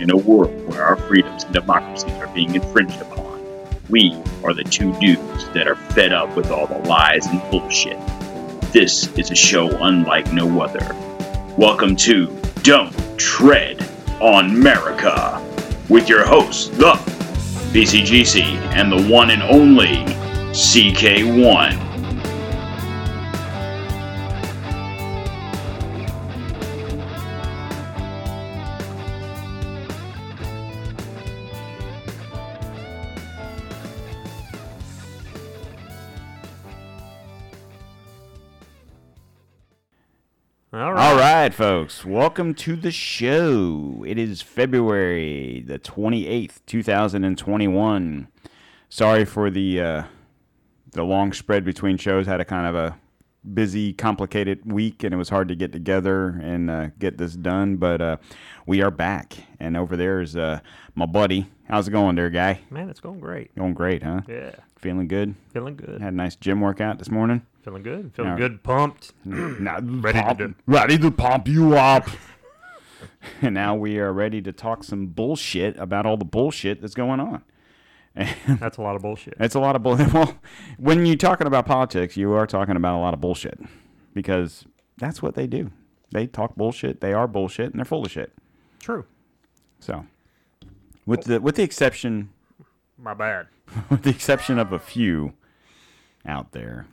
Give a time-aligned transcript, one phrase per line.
[0.00, 3.38] in a world where our freedoms and democracies are being infringed upon.
[3.90, 7.98] We are the two dudes that are fed up with all the lies and bullshit.
[8.72, 10.96] This is a show unlike no other.
[11.58, 13.86] Welcome to Don't Tread
[14.22, 15.46] on America
[15.90, 16.92] with your hosts, the
[17.74, 20.06] BCGC and the one and only
[20.54, 21.89] CK1.
[41.60, 42.06] Folks.
[42.06, 44.02] Welcome to the show.
[44.08, 48.28] It is February the 28th, 2021.
[48.88, 50.02] Sorry for the uh,
[50.92, 52.24] the long spread between shows.
[52.24, 52.98] Had a kind of a
[53.52, 57.76] busy, complicated week, and it was hard to get together and uh, get this done.
[57.76, 58.16] But uh,
[58.64, 60.60] we are back, and over there is uh,
[60.94, 61.46] my buddy.
[61.68, 62.60] How's it going, there, guy?
[62.70, 63.54] Man, it's going great.
[63.54, 64.22] Going great, huh?
[64.26, 64.52] Yeah.
[64.76, 65.34] Feeling good.
[65.52, 66.00] Feeling good.
[66.00, 67.42] Had a nice gym workout this morning.
[67.62, 68.12] Feeling good.
[68.14, 68.62] Feeling good.
[68.62, 69.12] Pumped.
[69.24, 72.08] Not Ready to pump, do- ready to pump you up.
[73.42, 77.20] and now we are ready to talk some bullshit about all the bullshit that's going
[77.20, 77.42] on.
[78.58, 79.34] That's a lot of bullshit.
[79.38, 80.12] It's a lot of bullshit.
[80.12, 80.36] Well,
[80.78, 83.60] when you're talking about politics, you are talking about a lot of bullshit
[84.14, 84.64] because
[84.98, 85.70] that's what they do.
[86.10, 87.00] They talk bullshit.
[87.00, 88.32] They are bullshit, and they're full of shit.
[88.80, 89.04] True.
[89.78, 90.06] So,
[91.06, 92.30] with the with the exception
[92.98, 93.46] My bad.
[93.88, 95.34] with the exception of a few
[96.26, 96.88] out there,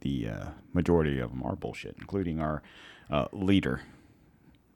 [0.00, 2.62] the uh, majority of them are bullshit, including our
[3.10, 3.82] uh, leader.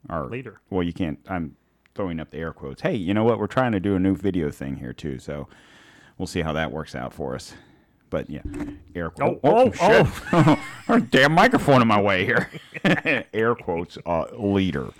[0.09, 0.61] Our Leader.
[0.69, 1.19] Well, you can't.
[1.27, 1.55] I'm
[1.95, 2.81] throwing up the air quotes.
[2.81, 3.39] Hey, you know what?
[3.39, 5.47] We're trying to do a new video thing here too, so
[6.17, 7.53] we'll see how that works out for us.
[8.09, 8.41] But yeah,
[8.93, 9.39] air quotes.
[9.43, 12.51] Oh, oh, oh, damn microphone in my way here.
[13.33, 13.97] air quotes.
[14.05, 14.91] Uh, leader.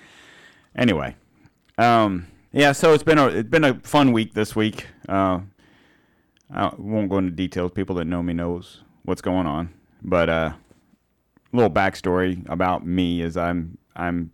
[0.76, 1.16] Anyway,
[1.78, 2.72] um, yeah.
[2.72, 4.88] So it's been a it's been a fun week this week.
[5.08, 5.42] Uh,
[6.52, 7.72] I won't go into details.
[7.72, 9.74] People that know me knows what's going on.
[10.06, 14.32] But uh, a little backstory about me is I'm I'm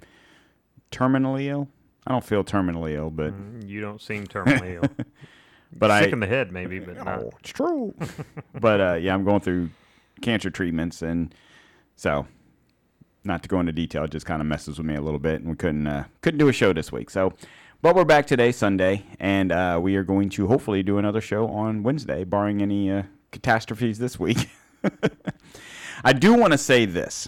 [0.91, 1.69] terminally ill.
[2.05, 3.33] I don't feel terminally ill, but
[3.65, 5.05] You don't seem terminally ill.
[5.77, 7.19] but I Sick in the head, maybe, but not.
[7.19, 7.95] Oh, it's true.
[8.59, 9.69] but uh, yeah, I'm going through
[10.21, 11.33] cancer treatments, and
[11.95, 12.27] so
[13.23, 15.39] not to go into detail, it just kind of messes with me a little bit,
[15.39, 17.09] and we couldn't uh, couldn't do a show this week.
[17.09, 17.33] So,
[17.81, 21.47] but we're back today, Sunday, and uh, we are going to hopefully do another show
[21.47, 24.49] on Wednesday, barring any uh, catastrophes this week.
[26.03, 27.27] I do want to say this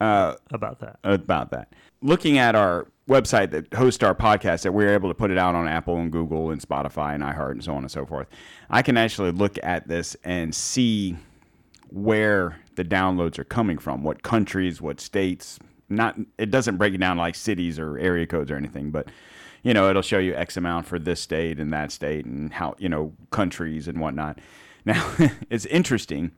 [0.00, 0.98] uh, About that.
[1.02, 1.72] about that.
[2.02, 5.54] Looking at our website that hosts our podcast, that we're able to put it out
[5.54, 8.28] on Apple and Google and Spotify and iHeart and so on and so forth,
[8.70, 11.16] I can actually look at this and see
[11.90, 15.58] where the downloads are coming from, what countries, what states.
[15.88, 19.08] Not it doesn't break it down like cities or area codes or anything, but
[19.62, 22.74] you know it'll show you X amount for this state and that state and how
[22.78, 24.38] you know countries and whatnot.
[24.86, 25.12] Now
[25.50, 26.32] it's interesting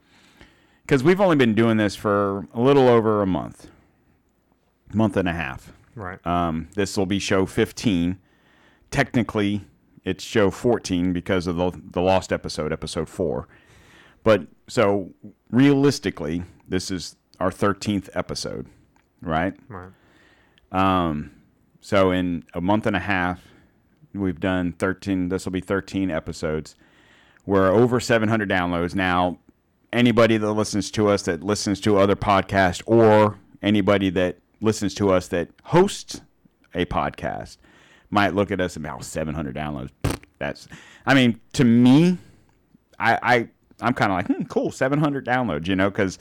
[0.84, 3.68] because we've only been doing this for a little over a month,
[4.92, 5.72] month and a half.
[5.94, 6.24] Right.
[6.26, 8.18] Um, this will be show 15.
[8.90, 9.62] Technically,
[10.04, 13.48] it's show 14 because of the, the lost episode, episode 4.
[14.22, 15.12] But so
[15.50, 18.66] realistically, this is our 13th episode,
[19.20, 19.54] right?
[19.68, 19.90] right.
[20.72, 21.30] Um,
[21.80, 23.40] so in a month and a half,
[24.12, 25.28] we've done 13.
[25.28, 26.74] This will be 13 episodes.
[27.46, 29.38] We're over 700 downloads now.
[29.94, 35.12] Anybody that listens to us that listens to other podcasts, or anybody that listens to
[35.12, 36.20] us that hosts
[36.74, 37.58] a podcast,
[38.10, 39.90] might look at us and oh, 700 downloads.
[40.38, 40.66] That's,
[41.06, 42.18] I mean, to me,
[42.98, 43.48] I, I
[43.80, 46.18] I'm kind of like, hmm, cool, 700 downloads, you know, because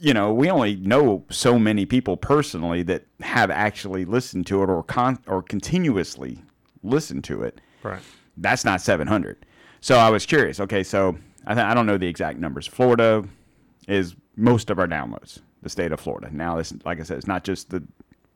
[0.00, 4.70] you know, we only know so many people personally that have actually listened to it
[4.70, 6.40] or con- or continuously
[6.82, 7.60] listened to it.
[7.82, 8.00] Right.
[8.36, 9.44] That's not 700.
[9.80, 10.60] So I was curious.
[10.60, 12.66] Okay, so I th- I don't know the exact numbers.
[12.66, 13.24] Florida
[13.88, 15.40] is most of our downloads.
[15.62, 16.28] The state of Florida.
[16.30, 17.82] Now, this, like I said, it's not just the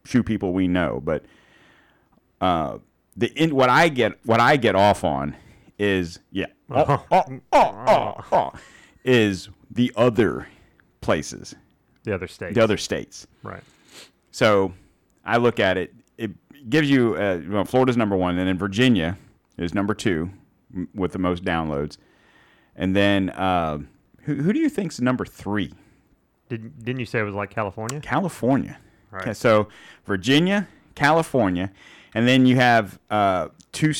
[0.04, 1.24] few people we know, but
[2.40, 2.78] uh,
[3.16, 5.36] the in, what I get what I get off on
[5.78, 8.52] is yeah, oh, oh, oh, oh,
[9.04, 10.48] is the other
[11.00, 11.54] places,
[12.04, 12.54] The other states.
[12.54, 13.26] the other states.
[13.44, 13.62] Right.
[14.32, 14.72] So
[15.24, 15.94] I look at it.
[16.18, 16.30] It
[16.70, 19.16] gives you uh, well, Florida's number one, and then Virginia
[19.58, 20.30] is number two
[20.94, 21.98] with the most downloads,
[22.76, 23.78] and then uh,
[24.22, 25.72] who, who do you think's number three?
[26.48, 28.00] Didn't Didn't you say it was like California?
[28.00, 28.78] California.
[29.10, 29.22] Right.
[29.22, 29.68] Okay, so
[30.06, 31.70] Virginia, California,
[32.14, 33.92] and then you have uh, two,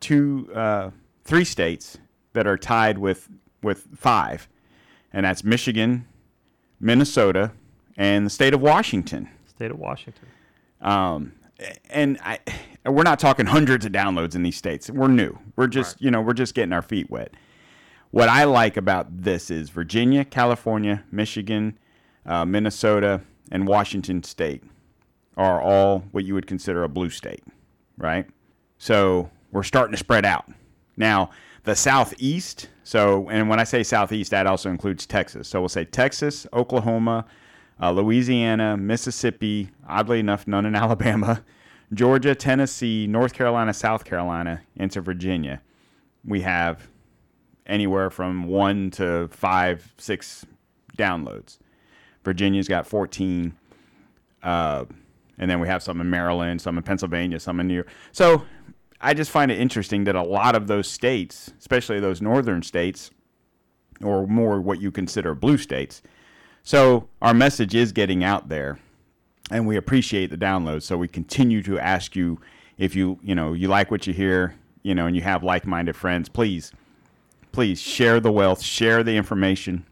[0.00, 0.90] two, uh,
[1.24, 1.98] three states
[2.32, 3.28] that are tied with
[3.62, 4.48] with five,
[5.12, 6.06] and that's Michigan,
[6.78, 7.52] Minnesota,
[7.96, 9.28] and the state of Washington.
[9.46, 10.26] State of Washington.
[10.80, 11.32] Um,
[11.90, 12.38] and I,
[12.86, 14.88] we're not talking hundreds of downloads in these states.
[14.88, 15.38] We're new.
[15.56, 16.02] We're just, Right.
[16.02, 17.34] you know, we're just getting our feet wet.
[18.12, 21.78] What I like about this is Virginia, California, Michigan,
[22.26, 23.20] uh, Minnesota,
[23.52, 24.64] and Washington State
[25.36, 27.44] are all what you would consider a blue state,
[27.96, 28.26] right?
[28.78, 30.50] So we're starting to spread out.
[30.96, 31.30] Now,
[31.62, 35.46] the southeast, so, and when I say southeast, that also includes Texas.
[35.46, 37.26] So we'll say Texas, Oklahoma,
[37.80, 41.44] uh, Louisiana, Mississippi, oddly enough, none in Alabama,
[41.94, 45.62] Georgia, Tennessee, North Carolina, South Carolina, into Virginia.
[46.24, 46.89] We have
[47.70, 50.44] anywhere from one to five, six
[50.98, 51.58] downloads.
[52.24, 53.54] Virginia's got 14.
[54.42, 54.84] Uh,
[55.38, 57.88] and then we have some in Maryland, some in Pennsylvania, some in New York.
[58.12, 58.44] So
[59.00, 63.10] I just find it interesting that a lot of those states, especially those northern states,
[64.02, 66.02] or more what you consider blue states,
[66.62, 68.78] so our message is getting out there,
[69.50, 70.82] and we appreciate the downloads.
[70.82, 72.38] So we continue to ask you
[72.78, 75.96] if you you know you like what you hear, you know, and you have like-minded
[75.96, 76.72] friends, please,
[77.52, 79.84] please share the wealth, share the information.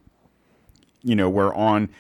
[1.02, 1.90] You know, we're on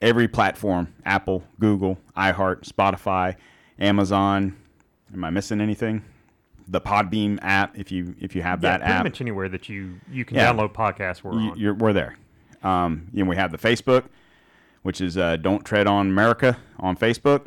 [0.00, 3.36] every platform: Apple, Google, iHeart, Spotify,
[3.78, 4.56] Amazon.
[5.12, 6.04] Am I missing anything?
[6.68, 9.68] The Podbean app, if you if you have Yeah, that pretty app, much anywhere that
[9.68, 10.52] you you can Yeah.
[10.52, 11.22] download podcasts.
[11.24, 11.78] We're you, on.
[11.78, 12.16] we're there.
[12.62, 14.04] Um, you know, we have the Facebook,
[14.82, 17.46] which is uh, Don't Tread on America on Facebook.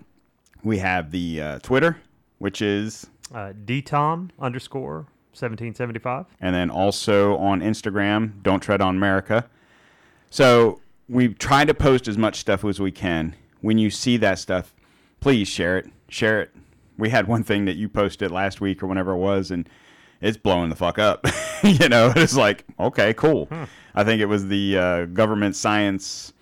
[0.64, 1.98] We have the uh, Twitter,
[2.40, 6.26] which is, Uh, dtom underscore seventeen seventy five.
[6.40, 9.50] and then also on Instagram, Don't Tread on America.
[10.30, 13.36] So we try to post as much stuff as we can.
[13.62, 14.74] When you see that stuff,
[15.20, 15.90] please share it.
[16.10, 16.52] Share it.
[16.98, 19.68] We had one thing that you posted last week or whenever it was, and
[20.22, 21.26] it's blowing the fuck up.
[21.64, 23.50] you know, it's like, okay, cool.
[23.96, 26.34] I think it was the uh, government science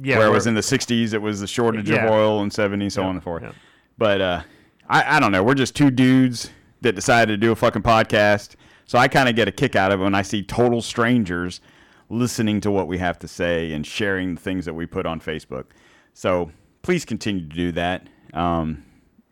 [0.00, 2.04] Yeah, where it was in the 60s, it was the shortage Yeah.
[2.04, 3.42] of oil, and 70s, so Yeah, on and forth.
[3.42, 3.52] yeah.
[3.98, 4.42] But uh,
[4.88, 5.42] I, I don't know.
[5.42, 6.50] We're just two dudes
[6.82, 8.56] that decided to do a fucking podcast.
[8.86, 11.60] So I kind of get a kick out of it when I see total strangers
[12.08, 15.20] listening to what we have to say and sharing the things that we put on
[15.20, 15.66] Facebook.
[16.12, 16.50] So
[16.82, 18.08] please continue to do that.
[18.34, 18.84] Um,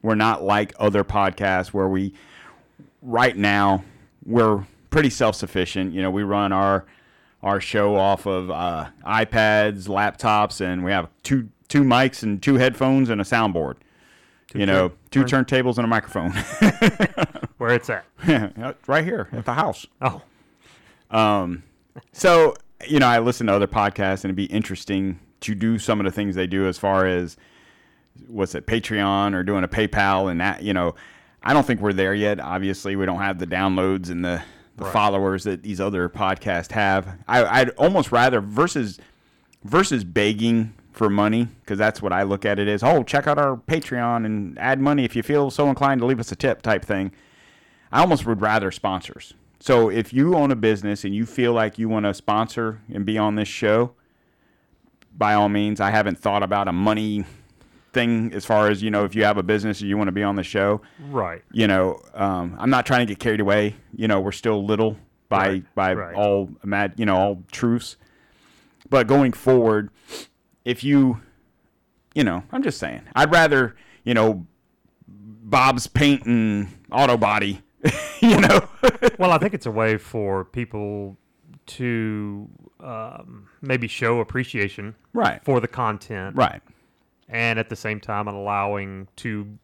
[0.03, 2.15] we're not like other podcasts where we,
[3.03, 3.83] right now,
[4.25, 5.93] we're pretty self sufficient.
[5.93, 6.87] You know, we run our
[7.43, 12.55] our show off of uh, iPads, laptops, and we have two two mics and two
[12.55, 13.77] headphones and a soundboard.
[14.55, 16.33] You know, two turntables and a microphone.
[17.59, 18.05] where it's at.
[18.87, 19.87] right here at the house.
[20.01, 20.23] Oh,
[21.11, 21.63] Um,
[22.13, 22.55] So,
[22.87, 26.05] you know, I listen to other podcasts and it'd be interesting to do some of
[26.05, 27.37] the things they do as far as
[28.27, 30.95] what's it, Patreon or doing a PayPal and that, you know,
[31.43, 32.41] I don't think we're there yet.
[32.41, 34.43] Obviously, we don't have the downloads and the,
[34.77, 37.19] the followers that these other podcasts have.
[37.27, 38.99] I, I'd almost rather versus
[39.65, 42.83] versus begging for money because that's what I look at it as.
[42.83, 46.19] Oh, check out our Patreon and add money if you feel so inclined to leave
[46.21, 47.13] us a tip type thing.
[47.93, 49.33] I almost would rather sponsors.
[49.61, 53.07] So if you own a business and you feel like you want to sponsor and
[53.07, 53.93] be on this show,
[55.17, 57.25] by all means, I haven't thought about a money
[57.93, 60.13] thing as far as, you know, if you have a business and you want to
[60.13, 60.81] be on the show.
[61.11, 61.43] right.
[61.53, 63.77] You know, um, I'm not trying to get carried away.
[63.97, 64.97] You know, we're still little
[65.29, 66.15] by Right, by right.
[66.17, 67.97] all mad, you know, all truths.
[68.91, 69.91] But going forward,
[70.69, 71.19] if you,
[72.15, 73.75] you know, I'm just saying, I'd rather,
[74.05, 74.47] you know,
[75.09, 77.63] Bob's paint and auto body,
[78.21, 78.69] you know.
[79.19, 81.17] Well, I think it's a way for people
[81.69, 82.47] to
[82.81, 85.43] um, maybe show appreciation right.
[85.43, 86.61] for the content, Right.
[87.31, 89.59] and at the same time allowing to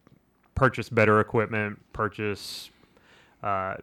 [0.55, 2.71] purchase better equipment, purchase,
[3.43, 3.75] uh,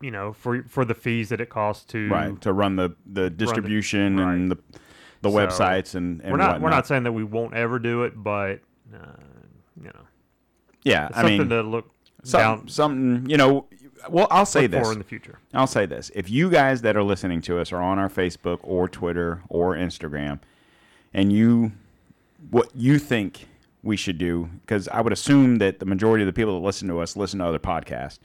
[0.00, 2.08] you know, for for the fees that it costs to.
[2.08, 2.40] Right.
[2.40, 4.34] To run the, the distribution right.
[4.34, 4.58] and the
[5.24, 8.04] the So, websites and, and We're not we're not saying that we won't ever do
[8.04, 8.60] it, but
[8.94, 8.98] uh,
[9.80, 10.00] you know,
[10.84, 11.08] Yeah.
[11.12, 11.90] I something mean, to look
[12.22, 13.66] some, down something, you know,
[14.08, 14.88] well, I'll say this.
[14.90, 15.38] in the future.
[15.52, 16.10] I'll say this.
[16.14, 19.74] If you guys that are listening to us are on our Facebook or Twitter or
[19.74, 20.40] Instagram
[21.12, 21.72] and you
[22.50, 23.48] what you think
[23.82, 26.88] we should do because I would assume that the majority of the people that listen
[26.88, 28.18] to us listen to other podcasts.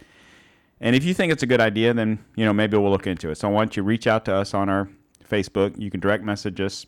[0.82, 3.30] And if you think it's a good idea, then you know maybe we'll look into
[3.30, 3.36] it.
[3.36, 4.90] So why don't you reach out to us on our
[5.30, 5.80] Facebook?
[5.80, 6.86] You can direct message us,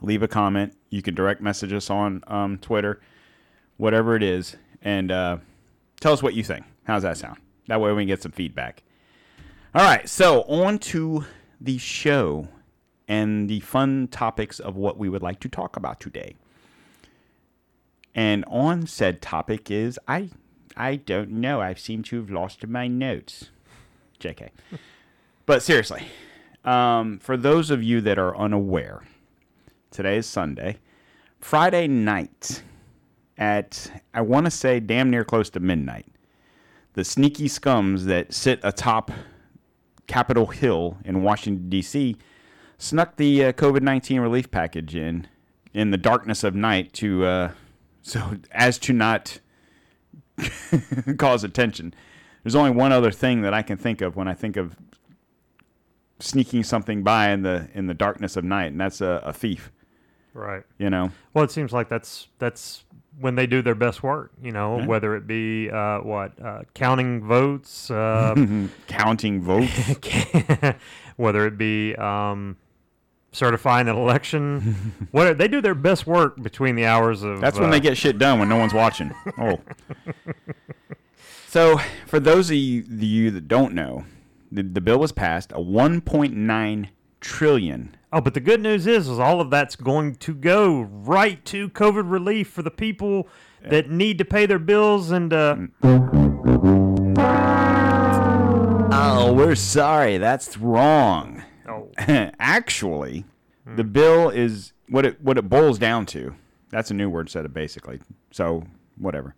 [0.00, 0.74] leave a comment.
[0.90, 3.00] You can direct message us on um, Twitter,
[3.76, 5.36] whatever it is, and uh,
[6.00, 6.64] tell us what you think.
[6.84, 7.38] How's that sound?
[7.68, 8.82] That way we can get some feedback.
[9.74, 11.24] All right, so on to
[11.60, 12.48] the show
[13.08, 16.34] and the fun topics of what we would like to talk about today.
[18.14, 20.30] And on said topic is I
[20.76, 21.60] I don't know.
[21.60, 23.50] I seem to have lost my notes.
[24.20, 24.50] JK.
[25.46, 26.04] but seriously,
[26.64, 29.02] um, for those of you that are unaware,
[29.90, 30.78] today is Sunday.
[31.40, 32.62] Friday night
[33.38, 36.06] at I want to say damn near close to midnight.
[36.94, 39.10] the sneaky scums that sit atop
[40.06, 42.16] Capitol Hill in Washington D.C.
[42.78, 45.26] snuck the uh, COVID nineteen relief package in
[45.72, 47.52] in the darkness of night to uh,
[48.02, 49.40] so as to not
[51.18, 51.94] cause attention.
[52.42, 54.76] There's only one other thing that I can think of when I think of
[56.22, 59.70] sneaking something by in the in the darkness of night, and that's a, a thief.
[60.34, 60.62] Right.
[60.78, 62.84] You know, Well, it seems like that's that's
[63.20, 64.32] when they do their best work.
[64.42, 64.86] You know, Yeah.
[64.86, 68.34] whether it be uh, what uh, counting votes, uh,
[68.86, 69.70] counting votes.
[71.16, 72.56] whether it be um,
[73.32, 74.92] certifying an election.
[75.10, 77.40] what they do their best work between the hours of.
[77.42, 79.12] That's when uh, they get shit done when no one's watching.
[79.38, 79.60] Oh.
[81.48, 84.06] So, for those of you, you that don't know,
[84.52, 86.88] the, the bill was passed a 1.9
[87.20, 87.96] trillion.
[88.12, 91.70] Oh, but the good news is, is all of that's going to go right to
[91.70, 93.26] COVID relief for the people
[93.64, 95.32] that need to pay their bills and.
[95.32, 95.56] Uh,
[98.94, 100.18] Oh, we're sorry.
[100.18, 101.42] That's wrong.
[101.68, 101.88] oh,
[102.38, 103.24] Actually,
[103.76, 106.34] the bill is what it what it boils down to.
[106.70, 108.00] That's a new word set it basically.
[108.30, 108.64] So
[108.98, 109.34] whatever.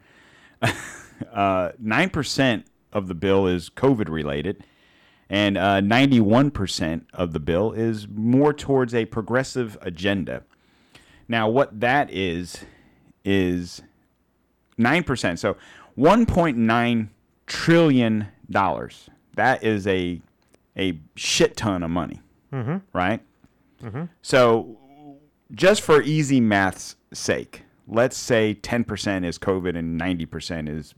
[1.33, 4.65] Uh, Nine percent of the bill is COVID related,
[5.31, 10.43] and uh, ninety-one percent of the bill is more towards a progressive agenda.
[11.29, 12.59] Now, what that is
[13.25, 13.83] is
[14.77, 15.39] nine percent.
[15.39, 15.57] So,
[15.95, 17.11] one point nine
[17.47, 19.09] trillion dollars.
[19.37, 20.21] That is a
[20.77, 22.21] a shit ton of money,
[22.93, 23.21] right?
[24.23, 24.77] So,
[25.53, 30.95] just for easy math's sake, let's say ten percent is COVID and ninety percent is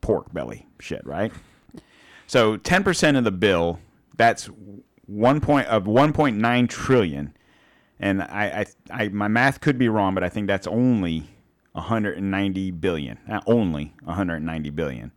[0.00, 1.32] pork belly shit, right?
[2.30, 3.80] So, ten percent of the bill,
[4.16, 4.48] that's
[5.06, 7.36] one point of one point nine trillion,
[7.98, 11.28] and I, I, I, my math could be wrong, but I think that's only
[11.72, 13.18] 190 billion.
[13.28, 15.10] Uh, only 190 billion.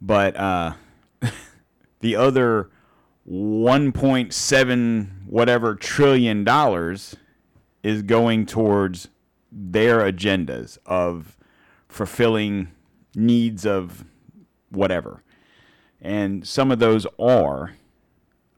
[0.00, 0.72] But uh,
[2.00, 2.70] the other
[3.30, 7.14] 1.7 whatever trillion dollars
[7.82, 9.08] is going towards
[9.52, 11.36] their agendas of
[11.90, 12.72] fulfilling
[13.14, 14.06] needs of
[14.70, 15.22] whatever.
[16.00, 17.74] And some of those are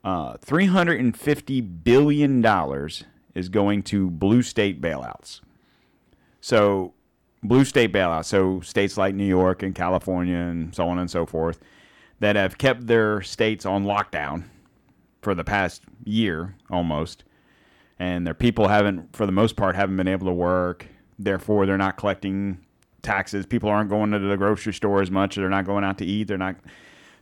[0.05, 2.45] uh, $350 billion
[3.35, 5.41] is going to blue state bailouts.
[6.41, 6.95] So,
[7.43, 11.27] blue state bailouts, so states like New York and California and so on and so
[11.27, 11.61] forth,
[12.21, 14.45] that have kept their states on lockdown
[15.23, 17.25] for the past year almost,
[17.99, 20.87] and their people haven't, for the most part, haven't been able to work.
[21.19, 22.59] Therefore, they're not collecting
[23.03, 23.47] taxes.
[23.47, 25.37] People aren't going to the grocery store as much.
[25.37, 26.29] They're not going out to eat.
[26.29, 26.57] They're not.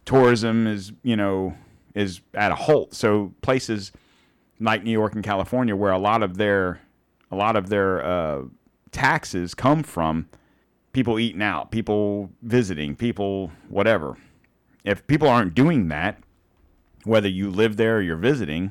[0.07, 1.55] Tourism is, you know,
[1.95, 2.95] is at a halt.
[2.95, 3.93] So places
[4.59, 6.81] like New York and California, where a lot of their,
[7.31, 8.43] a lot of their uh,
[8.93, 10.29] taxes come from
[10.93, 14.17] people eating out, people visiting, people whatever.
[14.85, 16.19] If people aren't doing that,
[17.05, 18.71] whether you live there or you're visiting,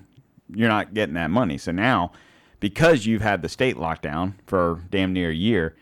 [0.54, 1.58] you're not getting that money.
[1.58, 2.12] So now,
[2.60, 5.76] because you've had the state lockdown for damn near a year,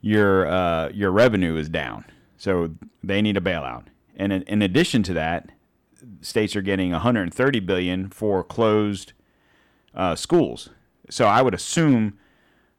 [0.00, 2.04] your uh, your revenue is down.
[2.36, 3.86] So they need a bailout.
[4.16, 5.50] And in, in addition to that,
[6.20, 9.12] states are getting 130 billion for closed
[9.94, 10.70] uh, schools.
[11.10, 12.18] So I would assume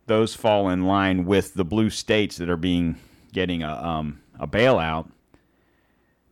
[0.08, 2.98] those fall in line with the blue states that are being
[3.34, 5.10] getting a um, a bailout.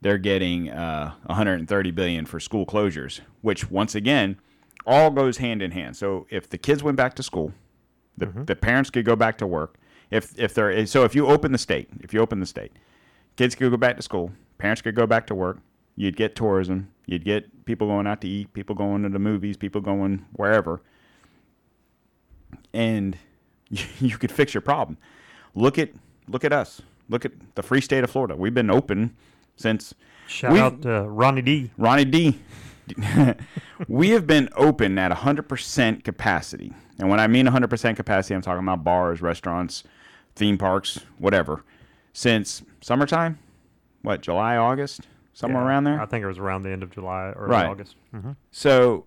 [0.02, 4.38] They're getting uh, 130 billion for school closures, which once again
[4.86, 5.96] all goes hand in hand.
[5.96, 7.54] So if the kids went back to school,
[8.18, 9.78] the, the parents could go back to work.
[10.12, 12.74] If if there so if you open the state, if you open the state,
[13.36, 14.32] kids could go back to school,
[14.64, 15.58] parents could go back to work.
[15.98, 16.90] You'd get tourism.
[17.06, 20.82] You'd get people going out to eat, people going to the movies, people going wherever,
[22.74, 23.18] and
[23.70, 24.98] you, you could fix your problem.
[25.54, 25.90] Look at
[26.30, 26.82] look at us.
[27.10, 28.38] Look at the free state of Florida.
[28.38, 29.18] We've been open
[29.58, 29.94] since
[30.28, 31.72] shout out to Ronnie D.
[31.78, 32.40] Ronnie D.
[33.90, 36.74] we have been open at 100% capacity.
[37.00, 39.84] And when I mean 100% capacity, I'm talking about bars, restaurants,
[40.36, 41.64] theme parks, whatever,
[42.14, 43.40] since summertime.
[44.04, 45.02] What, July, August?
[45.34, 46.00] Somewhere Yeah, around there?
[46.00, 47.66] I think it was around the end of July or Right.
[47.66, 47.96] August.
[48.12, 49.06] hmm So,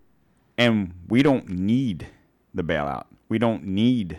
[0.59, 2.09] and we don't need
[2.53, 3.05] the bailout.
[3.29, 4.19] We don't need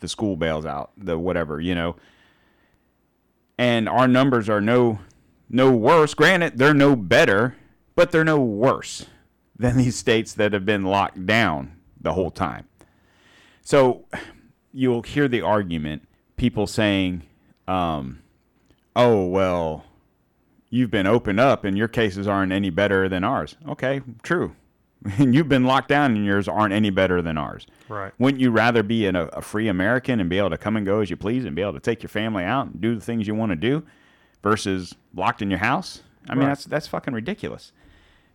[0.00, 1.96] the school bails out, the whatever, you know.
[3.58, 5.00] And our numbers are no
[5.50, 6.14] no worse.
[6.14, 7.54] Granted, they're no better,
[7.94, 9.04] but they're no worse
[9.58, 12.66] than these states that have been locked down the whole time.
[13.62, 14.06] So
[14.72, 17.22] you'll hear the argument, people saying,
[17.68, 18.20] um,
[18.96, 19.84] oh, well,
[20.72, 23.54] you've been opened up and your cases aren't any better than ours.
[23.68, 24.56] Okay, true.
[25.18, 27.66] And you've been locked down and yours aren't any better than ours.
[27.88, 28.12] Right.
[28.20, 30.86] Wouldn't you rather be an, a, a free American and be able to come and
[30.86, 33.00] go as you please and be able to take your family out and do the
[33.00, 33.82] things you want to do?
[34.42, 36.02] versus locked in your house.
[36.28, 36.48] I mean, Right.
[36.50, 37.72] that's that's fucking ridiculous.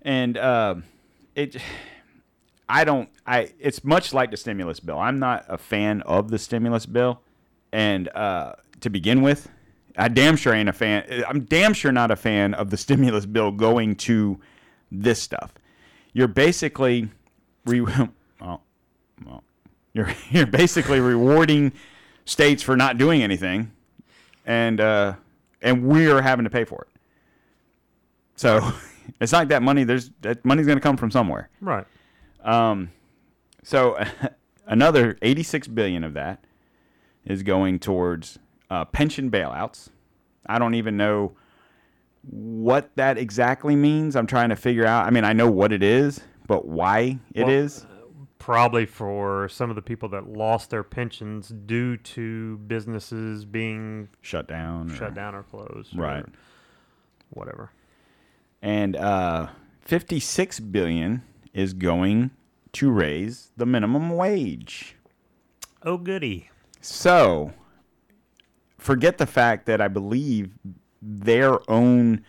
[0.01, 0.75] And uh,
[1.35, 1.57] it,
[2.69, 3.09] I don't.
[3.25, 4.99] I it's much like the stimulus bill.
[4.99, 7.21] I'm not a fan of the stimulus bill,
[7.71, 9.49] and uh, to begin with,
[9.97, 11.23] I damn sure ain't a fan.
[11.27, 14.39] I'm damn sure not a fan of the stimulus bill going to
[14.91, 15.53] this stuff.
[16.13, 17.09] You're basically
[17.65, 17.81] re-
[18.41, 18.63] well,
[19.25, 19.43] well,
[19.93, 21.73] you're you're basically rewarding
[22.25, 23.71] states for not doing anything,
[24.45, 25.15] and uh,
[25.61, 26.99] and we're having to pay for it.
[28.35, 28.71] So
[29.19, 29.83] it's not like that money.
[29.83, 31.49] There's that money's going to come from somewhere.
[31.59, 31.85] Right.
[32.43, 32.91] Um,
[33.63, 34.01] so
[34.65, 36.45] another 86 billion of that
[37.25, 39.89] is going towards uh, pension bailouts.
[40.45, 41.33] I don't even know
[42.29, 44.15] what that exactly means.
[44.15, 45.05] I'm trying to figure out.
[45.05, 47.85] I mean, I know what it is, but why it Well, is.
[48.39, 54.47] Probably for some of the people that lost their pensions due to businesses being shut
[54.47, 54.91] down.
[54.91, 55.97] or- shut down or closed.
[55.97, 56.23] Right.
[56.23, 56.31] Or
[57.31, 57.71] whatever.
[58.61, 59.47] and uh,
[59.81, 62.31] 56 billion is going
[62.73, 64.95] to raise the minimum wage.
[65.83, 66.49] Oh, goody.
[66.79, 67.53] So,
[68.77, 70.51] forget the fact that I believe
[71.01, 72.23] their own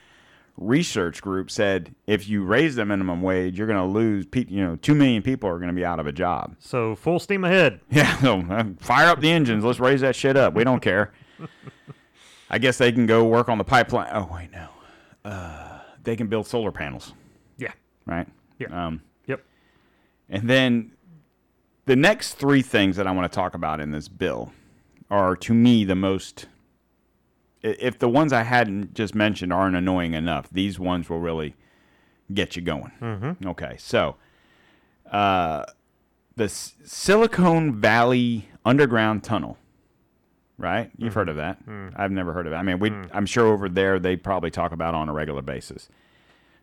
[0.57, 4.27] research group said if you raise the minimum wage, you're going to lose.
[4.27, 6.57] Pe- you know, two million people are going to be out of a job.
[6.59, 7.81] So full steam ahead.
[7.91, 9.65] Yeah, so uh, fire up the engines.
[9.65, 10.55] Let's raise that shit up.
[10.55, 11.13] We don't care.
[12.51, 14.11] I guess they can go work on the pipeline.
[14.13, 14.69] Oh wait, no.
[15.25, 17.13] Uh, they can build solar panels,
[17.59, 17.73] Yeah.
[18.07, 18.27] right?
[18.59, 18.87] Yeah.
[18.87, 19.43] Um, Yep.
[20.31, 20.93] and then
[21.85, 24.53] the next three things that I want to talk about in this bill
[25.11, 26.47] are, to me, the most.
[27.63, 31.57] If the ones I hadn't just mentioned aren't annoying enough, these ones will really
[32.33, 32.93] get you going.
[33.01, 33.49] Mm-hmm.
[33.49, 34.17] Okay, so
[35.11, 35.65] uh,
[36.37, 39.59] the S- Silicon Valley Underground Tunnel,
[40.57, 40.91] right?
[40.97, 41.59] You've heard of that.
[41.97, 42.57] I've never heard of it.
[42.57, 45.43] I mean, we, I'm sure over there they probably talk about it on a regular
[45.43, 45.89] basis.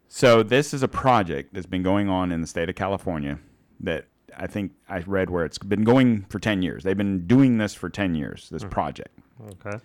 [0.07, 3.39] So this is a project that's been going on in the state of California
[3.81, 4.05] that
[4.37, 6.83] I think I read where it's been going for 10 years.
[6.83, 9.17] They've been doing this for 10 years, this project.
[9.51, 9.79] Okay.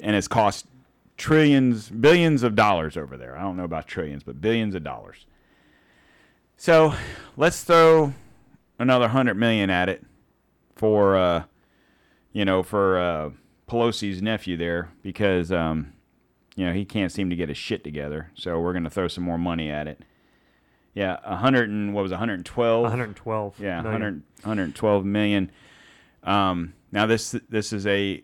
[0.00, 0.66] And it's cost
[1.16, 3.36] trillions, billions of dollars over there.
[3.36, 5.26] I don't know about trillions, but billions of dollars.
[6.56, 6.94] So
[7.36, 8.14] let's throw
[8.78, 10.04] another 100 million at it
[10.76, 11.44] for uh
[12.32, 13.30] you know, for uh
[13.68, 15.92] Pelosi's nephew there because um
[16.56, 18.30] you know, he can't seem to get his shit together.
[18.34, 20.02] So we're going to throw some more money at it.
[20.94, 22.82] Yeah, 100 and what was it, 112?
[22.82, 23.60] 112.
[23.60, 23.92] Yeah, million.
[23.92, 25.50] 100, 112 million.
[26.24, 28.22] Um, now this this is a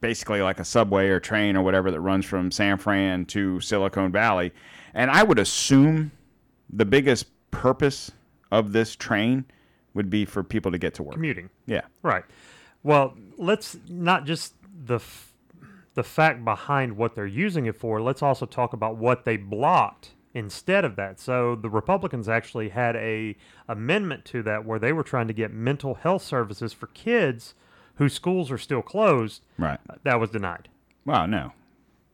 [0.00, 4.12] basically like a subway or train or whatever that runs from San Fran to Silicon
[4.12, 4.52] Valley,
[4.94, 6.10] and I would assume
[6.70, 8.10] the biggest purpose
[8.50, 9.44] of this train
[9.94, 11.14] would be for people to get to work.
[11.14, 11.48] Commuting.
[11.66, 12.24] Yeah, Right.
[12.84, 15.32] Well, let's not just the f-
[15.94, 18.00] the fact behind what they're using it for.
[18.00, 21.18] Let's also talk about what they blocked instead of that.
[21.18, 23.36] So the Republicans actually had a
[23.68, 27.54] amendment to that where they were trying to get mental health services for kids
[27.96, 29.42] whose schools are still closed.
[29.58, 29.80] right.
[30.04, 30.68] That was denied.
[31.04, 31.52] Wow, no.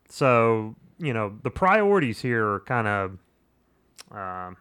[0.08, 3.18] So you know the priorities here are kind of.
[4.10, 4.56] Um,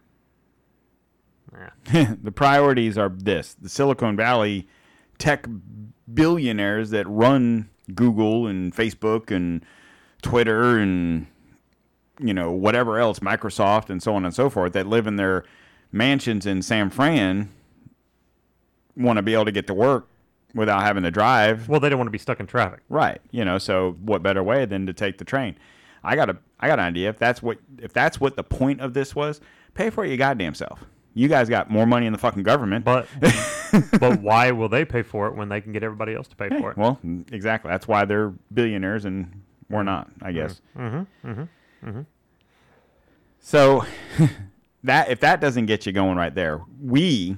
[1.93, 2.15] yeah.
[2.21, 4.67] the priorities are this the Silicon Valley
[5.19, 5.47] tech
[6.13, 9.63] billionaires that run Google and Facebook and
[10.21, 11.27] Twitter and
[12.19, 15.43] you know whatever else Microsoft and so on and so forth that live in their
[15.91, 17.49] mansions in San Fran
[18.95, 20.07] want to be able to get to work
[20.53, 22.81] without having to drive Well, they don't want to be stuck in traffic.
[22.89, 23.19] Right.
[23.31, 25.55] You know, so what better way than to take the train?
[26.03, 27.09] I got a I got an idea.
[27.09, 29.41] If that's what if that's what the point of this was,
[29.73, 30.83] pay for it your goddamn self.
[31.15, 32.85] You guys got more money in the fucking government.
[32.85, 33.07] But
[33.99, 36.49] but why will they pay for it when they can get everybody else to pay
[36.49, 36.77] for it?
[36.77, 36.99] well,
[37.31, 37.69] exactly.
[37.71, 40.61] That's why they're billionaires and we're not, I guess.
[40.77, 41.29] Mm-hmm.
[41.29, 41.43] Mm-hmm.
[43.39, 43.85] So
[44.83, 47.37] that if that doesn't get you going right there, we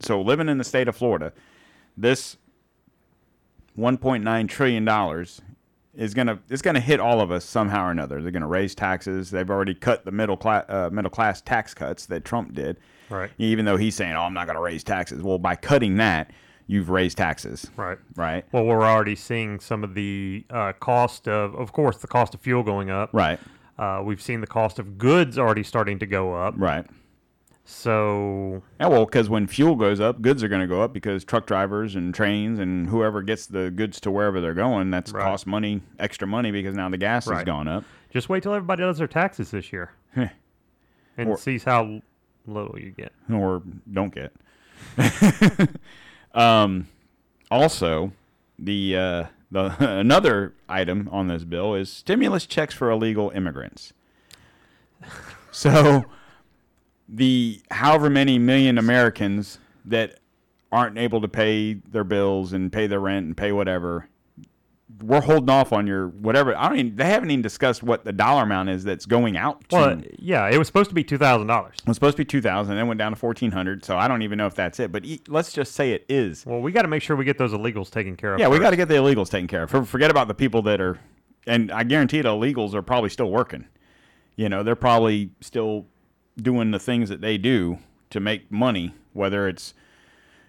[0.00, 1.32] so living in the state of Florida,
[1.96, 2.36] this
[3.78, 5.40] 1.9 trillion dollars
[5.94, 8.22] is gonna it's gonna hit all of us somehow or another.
[8.22, 9.30] They're gonna raise taxes.
[9.30, 12.78] They've already cut the middle class uh, middle class tax cuts that Trump did.
[13.10, 13.30] Right.
[13.38, 16.30] Even though he's saying, "Oh, I'm not gonna raise taxes." Well, by cutting that,
[16.66, 17.98] you've raised taxes, Right.
[18.16, 18.46] right?
[18.52, 22.40] Well, we're already seeing some of the uh, cost of, of course, the cost of
[22.40, 23.10] fuel going up.
[23.12, 23.38] Right.
[23.78, 26.54] Uh, we've seen the cost of goods already starting to go up.
[26.56, 26.86] Right.
[27.64, 31.24] So Yeah, well, because when fuel goes up, goods are going to go up because
[31.24, 35.22] truck drivers and trains and whoever gets the goods to wherever they're going, that's Right.
[35.22, 37.84] cost money, extra money because now the gas has gone up.
[38.12, 42.02] just wait till everybody does their taxes this year and Or- sees how
[42.46, 43.12] little you get.
[43.32, 44.32] or don't get.
[46.34, 46.86] um,
[47.50, 48.12] also,
[48.58, 53.92] the uh, the another item on this bill is stimulus checks for illegal immigrants.
[55.50, 56.06] So,
[57.08, 60.18] the however many million Americans that
[60.72, 64.08] aren't able to pay their bills and pay their rent and pay whatever,
[65.02, 66.56] we're holding off on your whatever.
[66.56, 66.96] I don't even.
[66.96, 69.68] They haven't even discussed what the dollar amount is that's going out.
[69.70, 69.76] To.
[69.76, 71.76] Well, yeah, it was supposed to be two thousand dollars.
[71.78, 73.84] It was supposed to be two thousand, then went down to fourteen hundred.
[73.84, 74.92] So I don't even know if that's it.
[74.92, 76.46] But e- let's just say it is.
[76.46, 78.40] Well, we got to make sure we get those illegals taken care of.
[78.40, 79.70] Yeah, we got to get the illegals taken care of.
[79.70, 80.98] For- Forget about the people that are,
[81.46, 83.66] and I guarantee the illegals are probably still working.
[84.36, 85.86] You know, they're probably still
[86.36, 87.78] doing the things that they do
[88.10, 88.94] to make money.
[89.12, 89.74] Whether it's,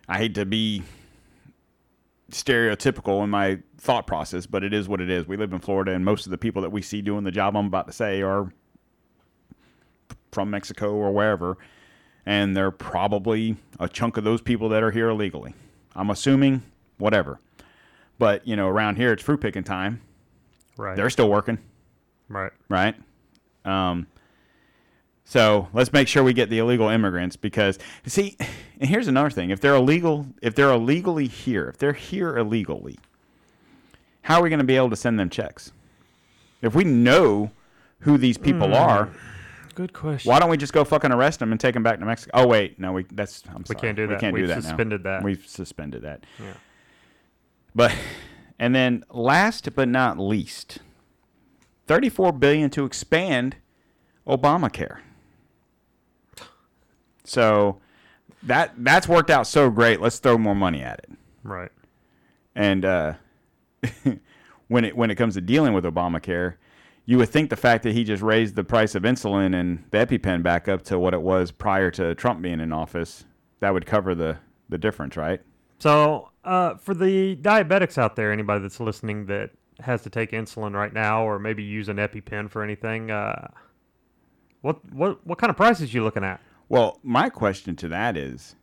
[0.08, 0.84] I hate to be
[2.34, 5.28] stereotypical in my thought process, but it is what it is.
[5.28, 7.56] We live in Florida, and most of the people that we see doing the job
[7.56, 8.52] I'm about to say are
[10.32, 11.58] from Mexico or wherever,
[12.26, 15.54] and they're probably a chunk of those people that are here illegally.
[15.96, 16.64] I'm assuming,
[16.98, 17.40] whatever.
[18.20, 20.02] But you know, around here it's fruit picking time.
[20.78, 20.96] right.
[20.96, 21.58] They're still working,
[22.30, 22.52] right.
[22.70, 22.96] right?
[23.66, 24.08] Um,
[25.26, 28.38] so let's make sure we get the illegal immigrants because see,
[28.80, 32.98] and here's another thing: if they're illegal, if they're illegally here, if they're here illegally,
[34.24, 35.72] how are we going to be able to send them checks?
[36.62, 37.52] If we know
[38.00, 38.74] who these people hmm.
[38.74, 39.10] are,
[39.76, 40.30] Good question.
[40.30, 42.32] why don't we just go fucking arrest them and take them back to Mexico?
[42.34, 43.78] Oh wait, no, we that's I'm sorry.
[43.78, 44.20] We can't do We that.
[44.20, 44.62] can't do We've that now.
[44.62, 45.24] suspended that.
[45.24, 46.26] We've suspended that.
[46.40, 46.54] Yeah.
[47.74, 47.96] But
[48.60, 50.80] and then last but not least,
[51.88, 53.56] 34 billion to expand
[54.28, 55.00] Obamacare.
[57.24, 57.80] So
[58.44, 60.02] that that's worked out so great.
[60.02, 61.12] Let's throw more money at it.
[61.44, 61.72] Right.
[62.56, 63.14] And uh,
[64.68, 66.56] when it when it comes to dealing with Obamacare,
[67.06, 70.06] you would think the fact that he just raised the price of insulin and the
[70.06, 73.26] EpiPen back up to what it was prior to Trump being in office,
[73.60, 74.38] that would cover the
[74.70, 75.42] the difference, right?
[75.80, 80.74] So, uh, for the diabetics out there, anybody that's listening that has to take insulin
[80.74, 83.50] right now, or maybe use an EpiPen for anything, uh,
[84.62, 86.40] what what what kind of prices you looking at?
[86.74, 88.56] Well, my question to that is,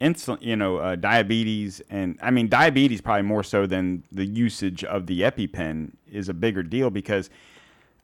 [0.00, 4.82] insulin, you know, uh, diabetes, and I mean, diabetes probably more so than the usage
[4.82, 7.30] of the EpiPen is a bigger deal because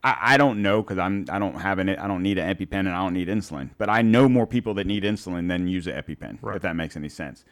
[0.05, 2.73] I, I don't know because I'm I don't have an I don't need an EpiPen
[2.73, 5.89] and I don't need insulin, but I know more people that need insulin than use
[5.89, 6.39] an EpiPen.
[6.41, 6.55] Right.
[6.55, 7.45] If that makes any sense.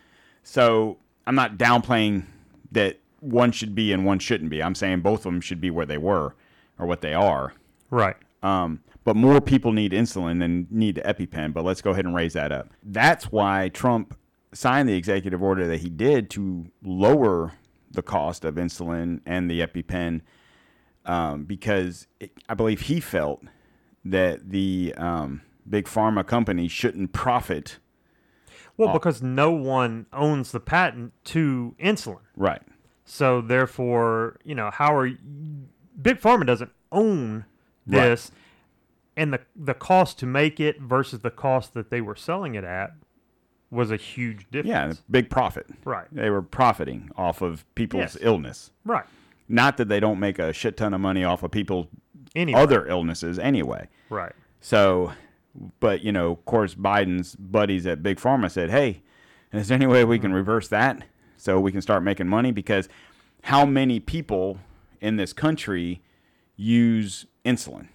[0.45, 2.25] So I'm not downplaying
[2.73, 4.63] that one should be and one shouldn't be.
[4.63, 6.35] I'm saying both of them should be where they were
[6.79, 7.53] or what they are.
[7.91, 8.17] Right.
[8.45, 11.53] Um, but more people need insulin than need the EpiPen.
[11.53, 12.69] But let's go ahead and raise that up.
[12.85, 14.17] That's why Trump
[14.53, 17.51] signed the executive order that he did to lower
[17.91, 20.21] the cost of insulin and the EpiPen,
[21.07, 23.43] um, because it, I believe he felt
[24.05, 27.79] that the um, big pharma companies shouldn't profit.
[28.77, 32.63] Well, because no one owns the patent to insulin, Right.
[33.05, 35.17] so therefore, you know, how are y-
[36.01, 37.45] big pharma doesn't own
[37.89, 38.31] Right.
[39.21, 42.65] And the the cost to make it versus the cost that they were selling it
[42.65, 42.95] at
[43.71, 44.97] was a huge difference.
[44.97, 45.67] Yeah, big profit.
[45.85, 46.07] Right.
[46.11, 48.19] They were profiting off of people's Yes.
[48.21, 48.71] illness.
[48.85, 49.05] Right.
[49.47, 51.87] Not that they don't make a shit ton of money off of people's
[52.35, 52.59] Anyway.
[52.59, 53.89] other illnesses anyway.
[54.09, 54.33] Right.
[54.61, 55.13] So,
[55.81, 59.03] but you know, of course, Biden's buddies at Big Pharma said, "Hey,
[59.53, 60.37] is there any way we can mm-hmm.
[60.37, 61.05] reverse that
[61.37, 62.89] so we can start making money?" Because
[63.45, 64.59] how many people
[65.01, 66.01] in this country
[66.57, 67.89] use insulin?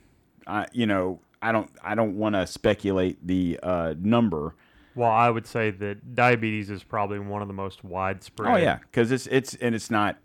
[0.47, 4.55] I, you know, I don't, I don't want to speculate the uh, number.
[4.95, 8.53] Well, I would say that diabetes is probably one of the most widespread.
[8.53, 10.17] Oh yeah, because it's it's and it's not.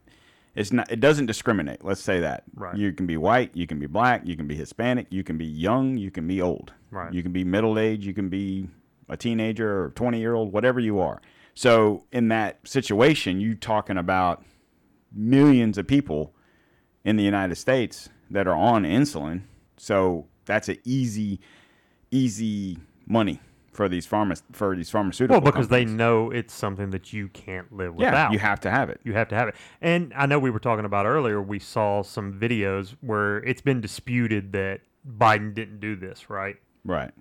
[0.54, 0.90] It's not.
[0.90, 1.84] It doesn't discriminate.
[1.84, 2.44] Let's say that.
[2.54, 2.76] Right.
[2.76, 3.50] You can be white.
[3.54, 4.22] You can be black.
[4.24, 5.06] You can be Hispanic.
[5.10, 5.96] You can be young.
[5.96, 6.72] You can be old.
[6.90, 7.12] Right.
[7.12, 8.06] You can be middle age.
[8.06, 8.68] You can be
[9.08, 10.52] a teenager or twenty year old.
[10.52, 11.20] Whatever you are.
[11.54, 14.44] So in that situation, you talking about
[15.12, 16.32] millions of people
[17.04, 19.42] in the United States that are on insulin.
[19.80, 21.40] So that's an easy,
[22.10, 23.40] easy money
[23.72, 25.40] for these pharma for these pharmaceutical.
[25.40, 28.32] Well, because they know it's something that you can't live yeah, without.
[28.32, 29.00] you have to have it.
[29.04, 29.54] You have to have it.
[29.80, 33.80] And I know we were talking about earlier, we saw some videos where it's been
[33.80, 36.56] disputed that Biden didn't do this, right?
[36.84, 37.12] Right.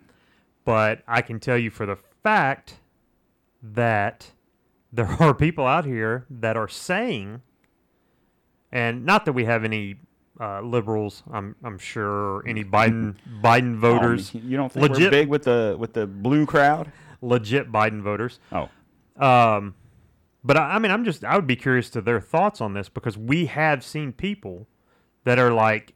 [0.66, 2.76] But I can tell you for the fact
[3.64, 4.32] that
[4.92, 7.42] there are people out here that are saying,
[8.70, 9.96] and not that we have any
[10.40, 15.12] uh, liberals, I'm I'm sure, any Biden Biden voters, Um, you don't think we're legit-
[15.12, 16.92] big with the with the blue crowd?
[17.22, 18.70] legit Biden voters, Oh,
[19.22, 19.76] Um,
[20.44, 22.88] but I, I mean, I'm just I would be curious to their thoughts on this
[22.90, 24.68] because we have seen people
[25.26, 25.94] that are like,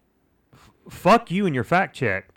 [0.90, 2.30] "Fuck you and your fact check."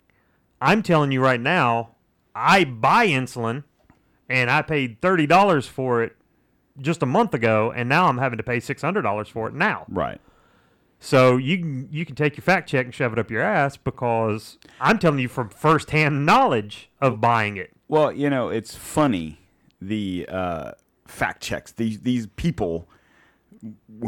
[0.61, 1.95] I'm telling you right now,
[2.33, 3.65] I buy insulin,
[4.29, 6.15] and I paid thirty dollars for it
[6.79, 9.53] just a month ago, and now I'm having to pay six hundred dollars for it
[9.53, 9.85] now.
[9.89, 10.21] right.
[10.99, 13.77] So you can you can take your fact check and shove it up your ass
[13.77, 17.71] because I'm telling you from firsthand knowledge of buying it.
[17.87, 19.39] Well, you know, it's funny
[19.81, 20.71] the uh,
[21.05, 21.71] fact checks.
[21.71, 22.87] These these people,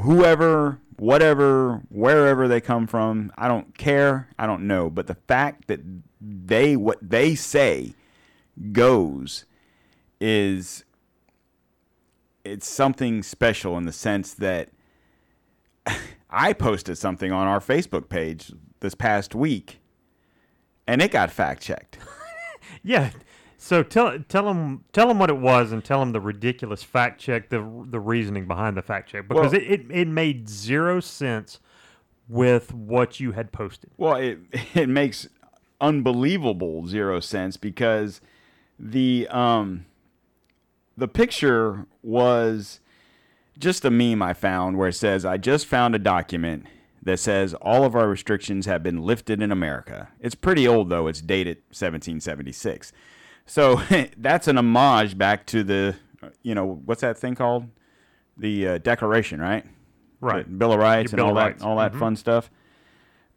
[0.02, 4.30] whoever, whatever, wherever they come from, I don't care.
[4.38, 4.90] I don't know.
[4.90, 5.82] But the fact that
[6.20, 7.94] they what they say
[8.72, 9.46] goes
[10.20, 10.84] is
[12.44, 14.70] it's something special in the sense that
[16.30, 19.80] I posted something on our Facebook page this past week,
[20.88, 21.98] and it got fact checked.
[22.84, 23.12] Yeah.
[23.58, 27.20] So tell tell them tell them what it was and tell them the ridiculous fact
[27.20, 27.58] check the
[27.90, 31.60] the reasoning behind the fact check because Well- it, it, it made zero sense
[32.28, 33.90] with what you had posted.
[33.98, 34.40] Well, it
[34.76, 35.28] it makes
[35.82, 38.22] unbelievable zero sense because
[38.78, 39.86] the um
[40.96, 42.80] the picture was
[43.60, 46.66] just a meme I found where it says I just found a document
[47.04, 50.10] that says all of our restrictions have been lifted in America.
[50.20, 51.08] It's pretty old though.
[51.08, 52.92] It's dated 1776.
[53.46, 53.82] So
[54.18, 55.96] that's an homage back to the
[56.42, 57.68] you know what's that thing called?
[58.38, 59.66] The uh, Declaration, right?
[60.22, 60.46] Right.
[60.46, 61.64] The Bill of Rights Your and Bill all that Rights.
[61.64, 62.50] all that fun stuff.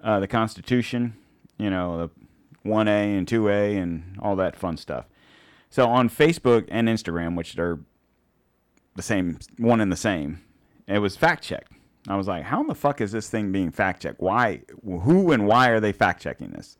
[0.00, 1.14] Uh, the Constitution,
[1.58, 2.10] you know, the
[2.68, 5.06] one A and two A and all that fun stuff.
[5.70, 7.80] So on Facebook and Instagram, which are
[8.94, 10.42] the same one and the same,
[10.86, 11.72] it was fact checked.
[12.08, 14.20] I was like, how in the fuck is this thing being fact checked?
[14.20, 14.62] Why?
[14.84, 16.76] Who and why are they fact checking this?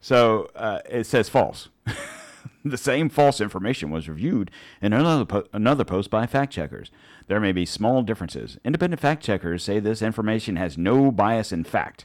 [0.00, 1.70] So uh, it says false.
[2.64, 4.50] the same false information was reviewed
[4.82, 6.90] in another po- another post by fact checkers.
[7.26, 8.58] There may be small differences.
[8.64, 12.04] Independent fact checkers say this information has no bias in fact.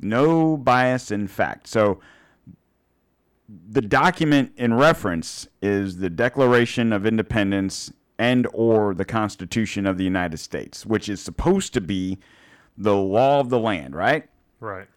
[0.00, 1.68] No bias in fact.
[1.68, 2.00] So
[3.48, 10.04] the document in reference is the Declaration of Independence and or the Constitution of the
[10.04, 12.18] United States, which is supposed to be
[12.76, 14.28] the law of the land, right?
[14.60, 14.88] Right.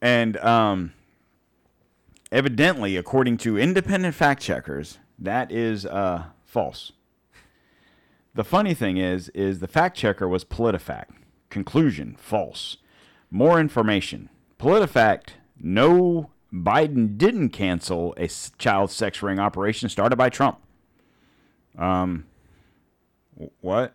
[0.00, 0.92] And um,
[2.30, 6.92] evidently, according to independent fact checkers, that is uh, false.
[8.34, 11.10] The funny thing is, is the fact checker was PolitiFact.
[11.50, 12.78] Conclusion: false.
[13.30, 15.30] More information: PolitiFact.
[15.60, 20.58] No, Biden didn't cancel a child sex ring operation started by Trump.
[21.78, 22.24] Um,
[23.60, 23.94] what?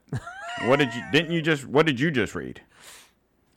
[0.65, 1.02] what did you?
[1.12, 1.65] Didn't you just?
[1.65, 2.62] What did you just read?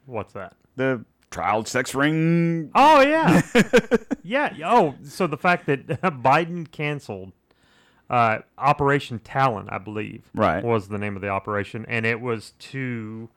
[0.07, 0.55] What's that?
[0.77, 3.40] The child sex ring Oh yeah,
[4.25, 4.53] yeah.
[4.64, 7.33] Oh, so the fact that Biden canceled
[8.09, 10.64] uh, Operation Talon, I believe, Right.
[10.64, 13.29] was the name of the operation, and it was to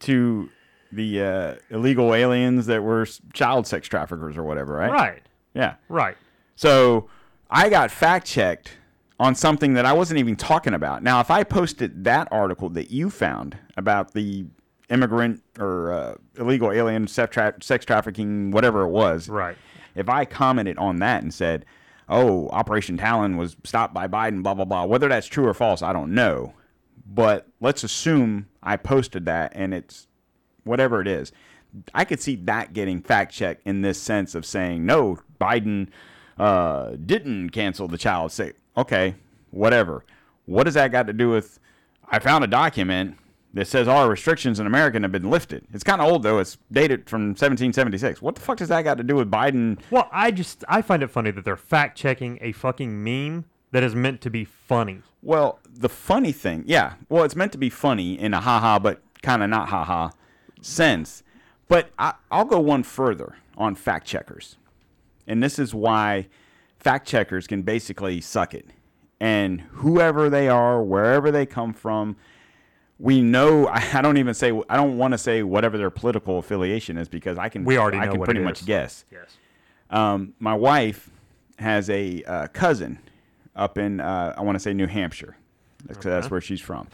[0.00, 0.50] to
[0.92, 4.90] the uh, illegal aliens that were child sex traffickers or whatever, right?
[4.90, 5.22] right,
[5.54, 5.74] Yeah.
[5.88, 6.16] right.
[6.54, 7.08] So
[7.50, 8.72] I got fact checked
[9.18, 11.02] on something that I wasn't even talking about.
[11.02, 14.44] Now, if I posted that article that you found about the
[14.90, 19.56] immigrant or uh, illegal alien sex, tra- sex trafficking, whatever it was, Right.
[19.94, 21.64] if I commented on that and said,
[22.08, 25.82] "Oh, Operation Talon was stopped by Biden," blah blah blah, whether that's true or false,
[25.82, 26.52] I don't know.
[27.08, 30.08] But let's assume I posted that and it's
[30.64, 31.32] whatever it is.
[31.94, 35.88] I could see that getting fact checked in this sense of saying, "No, Biden
[36.38, 39.14] uh, didn't cancel the child sex." Okay,
[39.50, 40.04] whatever.
[40.46, 41.58] What does that got to do with?
[42.08, 43.16] I found a document
[43.54, 45.64] that says all restrictions in America have been lifted.
[45.72, 46.38] It's kind of old though.
[46.38, 48.20] It's dated from 1776.
[48.20, 49.78] What the fuck does that got to do with Biden?
[49.90, 53.82] Well, I just I find it funny that they're fact checking a fucking meme that
[53.82, 55.02] is meant to be funny.
[55.22, 56.94] Well, the funny thing, yeah.
[57.08, 60.10] Well, it's meant to be funny in a haha, but kind of not haha
[60.60, 61.22] sense.
[61.68, 64.56] But I, I'll go one further on fact checkers.
[65.26, 66.28] And this is why
[66.86, 68.66] fact checkers can basically suck it.
[69.18, 72.16] And whoever they are, wherever they come from,
[72.98, 73.66] we know.
[73.72, 74.52] I don't even say.
[74.68, 77.64] I don't want to say whatever their political affiliation is because I can.
[77.64, 79.04] We already I know can what pretty much guess.
[79.10, 79.36] Yes.
[79.90, 81.10] Um, my wife
[81.58, 82.98] has a uh, cousin
[83.54, 85.36] up in uh, I want to say New Hampshire.
[85.86, 86.88] That's, that's where she's from,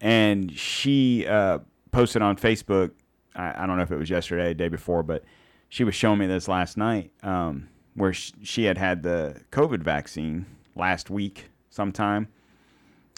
[0.00, 1.58] and she uh,
[1.90, 2.92] posted on Facebook.
[3.34, 5.24] I, I don't know if it was yesterday, the day before, but
[5.68, 9.82] she was showing me this last night, um, where sh- she had had the COVID
[9.82, 12.28] vaccine last week sometime,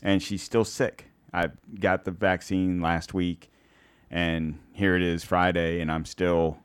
[0.03, 1.07] and she's still sick.
[1.33, 3.51] I got the vaccine last week,
[4.11, 6.59] and here it is Friday, and I'm still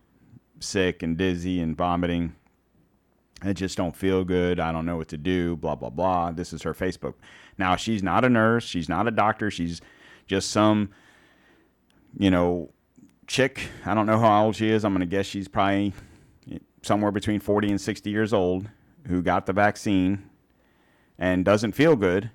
[0.59, 2.35] sick and dizzy and vomiting.
[3.41, 4.59] I just don't feel good.
[4.59, 5.57] I don't know what to do.
[5.57, 6.31] Blah blah blah.
[6.31, 7.15] This is her Facebook.
[7.57, 8.63] Now she's not a nurse.
[8.63, 9.51] She's not a doctor.
[9.51, 9.81] She's
[10.27, 10.91] just some,
[12.17, 12.71] you know,
[13.27, 13.67] chick.
[13.85, 14.85] I don't know how old she is.
[14.85, 15.93] I'm gonna guess she's probably
[16.83, 18.69] somewhere between 40 and 60 years old
[19.07, 20.29] who got the vaccine
[21.17, 22.29] and doesn't feel good.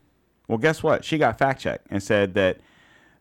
[0.48, 1.04] Well, guess what?
[1.04, 2.58] She got fact checked and said that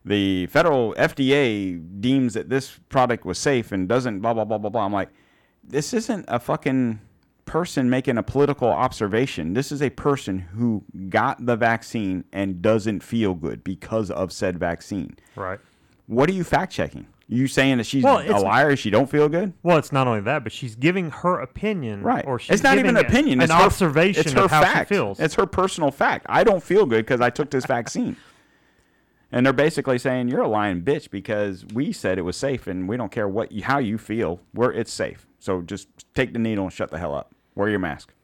[0.04, 4.70] the federal FDA deems that this product was safe and doesn't blah blah blah blah
[4.70, 4.84] blah.
[4.84, 5.10] I'm like,
[5.62, 7.00] this isn't a fucking
[7.44, 9.54] person making a political observation.
[9.54, 14.58] This is a person who got the vaccine and doesn't feel good because of said
[14.58, 15.16] vaccine.
[15.36, 15.58] Right.
[16.06, 17.06] What are you fact checking?
[17.30, 18.74] You saying that she's Well, a liar?
[18.74, 19.52] She don't feel good?
[19.62, 22.02] Well, it's not only that, but she's giving her opinion.
[22.02, 22.24] Right.
[22.26, 23.42] Or she's it's not even an opinion.
[23.42, 24.88] An her- observation it's her of how fact.
[24.88, 25.20] she feels.
[25.20, 26.24] It's her personal fact.
[26.28, 28.16] I don't feel good because I took this vaccine.
[29.30, 32.88] And they're basically saying you're a lying bitch because we said it was safe and
[32.88, 34.40] we don't care what you, how you feel.
[34.54, 35.26] We're it's safe.
[35.38, 37.34] So just take the needle and shut the hell up.
[37.54, 38.14] Wear your mask.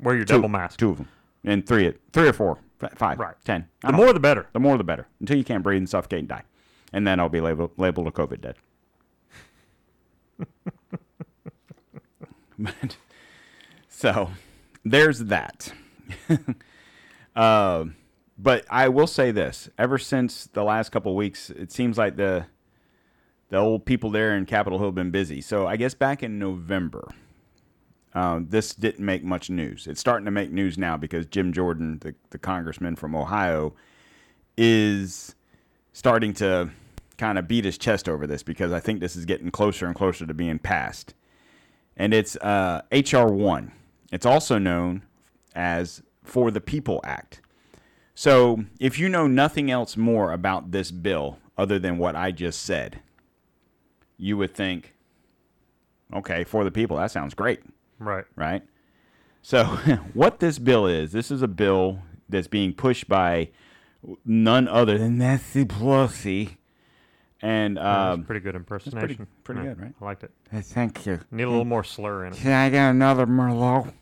[0.00, 0.80] Wear your Two- double mask.
[0.80, 1.08] Two of them.
[1.44, 2.58] And three, three or four,
[2.96, 3.36] five, Right.
[3.44, 3.68] ten.
[3.82, 4.48] The more, the better.
[4.52, 5.06] the more the better.
[5.20, 6.42] Until you can't breathe and suffocate and die,
[6.92, 8.56] and then I'll be labeled labeled a COVID dead.
[12.58, 12.96] But-
[13.88, 14.30] so
[14.84, 15.72] there's that.
[17.36, 17.84] uh,
[18.38, 22.46] but I will say this: ever since the last couple weeks, it seems like the
[23.48, 25.40] the old people there in Capitol Hill have been busy.
[25.40, 27.08] So I guess back in November,
[28.12, 29.86] uh, this didn't make much news.
[29.86, 33.74] It's starting to make news now because Jim Jordan, the, the congressman from Ohio,
[34.56, 35.35] is
[35.96, 36.68] starting to
[37.16, 39.94] kind of beat his chest over this because I think this is getting closer and
[39.94, 41.14] closer to being passed.
[41.96, 43.32] And it's uh, H.R.
[43.32, 43.72] 1.
[44.12, 45.04] It's also known
[45.54, 47.40] as For the People Act.
[48.14, 52.60] So if you know nothing else more about this bill other than what I just
[52.60, 53.00] said,
[54.18, 54.92] you would think,
[56.12, 57.60] okay, For the People, that sounds great
[57.98, 58.26] Right.
[58.36, 58.62] right?
[59.40, 59.64] So,
[60.12, 63.48] what this bill is, this is a bill that's being pushed by
[64.24, 66.56] none other than Nancy Pelosi.
[67.42, 69.26] And um, a pretty good impersonation.
[69.44, 69.94] pretty Yeah, good, right?
[70.00, 70.30] I liked it.
[70.50, 71.20] thank you.
[71.30, 72.38] Need a little more slur in it.
[72.38, 73.92] Can I get another Merlot?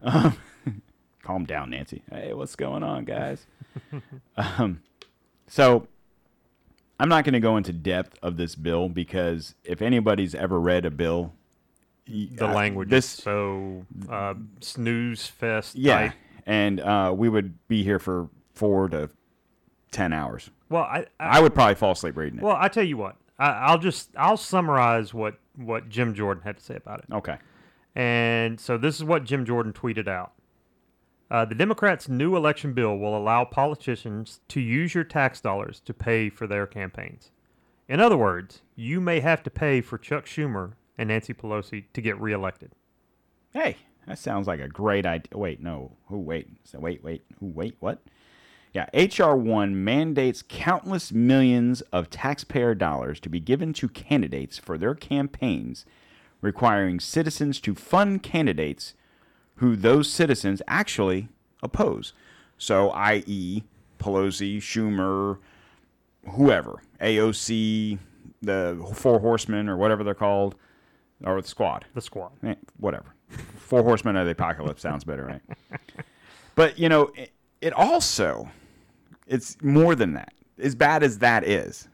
[0.00, 0.36] Um,
[1.22, 2.02] calm down, Nancy.
[2.10, 3.46] Hey, what's going on, guys?
[4.36, 4.82] um,
[5.46, 5.86] so,
[6.98, 10.84] I'm not going to go into depth of this bill because if anybody's ever read
[10.86, 11.34] a bill,
[12.06, 15.74] The uh, language this is so uh, snooze fest.
[15.76, 16.12] Yeah, type.
[16.46, 19.10] and uh, we would be here for four to
[19.90, 20.50] ten hours.
[20.68, 22.42] Well, I, I I would probably fall asleep reading it.
[22.44, 23.16] well, I tell you what.
[23.38, 27.06] I, I'll just I'll summarize what what Jim Jordan had to say about it.
[27.12, 27.38] okay.
[27.94, 30.32] And so this is what Jim Jordan tweeted out.
[31.30, 35.92] Uh, the Democrats' new election bill will allow politicians to use your tax dollars to
[35.94, 37.30] pay for their campaigns.
[37.88, 42.00] In other words, you may have to pay for Chuck Schumer and Nancy Pelosi to
[42.00, 42.72] get reelected.
[43.52, 45.36] Hey, that sounds like a great idea.
[45.36, 45.92] Wait, no.
[46.06, 46.18] Who?
[46.18, 46.48] Wait.
[46.64, 47.24] So wait, wait.
[47.40, 47.46] Who?
[47.46, 47.76] Wait.
[47.80, 48.02] What?
[48.72, 54.78] Yeah, HR one mandates countless millions of taxpayer dollars to be given to candidates for
[54.78, 55.84] their campaigns,
[56.40, 58.94] requiring citizens to fund candidates
[59.56, 61.28] who those citizens actually
[61.62, 62.14] oppose.
[62.56, 63.64] So, i.e.,
[63.98, 65.38] Pelosi, Schumer,
[66.30, 67.98] whoever, AOC,
[68.40, 70.54] the Four Horsemen, or whatever they're called,
[71.22, 71.84] or the Squad.
[71.94, 72.32] The squad.
[72.42, 73.14] Eh, whatever.
[73.28, 75.42] Four Horsemen of the Apocalypse sounds better, right?
[76.54, 78.50] but you know, it, it also
[79.32, 80.34] it's more than that.
[80.58, 81.88] As bad as that is,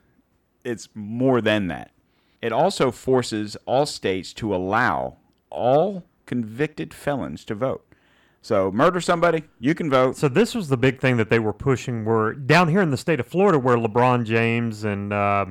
[0.65, 1.93] it's more than that.
[2.43, 5.17] It also forces all states to allow
[5.51, 7.85] all convicted felons to vote.
[8.43, 10.17] So murder somebody, you can vote.
[10.17, 12.05] So this was the big thing that they were pushing.
[12.05, 15.47] Were down here in the state of Florida, where LeBron James and uh,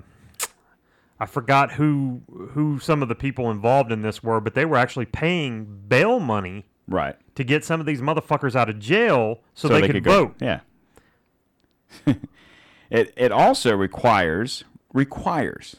[1.20, 2.22] I forgot who
[2.52, 6.20] who some of the people involved in this were, but they were actually paying bail
[6.20, 7.18] money Right.
[7.36, 10.36] to get some of these motherfuckers out of jail so, they, could, vote.
[10.40, 10.62] Yeah.
[12.90, 15.78] it it also requires requires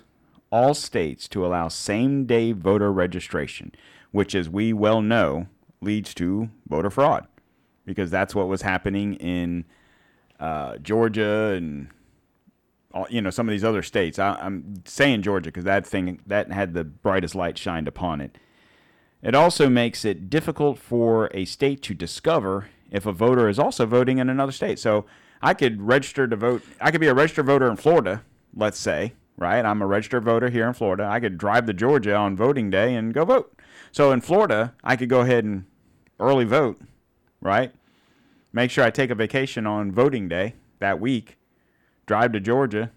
[0.50, 3.72] all states to allow same day voter registration,
[4.12, 5.46] which as we well know
[5.80, 7.26] leads to voter fraud.
[7.84, 9.64] Because that's what was happening in
[10.38, 11.88] uh, Georgia and
[12.92, 14.18] all, you know some of these other states.
[14.18, 18.38] I, I'm saying Georgia because that thing that had the brightest light shined upon it.
[19.22, 23.84] It also makes it difficult for a state to discover if a voter is also
[23.84, 24.78] voting in another state.
[24.78, 25.06] So
[25.42, 26.62] I could register to vote.
[26.80, 28.22] I could be a registered voter in Florida,
[28.54, 29.64] let's say, right?
[29.64, 31.04] I'm a registered voter here in Florida.
[31.04, 33.54] I could drive to Georgia on voting day and go vote.
[33.92, 35.64] So in Florida, I could go ahead and
[36.20, 36.80] early vote,
[37.40, 37.72] right?
[38.52, 41.36] Make sure I take a vacation on voting day that week,
[42.06, 42.90] drive to Georgia,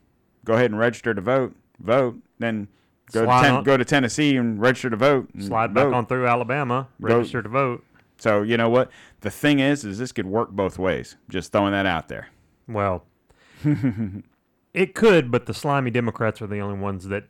[0.46, 2.68] go ahead and register to vote, vote, then
[3.12, 5.30] go to, ten, go to Tennessee and register to vote.
[5.40, 5.94] Slide back vote.
[5.94, 7.16] on through Alabama, Vote.
[7.18, 7.84] register to vote.
[8.18, 8.92] So you know what?
[9.22, 11.16] The thing is, is this could work both ways.
[11.30, 12.28] Just throwing that out there.
[12.68, 13.06] Well,
[14.74, 17.26] it could, but the slimy Democrats are the only ones that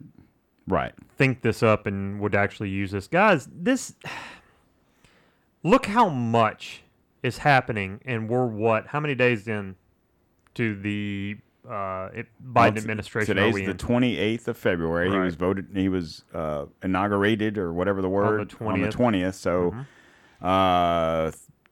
[0.68, 0.94] Right.
[1.18, 3.08] think this up and would actually use this.
[3.08, 3.94] Guys, this
[5.64, 6.84] look how much
[7.24, 8.88] is happening and we're what?
[8.88, 9.76] How many days in
[10.56, 11.38] to the
[11.70, 15.12] uh, it, Biden t- administration Today's the 28th of February.
[15.12, 15.68] He was voted.
[15.76, 18.94] He was uh, inaugurated or whatever the word on the 20th.
[18.96, 19.34] 20th.
[19.36, 19.72] So,
[20.42, 20.46] Mm-hmm.
[20.46, 21.32] uh,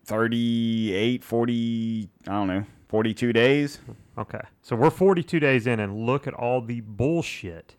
[0.10, 2.10] 38, 40.
[2.28, 3.80] I don't know, 42 days.
[4.18, 7.76] Okay, so we're 42 days in, and look at all the bullshit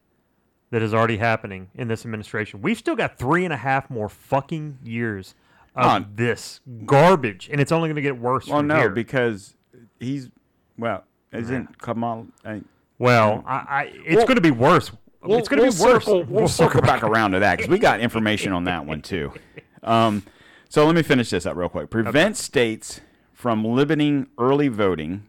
[0.71, 2.63] that is already happening in this administration.
[2.63, 5.35] We've still got three and a half more fucking years
[5.75, 8.47] of Uh, this garbage, and it's only going to get worse.
[8.47, 8.91] Well, no, here.
[8.91, 9.55] because
[9.99, 10.31] he's
[10.79, 12.29] well, isn't Kamal?
[12.45, 12.63] I,
[12.99, 14.93] well, I, I it's Well, going to be worse.
[15.25, 16.05] it's going to we'll be worse.
[16.05, 19.33] Circle, we'll, circle back around to that because we got information on that one too.
[19.83, 20.23] Um,
[20.71, 21.91] so let me finish this up real quick.
[21.91, 23.01] Prevent states
[23.33, 25.27] from limiting early voting.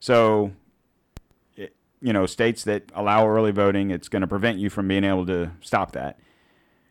[0.00, 0.52] So,
[1.56, 5.04] it- you know, states that allow early voting, it's going to prevent you from being
[5.04, 6.18] able to stop that,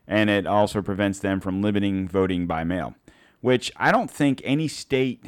[0.07, 2.95] and it also prevents them from limiting voting by mail,
[3.41, 5.23] which I don't think any state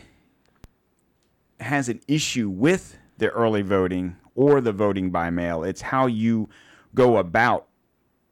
[1.61, 5.63] has an issue with the early voting or the voting by mail.
[5.63, 6.49] It's how you
[6.93, 7.67] go about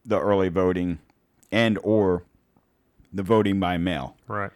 [0.03, 0.99] the early voting
[1.51, 2.25] and or
[3.13, 4.17] the voting by mail.
[4.27, 4.51] Right.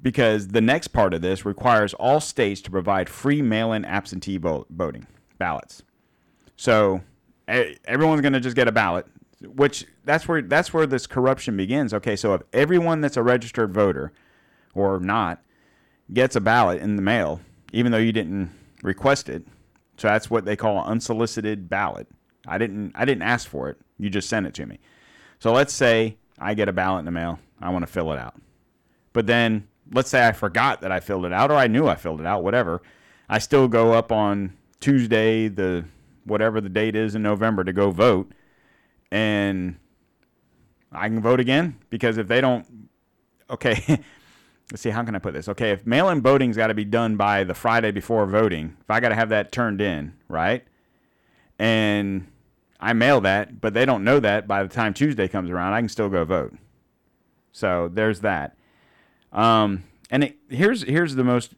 [0.00, 4.66] Because the next part of this requires all states to provide free mail-in absentee vo-
[4.70, 5.06] voting
[5.38, 5.82] ballots.
[6.56, 7.00] So
[7.48, 9.06] everyone's going to just get a ballot,
[9.42, 11.94] which that's where that's where this corruption begins.
[11.94, 14.12] Okay, so if everyone that's a registered voter
[14.74, 15.42] or not
[16.12, 17.40] gets a ballot in the mail,
[17.72, 18.50] even though you didn't
[18.82, 19.44] request it,
[19.96, 22.06] so that's what they call an unsolicited ballot.
[22.46, 23.78] I didn't I didn't ask for it.
[23.98, 24.78] You just sent it to me.
[25.38, 27.38] So let's say I get a ballot in the mail.
[27.60, 28.34] I want to fill it out.
[29.12, 31.94] But then let's say I forgot that I filled it out or I knew I
[31.94, 32.82] filled it out, whatever.
[33.28, 35.84] I still go up on Tuesday, the
[36.24, 38.30] whatever the date is in November to go vote
[39.10, 39.76] and
[40.92, 42.66] I can vote again because if they don't
[43.50, 43.82] okay,
[44.70, 45.48] let's see how can I put this?
[45.48, 49.00] Okay, if mail-in voting's got to be done by the Friday before voting, if I
[49.00, 50.64] got to have that turned in, right?
[51.58, 52.26] And
[52.80, 55.80] I mail that, but they don't know that by the time Tuesday comes around, I
[55.80, 56.54] can still go vote.
[57.52, 58.56] So there's that.
[59.32, 61.54] Um, and it, here's here's the most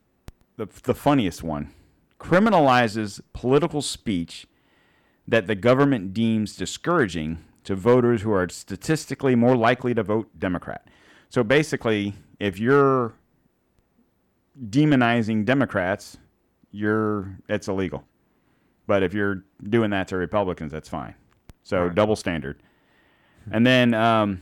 [0.57, 1.73] the, the funniest one.
[2.19, 4.47] Criminalizes political speech
[5.29, 10.89] that the government deems discouraging to voters who are statistically more likely to vote Democrat.
[11.29, 13.13] So basically, if you're
[14.59, 16.19] demonizing Democrats,
[16.71, 18.05] you're it's illegal.
[18.91, 21.15] But if you're doing that to Republicans, that's fine.
[21.63, 21.95] So Right.
[21.95, 22.61] double standard.
[23.49, 24.41] And then um,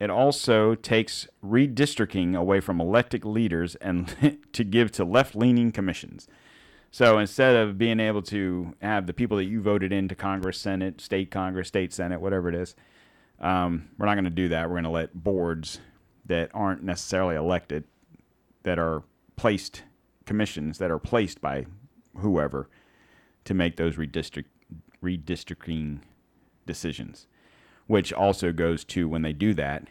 [0.00, 6.26] it also takes redistricting away from elected leaders and to give to left-leaning commissions.
[6.90, 10.98] So instead of being able to have the people that you voted into Congress, Senate,
[11.02, 12.74] state Congress, state Senate, whatever it is,
[13.40, 14.70] um, we're not going to do that.
[14.70, 15.80] We're going to let boards
[16.24, 17.84] that aren't necessarily elected,
[18.62, 19.02] that are
[19.36, 19.82] placed
[20.24, 21.66] commissions that are placed by
[22.16, 22.70] whoever,
[23.44, 24.46] to make those redistrict
[25.02, 26.00] redistricting
[26.66, 27.26] decisions.
[27.86, 29.88] Which also goes to when they do that,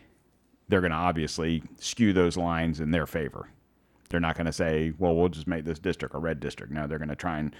[0.70, 3.50] they're going to obviously skew those lines in their favor.
[4.10, 6.88] They're not going to say, "Well, we'll just make this district a red district." No,
[6.88, 7.56] they're going to try and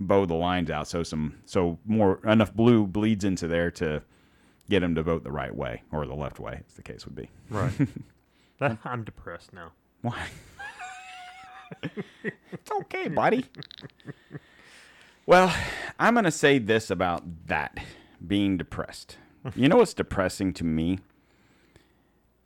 [0.00, 4.02] bow the lines out so some so more enough blue bleeds into there to
[4.68, 7.14] get them to vote the right way or the left way, as the case would
[7.14, 7.30] be.
[7.50, 7.72] Right.
[8.84, 9.72] I'm depressed now.
[10.02, 10.26] Why?
[11.82, 13.44] it's okay, buddy.
[15.26, 15.54] Well,
[15.98, 17.78] I'm going to say this about that
[18.26, 19.18] being depressed.
[19.54, 21.00] You know what's depressing to me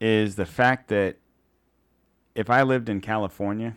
[0.00, 1.16] is the fact that
[2.34, 3.76] if I lived in California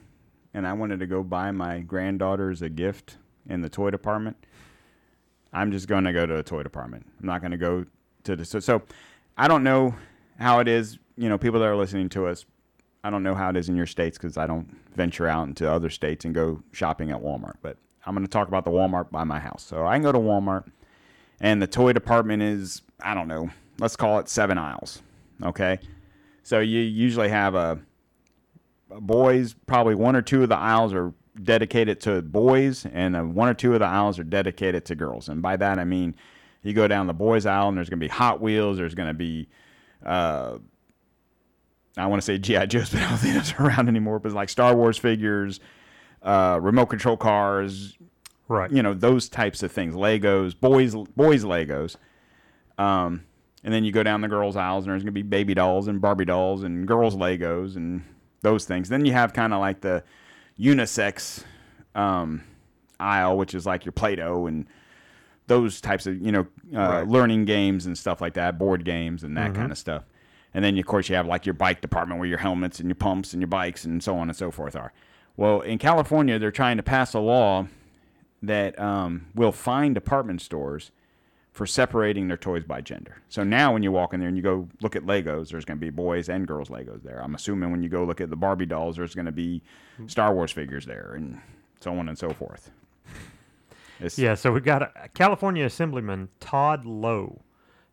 [0.55, 4.37] and I wanted to go buy my granddaughters a gift in the toy department,
[5.53, 7.05] I'm just going to go to a toy department.
[7.19, 7.85] I'm not going to go
[8.23, 8.81] to the so, so
[9.37, 9.93] I don't know
[10.39, 12.45] how it is, you know, people that are listening to us
[13.03, 15.69] I don't know how it is in your states because I don't venture out into
[15.69, 17.55] other states and go shopping at Walmart.
[17.61, 19.63] But I'm going to talk about the Walmart by my house.
[19.63, 20.69] So I can go to Walmart,
[21.39, 23.49] and the toy department is I don't know,
[23.79, 25.01] let's call it seven aisles.
[25.43, 25.79] Okay,
[26.43, 27.79] so you usually have a,
[28.91, 29.55] a boys.
[29.65, 33.73] Probably one or two of the aisles are dedicated to boys, and one or two
[33.73, 35.29] of the aisles are dedicated to girls.
[35.29, 36.15] And by that I mean
[36.63, 38.77] you go down the boys aisle, and there's going to be Hot Wheels.
[38.77, 39.47] There's going to be
[40.05, 40.57] uh,
[41.97, 44.19] I want to say GI Joes, but I don't think that's around anymore.
[44.19, 45.59] But like Star Wars figures,
[46.23, 47.97] uh, remote control cars,
[48.47, 48.69] Right.
[48.71, 49.95] you know those types of things.
[49.95, 51.95] Legos, boys, boys Legos.
[52.77, 53.23] Um,
[53.63, 56.01] and then you go down the girls' aisles, and there's gonna be baby dolls and
[56.01, 58.03] Barbie dolls and girls' Legos and
[58.41, 58.89] those things.
[58.89, 60.03] Then you have kind of like the
[60.59, 61.43] unisex
[61.95, 62.43] um,
[62.99, 64.65] aisle, which is like your Play-Doh and
[65.47, 67.07] those types of you know uh, Right.
[67.07, 70.03] learning games and stuff like that, board games and that kind of stuff.
[70.53, 72.95] And then of course you have like your bike department where your helmets and your
[72.95, 74.91] pumps and your bikes and so on and so forth are.
[75.37, 77.67] Well, in California, they're trying to pass a law
[78.41, 80.91] that um, will fine department stores
[81.51, 83.21] for separating their toys by gender.
[83.27, 85.77] So now when you walk in there and you go look at Legos, there's going
[85.77, 87.21] to be boys and girls Legos there.
[87.21, 89.61] I'm assuming when you go look at the Barbie dolls, there's going to be
[90.07, 91.41] Star Wars figures there and
[91.81, 92.71] so on and so forth.
[93.99, 97.41] It's, Yeah, so we've got a, California Assemblyman Todd Lowe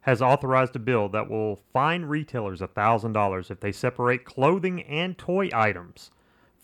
[0.02, 5.50] has authorized a bill that will fine retailers $1,000 if they separate clothing and toy
[5.52, 6.10] items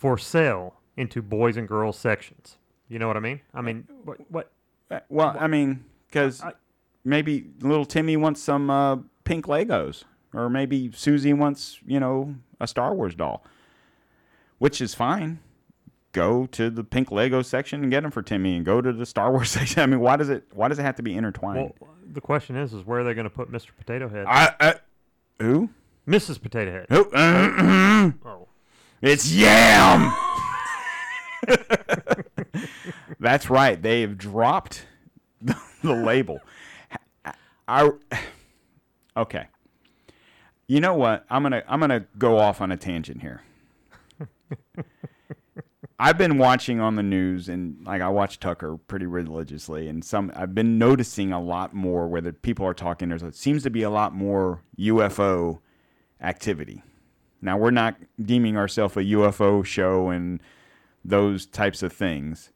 [0.05, 2.59] for sale into boys and girls sections.
[2.91, 3.41] You know what I mean?
[3.55, 4.19] I mean, what?
[4.31, 4.53] what
[4.91, 6.45] Uh, Well, I mean, because
[7.05, 12.67] maybe little Timmy wants some uh, pink Legos, or maybe Susie wants, you know, a
[12.67, 13.47] Star Wars doll,
[14.59, 15.39] which is fine.
[16.13, 19.07] Go to the pink Lego section and get them for Timmy, and go to the
[19.07, 19.83] Star Wars section.
[19.83, 20.45] I mean, why does it?
[20.53, 21.73] Why does it have to be intertwined?
[21.81, 23.71] well, the question is, is where are they going to put Mr.
[23.75, 24.27] Potato Head?
[24.29, 24.75] I, I,
[25.41, 25.71] who?
[26.07, 26.43] Mrs.
[26.43, 26.87] Potato Head.
[26.91, 27.11] Who?
[28.27, 28.49] Oh,
[29.03, 30.13] It's Yam.
[33.21, 33.81] That's right.
[33.81, 34.87] They have dropped
[35.43, 36.41] the, label.
[37.69, 37.91] I,
[39.17, 39.49] okay.
[40.67, 41.25] You know what?
[41.29, 43.43] I'm gonna I'm gonna go off on a tangent here.
[45.99, 50.33] I've been watching on the news and like I watch Tucker pretty religiously and some
[50.35, 53.71] I've been noticing a lot more where the people are talking there's it seems to
[53.71, 55.61] be a lot more UFO
[56.21, 56.83] activity.
[57.45, 60.41] Now we're not deeming ourselves a UFO show and
[61.05, 62.51] those types of things.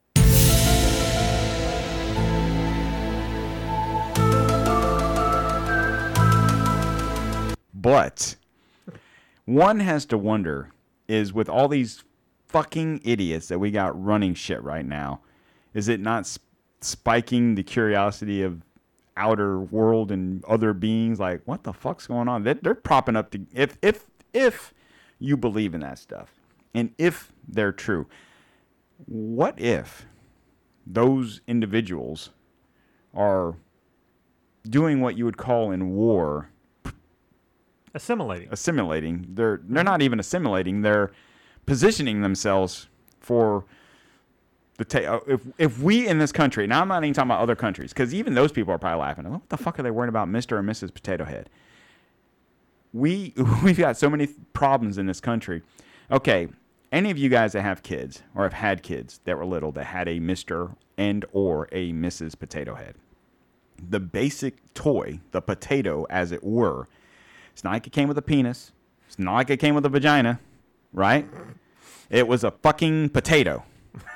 [7.71, 8.35] But
[9.45, 10.71] one has to wonder
[11.07, 12.03] is with all these
[12.47, 15.21] fucking idiots that we got running shit right now,
[15.75, 16.41] is it not sp-
[16.81, 18.63] spiking the curiosity of
[19.15, 21.19] outer world and other beings?
[21.19, 22.43] Like, what the fuck's going on?
[22.43, 24.73] They're, they're propping up the if if if
[25.19, 26.33] you believe in that stuff,
[26.73, 28.07] and if they're true,
[29.05, 30.05] what if
[30.85, 32.31] those individuals
[33.13, 33.55] are
[34.67, 36.49] doing what you would call in war
[37.93, 38.49] assimilating.
[38.51, 39.27] assimilating.
[39.29, 40.81] They're they're not even assimilating.
[40.81, 41.11] They're
[41.65, 42.87] positioning themselves
[43.19, 43.65] for
[44.77, 46.67] the ta- uh, if if we in this country.
[46.67, 49.29] Now I'm not even talking about other countries because even those people are probably laughing.
[49.29, 50.93] What the fuck are they worrying about, Mister or Mrs.
[50.93, 51.49] Potato Head?
[52.93, 53.33] We
[53.63, 55.61] we've got so many problems in this country.
[56.11, 56.47] Okay,
[56.91, 59.85] any of you guys that have kids or have had kids that were little that
[59.85, 62.37] had a Mister and or a Mrs.
[62.37, 62.95] Potato Head,
[63.77, 66.87] the basic toy, the potato as it were,
[67.53, 68.71] it's not like it came with a penis.
[69.07, 70.39] It's not like it came with a vagina,
[70.93, 71.27] right?
[72.09, 73.63] It was a fucking potato.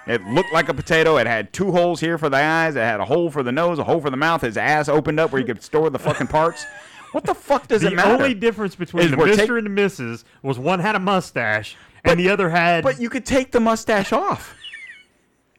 [0.06, 1.18] It looked like a potato.
[1.18, 2.76] It had two holes here for the eyes.
[2.76, 4.42] It had a hole for the nose, a hole for the mouth.
[4.42, 6.66] His ass opened up where you could store the fucking parts.
[7.14, 8.10] What the fuck does The it matter?
[8.18, 10.24] The only difference between Is the we're Mister take- and the Mrs.
[10.42, 12.84] was one had a mustache and the other had.
[12.84, 14.56] but you could take the mustache off.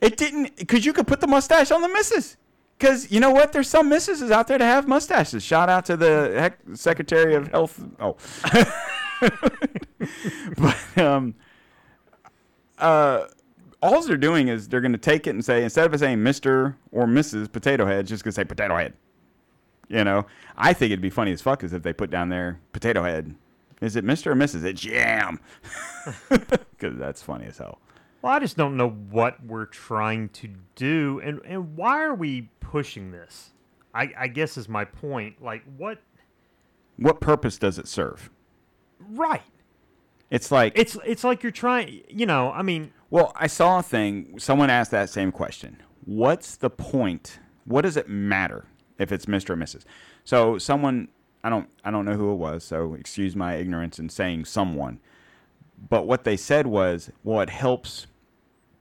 [0.01, 2.37] It didn't, because you could put the mustache on the missus.
[2.79, 3.53] Because you know what?
[3.53, 5.43] There's some missuses out there to have mustaches.
[5.43, 7.83] Shout out to the heck, Secretary of Health.
[8.01, 8.17] Oh.
[10.59, 11.35] but um,
[12.79, 13.27] uh,
[13.81, 16.19] all they're doing is they're going to take it and say, instead of it saying
[16.19, 16.75] Mr.
[16.91, 17.51] or Mrs.
[17.51, 18.93] Potato Head, it's just going to say Potato Head.
[19.95, 20.26] You know,
[20.57, 23.36] I think it'd be funny as fuck is if they put down there Potato Head.
[23.80, 24.28] Is it Mr.
[24.28, 24.64] or Mrs.?
[24.64, 25.40] It's Jam.
[26.28, 27.78] Because that's funny as hell.
[28.20, 32.51] Well, I just don't know what we're trying to do, and and why are we
[32.61, 33.53] pushing this?
[33.95, 35.42] I, I guess is my point.
[35.42, 36.01] Like, what?
[36.99, 38.28] What purpose does it serve?
[38.99, 39.40] Right.
[40.30, 42.03] It's like, It's it's like you're trying.
[42.09, 44.38] You know, I mean, well, I saw a thing.
[44.38, 45.80] Someone asked that same question.
[46.05, 47.38] What's the point?
[47.64, 48.66] What does it matter
[48.99, 49.51] if it's Mr.
[49.51, 49.84] or Mrs.?
[50.24, 51.09] So someone,
[51.42, 52.64] I don't, I don't know who it was.
[52.64, 55.01] So excuse my ignorance in saying someone.
[55.88, 58.07] But what they said was, well, it helps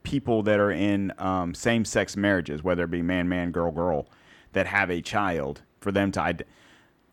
[0.03, 4.07] people that are in um, same-sex marriages, whether it be man, man, girl, girl,
[4.53, 6.22] that have a child, for them to.
[6.22, 6.45] Ide-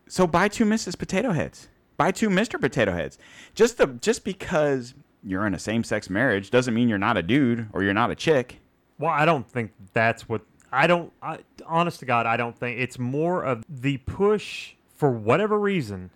[0.07, 0.97] so buy two Mrs.
[0.97, 1.67] Potato Heads.
[1.97, 2.59] Buy two Mr.
[2.59, 3.17] Potato Heads.
[3.55, 4.93] Just the just because
[5.23, 8.15] you're in a same-sex marriage doesn't mean you're not a dude or you're not a
[8.15, 8.59] chick.
[8.99, 10.41] well, I don't think that's what.
[10.71, 11.11] I don't.
[11.21, 16.11] I, honest to God, I don't think it's more of the push for whatever reason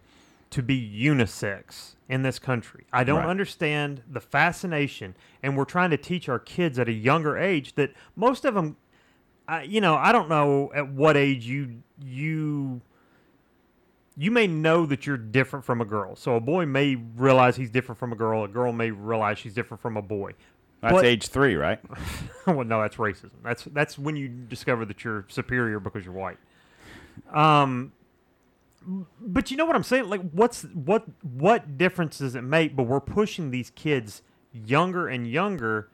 [0.51, 2.85] to be unisex in this country.
[2.93, 3.27] I don't Right.
[3.29, 7.91] understand the fascination, and we're trying to teach our kids at a younger age that
[8.15, 8.77] most of them,
[9.47, 12.81] I, you know, I don't know at what age you you
[14.17, 16.15] you may know that you're different from a girl.
[16.15, 18.45] So a boy may realize he's different from a girl.
[18.45, 20.33] A girl may realize she's different from a boy.
[20.85, 21.79] That's But- age three, right?
[22.47, 23.31] well, no, that's racism.
[23.43, 26.37] That's that's when you discover that you're superior because you're white.
[27.33, 27.91] Um,
[29.19, 30.09] but you know what I'm saying?
[30.09, 32.75] Like, what's what what difference does it make?
[32.75, 34.21] But we're pushing these kids
[34.53, 35.89] younger and younger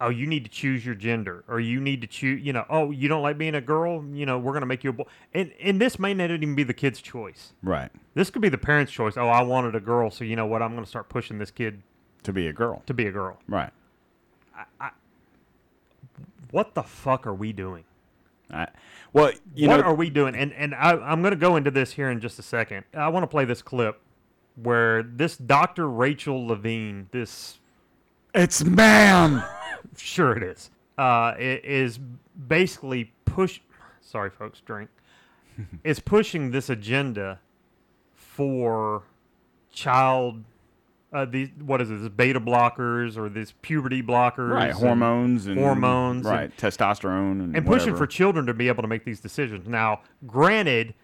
[0.00, 2.90] oh, you need to choose your gender, or you need to choose, you know, oh,
[2.90, 5.04] you don't like being a girl, you know, we're gonna make you a boy.
[5.34, 7.52] And and this may not even be the kid's choice.
[7.62, 7.90] Right.
[8.14, 9.16] This could be the parents' choice.
[9.16, 10.62] Oh, I wanted a girl, so you know what?
[10.62, 11.82] I'm gonna start pushing this kid
[12.24, 12.82] To be a girl.
[12.86, 13.38] to be a girl.
[13.48, 13.70] Right.
[16.50, 17.84] What the fuck are we doing?
[18.52, 18.66] I,
[19.12, 20.34] well, you what know, are we doing?
[20.34, 22.84] And and I, I'm going to go into this here in just a second.
[22.92, 24.00] I want to play this clip
[24.56, 25.88] where this Dr.
[25.88, 27.60] Rachel Levine, this
[28.34, 29.42] it's ma'am.
[29.96, 31.98] sure it is, uh, i- is
[32.48, 33.60] basically push.
[34.00, 34.90] Sorry, folks, drink.
[35.84, 37.38] is pushing this agenda
[38.14, 39.04] for
[39.72, 40.42] child.
[41.12, 41.96] Uh, these what is it?
[41.96, 44.50] This beta blockers or these puberty blockers?
[44.50, 44.72] right.
[44.72, 46.56] Hormones and hormones and- Right.
[46.56, 49.66] Testosterone and, and pushing for children to be able to make these decisions.
[49.66, 50.94] Now, granted,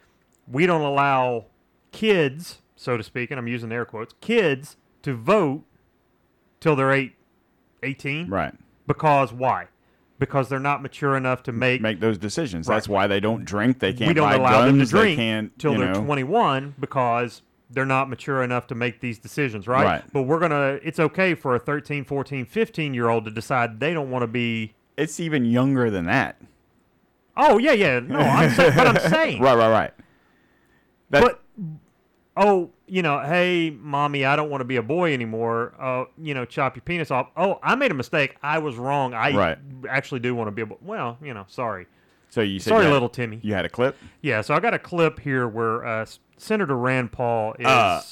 [0.47, 1.47] we don't allow
[1.91, 5.65] kids, so to speak, and I'm using air quotes, kids to vote
[6.61, 7.15] till they're eight,
[7.83, 8.29] 18.
[8.29, 8.55] Right.
[8.87, 9.67] Because why?
[10.21, 11.81] Because they're not mature enough to make.
[11.81, 12.69] Make those decisions.
[12.69, 12.77] Right.
[12.77, 13.81] That's why they don't drink.
[13.81, 14.71] They can't we don't buy allow guns.
[14.71, 17.43] them to drink they can't till they're know, 21 because
[17.77, 19.85] they're not mature enough to make these decisions, right?
[19.85, 20.03] Right.
[20.13, 20.81] But we're gonna.
[20.83, 24.27] It's okay for a 13, 14, 15 year old to decide they don't want to
[24.27, 24.75] be.
[24.97, 26.41] It's even younger than that.
[27.37, 28.01] Oh yeah, yeah.
[28.01, 29.43] No, I'm saying, but I'm saying.
[29.43, 29.55] Right.
[29.55, 29.69] Right.
[29.71, 29.93] Right.
[31.11, 31.43] That, but
[32.37, 36.35] oh you know hey mommy i don't want to be a boy anymore uh you
[36.35, 39.57] know chop your penis off oh i made a mistake i was wrong i Right.
[39.89, 41.87] actually do want to be a boy well you know sorry
[42.29, 43.97] so you said sorry you had- little timmy You had a clip.
[44.21, 46.05] yeah so i got a clip here where uh
[46.37, 48.03] senator rand paul is Uh,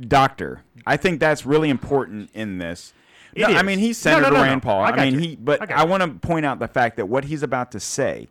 [0.00, 0.62] doctor.
[0.86, 2.92] I think that's really important in this.
[3.36, 4.42] No, I mean he's Senator no, no.
[4.42, 4.80] Rand Paul.
[4.82, 5.20] I I, mean you.
[5.20, 7.80] he, but I I, want to point out the fact that what he's about to
[7.80, 8.28] say,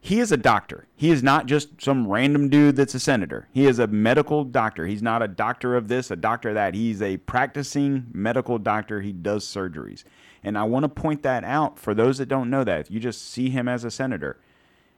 [0.00, 0.86] he is a doctor.
[0.96, 3.48] He is not just some random dude that's a senator.
[3.52, 4.86] He is a medical doctor.
[4.86, 6.74] He's not a doctor of this, a doctor of that.
[6.74, 9.02] He's a practicing medical doctor.
[9.02, 10.04] He does surgeries,
[10.42, 12.80] and I want to point that out for those that don't know that.
[12.80, 14.38] If you just see him as a senator,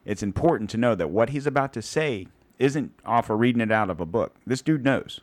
[0.04, 2.28] it's important to know that what he's about to say
[2.62, 4.36] isn't off of reading it out of a book.
[4.46, 5.20] This dude knows.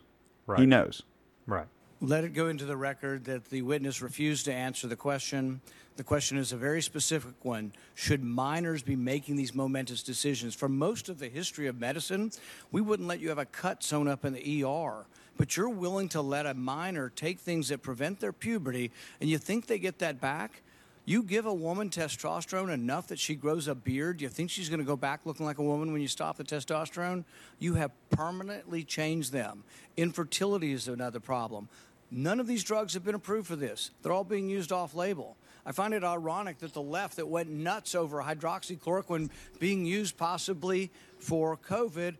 [0.57, 1.03] He knows.
[1.45, 1.67] right
[2.01, 5.61] Let it go into the record that the witness refused to answer the question.
[5.95, 7.71] The question is a very specific one.
[7.93, 10.53] Should minors be making these momentous decisions?
[10.55, 12.31] For most of the history of medicine,
[12.71, 15.05] we wouldn't let you have a cut sewn up in the ER.
[15.37, 19.37] But you're willing to let a minor take things that prevent their puberty, and you
[19.37, 20.61] think they get that back?
[21.09, 24.79] You give a woman testosterone enough that she grows a beard, you think she's going
[24.79, 27.23] to go back looking like a woman when you stop the testosterone?
[27.57, 29.63] You have permanently changed them.
[29.97, 31.67] Infertility is another problem.
[32.11, 33.89] None of these drugs have been approved for this.
[34.03, 35.35] They're all being used off label.
[35.65, 40.91] I find it ironic that the left that went nuts over hydroxychloroquine being used possibly
[41.17, 42.17] for COVID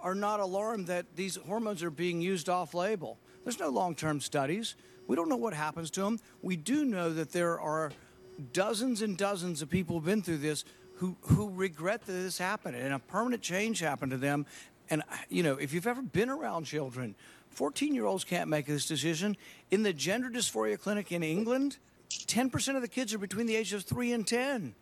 [0.00, 3.18] are not alarmed that these hormones are being used off label.
[3.44, 4.76] There's no long term studies.
[5.06, 6.20] We don't know what happens to them.
[6.40, 7.92] We do know that there are
[8.40, 10.64] dozens and dozens of people who've been through this
[10.96, 14.44] who, who regret that this happened and a permanent change happened to them.
[14.90, 17.14] And, you know, if you've ever been around children,
[17.50, 19.36] 14 year olds can't make this decision.
[19.70, 21.78] In the gender dysphoria clinic in England,
[22.10, 24.74] 10% of the kids are between the ages of 3 and 10.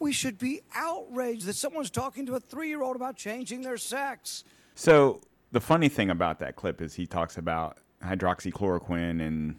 [0.00, 3.76] We should be outraged that someone's talking to a three year old about changing their
[3.76, 4.42] sex.
[4.74, 5.20] So
[5.52, 9.56] the funny thing about that clip is he talks about hydroxychloroquine and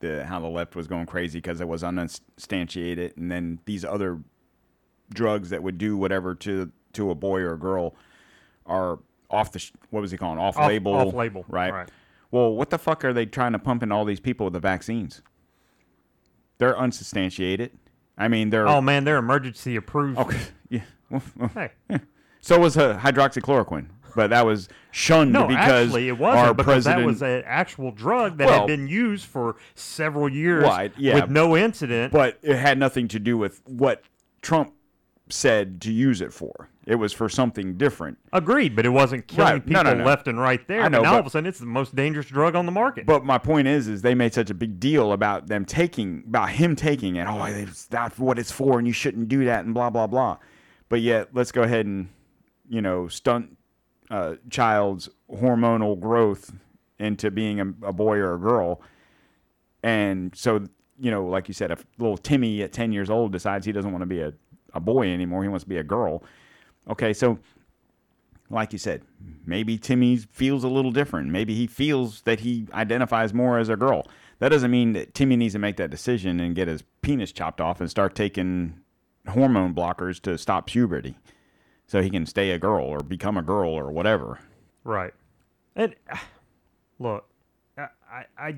[0.00, 4.20] the how the left was going crazy because it was unsubstantiated, and then these other
[5.12, 7.94] drugs that would do whatever to to a boy or a girl
[8.66, 8.98] are
[9.30, 11.72] off the what was he calling off, Off- label off-label, right?
[11.72, 11.88] right.
[12.30, 14.60] Well, what the fuck are they trying to pump in all these people with the
[14.60, 15.22] vaccines?
[16.58, 17.70] They're unsubstantiated.
[18.18, 20.38] I mean, they're oh man they're emergency approved okay.
[20.68, 20.82] Yeah.
[21.54, 21.70] Hey
[22.40, 26.84] so was uh, hydroxychloroquine, but that was shunned no because actually it our wasn't because
[26.84, 27.00] president.
[27.00, 31.14] that was an actual drug that Well- had been used for several years Right, yeah.
[31.16, 34.02] with no incident but it had nothing to do with what
[34.42, 34.72] Trump
[35.30, 36.70] said to use it for.
[36.86, 38.16] It was for something different.
[38.32, 39.66] Agreed, but it wasn't killing Right.
[39.66, 40.04] People no, no.
[40.04, 40.80] left and right there.
[40.84, 42.72] I know, now all but- of a sudden, it's the most dangerous drug on the
[42.72, 43.04] market.
[43.04, 46.48] But my point is, is they made such a big deal about them taking, about
[46.48, 47.26] him taking it.
[47.28, 50.38] Oh, it's, that's what it's for, and you shouldn't do that, and blah blah blah.
[50.88, 52.08] But yet, let's go ahead and,
[52.70, 53.57] you know, stunt
[54.10, 56.52] uh, child's hormonal growth
[56.98, 58.80] into being a, a boy or a girl,
[59.82, 60.64] and so
[61.00, 63.92] you know, like you said, if little Timmy at ten years old decides he doesn't
[63.92, 64.32] want to be a,
[64.74, 66.24] a boy anymore, he wants to be a girl.
[66.88, 67.38] Okay, so
[68.50, 69.02] like you said,
[69.46, 71.28] maybe Timmy feels a little different.
[71.30, 74.06] Maybe he feels that he identifies more as a girl.
[74.38, 77.60] That doesn't mean that Timmy needs to make that decision and get his penis chopped
[77.60, 78.80] off and start taking
[79.28, 81.16] hormone blockers to stop puberty
[81.88, 84.38] so he can stay a girl or become a girl or whatever.
[84.84, 85.12] right.
[85.74, 85.94] And
[87.00, 87.24] look,
[87.76, 88.56] I, I,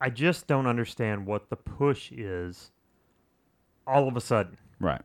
[0.00, 2.70] I, just don't understand what the push is
[3.86, 5.02] all of a sudden Right.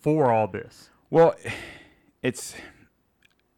[0.00, 0.90] for all this.
[1.10, 1.34] Well,
[2.22, 2.54] it's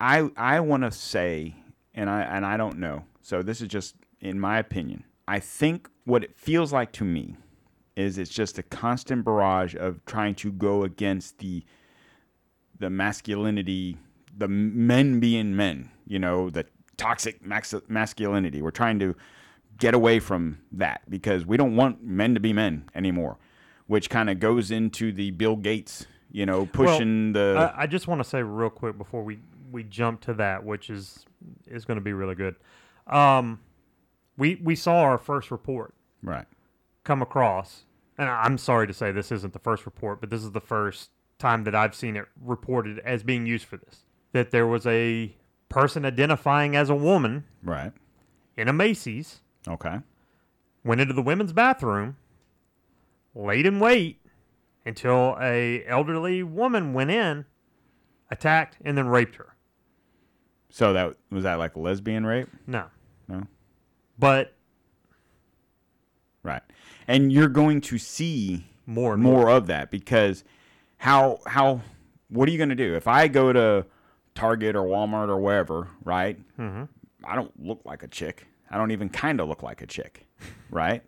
[0.00, 1.54] I I want to say,
[1.94, 3.04] and I and I don't know.
[3.20, 5.04] So this is just in my opinion.
[5.26, 7.36] I think what it feels like to me
[7.98, 11.64] is it's just a constant barrage of trying to go against the
[12.78, 13.96] the masculinity,
[14.36, 15.90] the men being men.
[16.06, 16.64] You know, the
[16.96, 18.62] toxic max- masculinity.
[18.62, 19.16] We're trying to
[19.78, 23.38] get away from that because we don't want men to be men anymore,
[23.86, 28.06] which kind of goes into the Bill Gates, you know, pushing the I, I just
[28.06, 29.38] want to say real quick before we
[29.70, 31.24] we jump to that, which is
[31.66, 32.56] is going to be really good.
[33.06, 33.60] Um,
[34.36, 36.46] we we saw our first report right.
[37.04, 37.84] come across,
[38.18, 41.10] and I'm sorry to say this isn't the first report, but this is the first
[41.38, 44.04] time that I've seen it reported as being used for this.
[44.32, 45.34] That there was a
[45.68, 47.92] person identifying as a woman Right.
[48.56, 50.00] in a Macy's Okay.
[50.84, 52.16] went into the women's bathroom,
[53.34, 54.20] laid in wait
[54.84, 57.44] until a elderly woman went in,
[58.30, 59.54] attacked, and then raped her.
[60.70, 62.48] So that was that like lesbian rape?
[62.66, 62.86] No,
[63.28, 63.46] No.
[64.18, 64.54] but
[66.42, 66.62] Right.
[67.08, 69.40] And you're going to see more and more.
[69.40, 70.44] more of that because
[70.98, 71.80] how how
[72.28, 73.86] what are you going to do if I go to
[74.34, 76.38] Target or Walmart or wherever, right?
[76.58, 76.84] Mm-hmm.
[77.24, 78.46] I don't look like a chick.
[78.70, 80.26] I don't even kind of look like a chick,
[80.70, 81.02] right?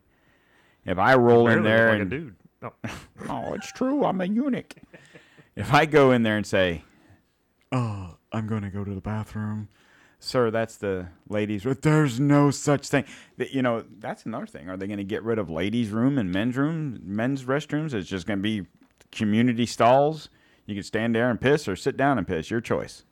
[0.85, 2.37] If I roll in there look like and a dude.
[2.63, 2.73] No.
[3.29, 4.05] oh, it's true.
[4.05, 4.75] I'm a eunuch.
[5.57, 6.85] If I go in there and say,
[7.71, 9.69] "Oh, I'm going to go to the bathroom,"
[10.21, 11.77] sir, that's the ladies' room.
[11.81, 13.05] There's no such thing.
[13.37, 14.69] You know, that's another thing.
[14.69, 17.93] Are they going to get rid of ladies' room and men's room, men's restrooms?
[17.95, 18.67] It's just going to be
[19.11, 20.29] community stalls.
[20.67, 22.51] You can stand there and piss or sit down and piss.
[22.51, 23.05] Your choice.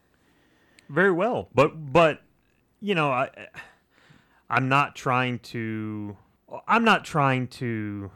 [0.88, 2.22] Very well, but but
[2.80, 3.30] you know, I
[4.48, 6.16] I'm not trying to
[6.66, 8.10] I'm not trying to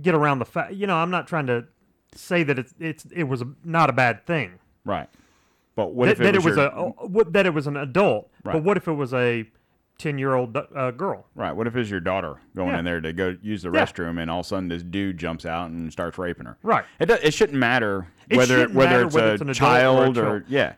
[0.00, 0.72] get around the fact.
[0.72, 1.66] You know, I'm not trying to
[2.14, 4.58] say that it's it's it was a, not a bad thing.
[4.84, 5.08] Right.
[5.86, 7.66] But what that, if it that was, it was your, a what- that it was
[7.66, 8.30] an adult.
[8.44, 8.52] Right.
[8.54, 9.44] But what if it was a
[9.98, 11.26] ten year old uh, girl?
[11.34, 11.52] right?
[11.52, 12.78] What if it's your daughter going Yeah.
[12.80, 13.84] in there to go use the Yeah.
[13.84, 16.56] restroom, and all of a sudden this dude jumps out and starts raping her?
[16.62, 16.84] Right.
[16.98, 19.52] It, do, it shouldn't matter It whether shouldn't whether matter it's whether a it's an
[19.54, 20.74] child or a or, yeah.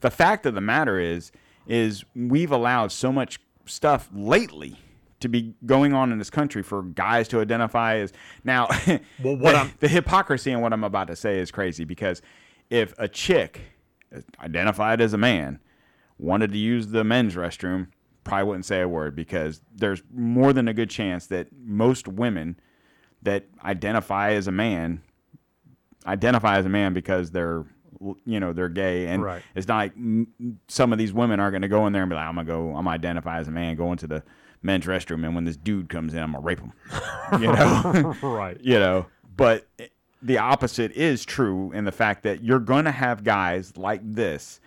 [0.00, 1.32] The fact of the matter is
[1.66, 4.78] is we've allowed so much stuff lately
[5.18, 8.12] to be going on in this country for guys to identify as
[8.44, 8.68] now.
[9.24, 12.20] Well, what the, the hypocrisy in what I'm about to say is crazy because
[12.68, 13.60] if a chick
[14.40, 15.60] identified as a man
[16.18, 17.88] wanted to use the men's restroom,
[18.24, 22.58] probably wouldn't say a word because there's more than a good chance that most women
[23.22, 25.02] that identify as a man
[26.06, 27.64] identify as a man because they're
[28.24, 29.42] you know they're gay and Right.
[29.54, 29.92] it's not like
[30.68, 32.46] some of these women aren't going to go in there and be like i'm going
[32.46, 34.22] to go i'm gonna identify as a man go into the
[34.62, 36.72] men's restroom and when this dude comes in i'm going to rape him
[37.40, 38.60] you know right.
[38.60, 39.66] you know but
[40.22, 44.60] the opposite is true in the fact that you're going to have guys like this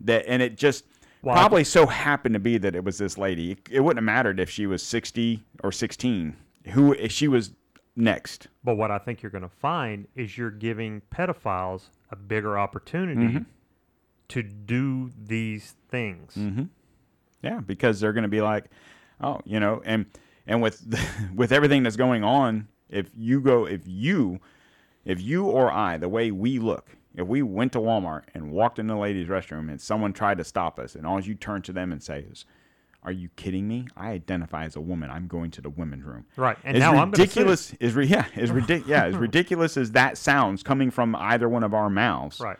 [0.00, 0.84] that and it just
[1.26, 4.04] I- probably so happened to be that it was this lady it, it wouldn't have
[4.04, 6.36] mattered if she was 60 or 16
[6.68, 7.52] who if she was
[7.96, 12.58] next But what I think you're going to find is you're giving pedophiles a bigger
[12.58, 13.44] opportunity
[14.28, 16.34] to do these things.
[16.34, 16.64] Mm-hmm.
[17.42, 18.64] Yeah, because they're going to be like,
[19.20, 20.06] oh, you know, and
[20.46, 20.82] and with
[21.34, 24.40] with everything that's going on, if you go, if you,
[25.04, 28.78] if you or I, the way we look, if we went to Walmart and walked
[28.78, 31.72] in the ladies' restroom and someone tried to stop us, and all you turn to
[31.72, 32.44] them and say is,
[33.04, 33.86] "Are you kidding me?
[33.96, 35.10] I identify as a woman.
[35.10, 38.26] I'm going to the women's room." Right, and as now I'm ridiculous is re- yeah,
[38.34, 42.40] as ridiculous yeah, as ridiculous as that sounds coming from either one of our mouths
[42.40, 42.56] Right.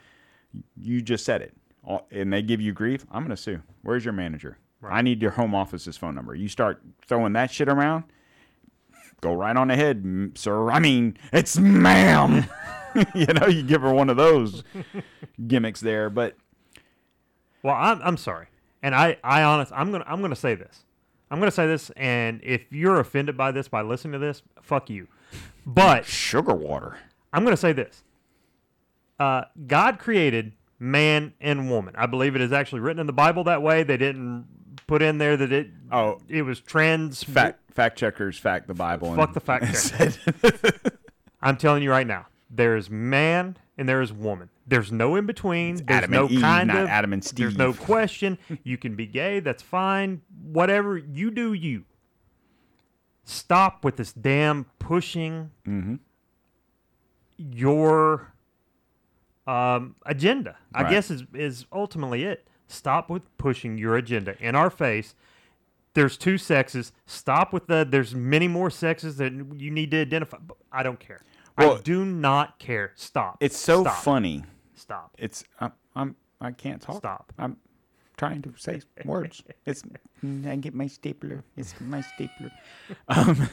[0.76, 1.54] you just said it
[2.10, 4.56] and they give you grief i'm going to sue where's your manager
[4.94, 8.04] i need your home office's phone number you start throwing that shit around
[9.20, 12.44] go right on ahead sir i mean it's ma'am
[13.14, 14.62] you know you give her one of those
[15.46, 16.36] gimmicks there but
[17.62, 18.46] Well, I'm I'm sorry,
[18.82, 20.84] and I I honest I'm gonna I'm gonna say this.
[21.30, 24.90] I'm gonna say this, and if you're offended by this by listening to this, fuck
[24.90, 25.08] you.
[25.66, 26.98] But sugar water
[27.32, 28.04] I'm gonna say this.
[29.18, 31.94] Uh, God created man and woman.
[31.96, 33.82] I believe it is actually written in the Bible that way.
[33.82, 34.46] They didn't
[34.86, 36.20] put in there that it Oh.
[36.28, 40.98] it was trans fact fact checkers fact the bible Fuck and- the fact checker.
[41.42, 44.48] I'm telling you right now, there is man and there is woman.
[44.66, 45.76] There's no in between.
[45.76, 47.38] There's Adam no and Eve, kind not of Adam and Steve.
[47.38, 48.38] There's no question.
[48.62, 49.40] You can be gay.
[49.40, 50.22] That's fine.
[50.42, 51.84] Whatever you do, you
[53.24, 55.96] stop with this damn pushing Mm-hmm.
[57.36, 58.32] your
[59.46, 60.56] um, agenda.
[60.72, 62.46] I guess is is ultimately it.
[62.66, 65.14] Stop with pushing your agenda in our face.
[65.94, 66.92] there's two sexes.
[67.06, 70.38] Stop with the there's many more sexes that you need to identify.
[70.72, 71.22] I don't care.
[71.56, 72.92] Well- I do not care.
[72.96, 73.36] Stop.
[73.40, 74.02] It's so Stop.
[74.02, 74.42] funny.
[74.74, 75.14] Stop.
[75.18, 76.96] It's I'm, I'm I can't talk.
[76.96, 77.32] Stop.
[77.38, 77.56] I'm
[78.16, 79.42] trying to say words.
[79.66, 79.82] It's
[80.46, 81.44] I get my stapler.
[81.56, 82.50] It's my stapler.
[83.08, 83.48] Um,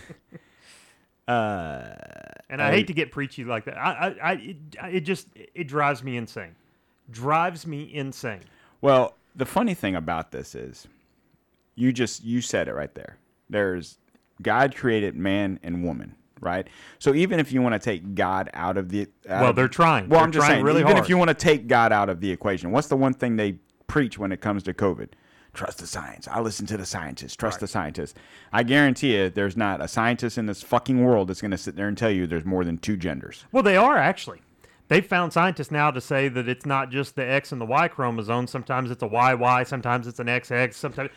[1.27, 1.93] uh,
[2.49, 3.77] And I, hate to get preachy like that.
[3.77, 4.57] I, I, I it,
[4.95, 6.55] it just it drives me insane.
[7.09, 8.41] Drives me insane.
[8.81, 10.87] Well, the funny thing about this is,
[11.75, 13.17] you just you said it right there.
[13.49, 13.97] There's
[14.41, 16.67] God created man and woman, right?
[16.99, 19.67] So even if you want to take God out of the out Well, of- they're
[19.67, 20.09] trying.
[20.09, 21.03] Well, They're I'm just trying saying, really even hard.
[21.03, 23.57] if you want to take God out of the equation, what's the one thing they
[23.87, 25.09] preach when it comes to COVID?
[25.53, 26.29] Trust the science.
[26.29, 27.35] I listen to the scientists.
[27.35, 28.13] Trust the scientists.
[28.53, 31.75] I guarantee you, there's not a scientist in this fucking world that's going to sit
[31.75, 33.43] there and tell you there's more than two genders.
[33.51, 34.39] Well, they are actually.
[34.91, 37.87] They've found scientists now to say that it's not just the X and the Y
[37.87, 38.45] chromosome.
[38.45, 39.65] Sometimes it's a YY.
[39.65, 40.73] Sometimes it's an XX.
[40.73, 41.09] Sometimes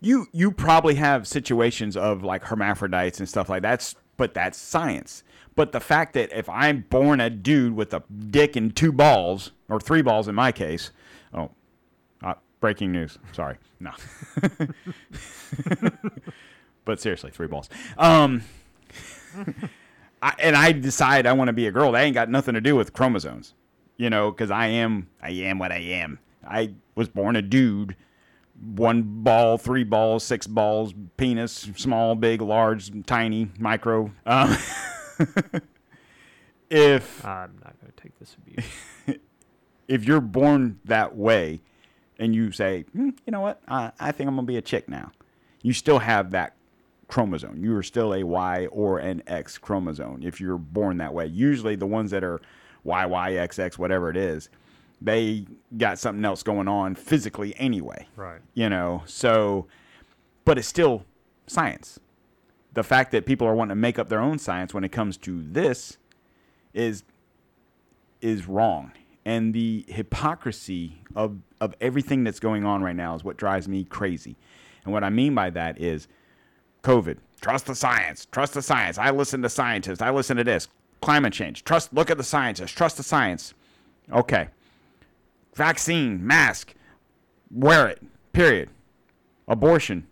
[0.00, 5.22] you you probably have situations of like hermaphrodites and stuff like that but that's science
[5.54, 9.52] but the fact that if i'm born a dude with a dick and two balls
[9.68, 10.90] or three balls in my case
[11.32, 11.50] oh
[12.24, 13.92] uh, breaking news sorry no
[16.84, 18.42] but seriously three balls um
[20.24, 21.92] I, and i decide i want to be a girl.
[21.92, 23.54] That ain't got nothing to do with chromosomes
[23.96, 26.18] you know because i am i am what i am.
[26.46, 27.96] I was born a dude.
[28.76, 34.12] One ball, three balls, six balls, penis, small, big, large, tiny, micro.
[34.24, 34.56] Um,
[36.70, 39.18] if I'm not going to take this abuse.
[39.88, 41.60] if you're born that way,
[42.18, 44.88] and you say, "Hmm, you know what, I, I think I'm gonna be a chick
[44.88, 45.10] now,
[45.62, 46.54] you still have that
[47.08, 47.62] chromosome.
[47.62, 51.26] You are still a Y or an X chromosome if you're born that way.
[51.26, 52.40] Usually, the ones that are
[52.86, 54.48] YYXX, whatever it is,
[55.00, 55.46] they
[55.76, 58.06] got something else going on physically anyway.
[58.16, 58.40] Right.
[58.54, 59.66] you know so
[60.44, 61.04] but it's still
[61.46, 61.98] science
[62.72, 65.16] the fact that people are wanting to make up their own science when it comes
[65.18, 65.98] to this
[66.72, 67.02] is
[68.20, 68.92] is wrong
[69.24, 73.84] and the hypocrisy of of everything that's going on right now is what drives me
[73.84, 74.36] crazy
[74.84, 76.08] and what i mean by that is
[76.84, 80.68] covid trust the science trust the science i listen to scientists i listen to this
[81.00, 83.52] climate change trust look at the scientists trust the science
[84.12, 84.46] okay
[85.54, 86.74] vaccine mask
[87.54, 88.02] wear it.
[88.32, 88.68] Period.
[89.48, 90.06] Abortion.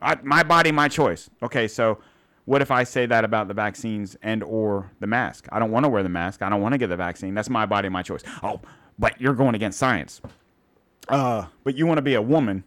[0.00, 1.30] I, my body, my choice.
[1.42, 1.98] Okay, so
[2.44, 5.46] what if I say that about the vaccines and or the mask?
[5.52, 6.42] I don't want to wear the mask.
[6.42, 7.34] I don't want to get the vaccine.
[7.34, 8.22] That's my body, my choice.
[8.42, 8.60] Oh,
[8.98, 10.20] but you're going against science.
[11.08, 12.64] Uh, but you want to be a woman,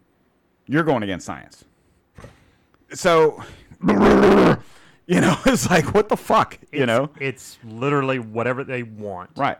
[0.66, 1.66] you're going against science.
[2.94, 3.44] So,
[3.88, 7.10] you know, it's like what the fuck, you It's- know?
[7.20, 9.32] it's literally whatever they want.
[9.36, 9.58] Right.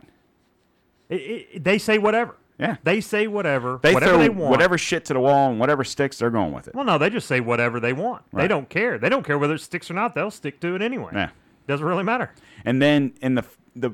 [1.10, 2.36] It, it, they say whatever.
[2.60, 2.76] Yeah.
[2.84, 3.80] They say whatever.
[3.82, 4.52] They whatever throw they want.
[4.52, 6.76] whatever shit to the wall and whatever sticks, they're going with it.
[6.76, 8.24] Well, no, they just say whatever they want.
[8.34, 8.98] They don't care.
[8.98, 10.14] They don't care whether it sticks or not.
[10.14, 11.12] They'll stick to it anyway.
[11.14, 11.30] Yeah.
[11.68, 12.32] Doesn't really matter.
[12.66, 13.92] And then in the the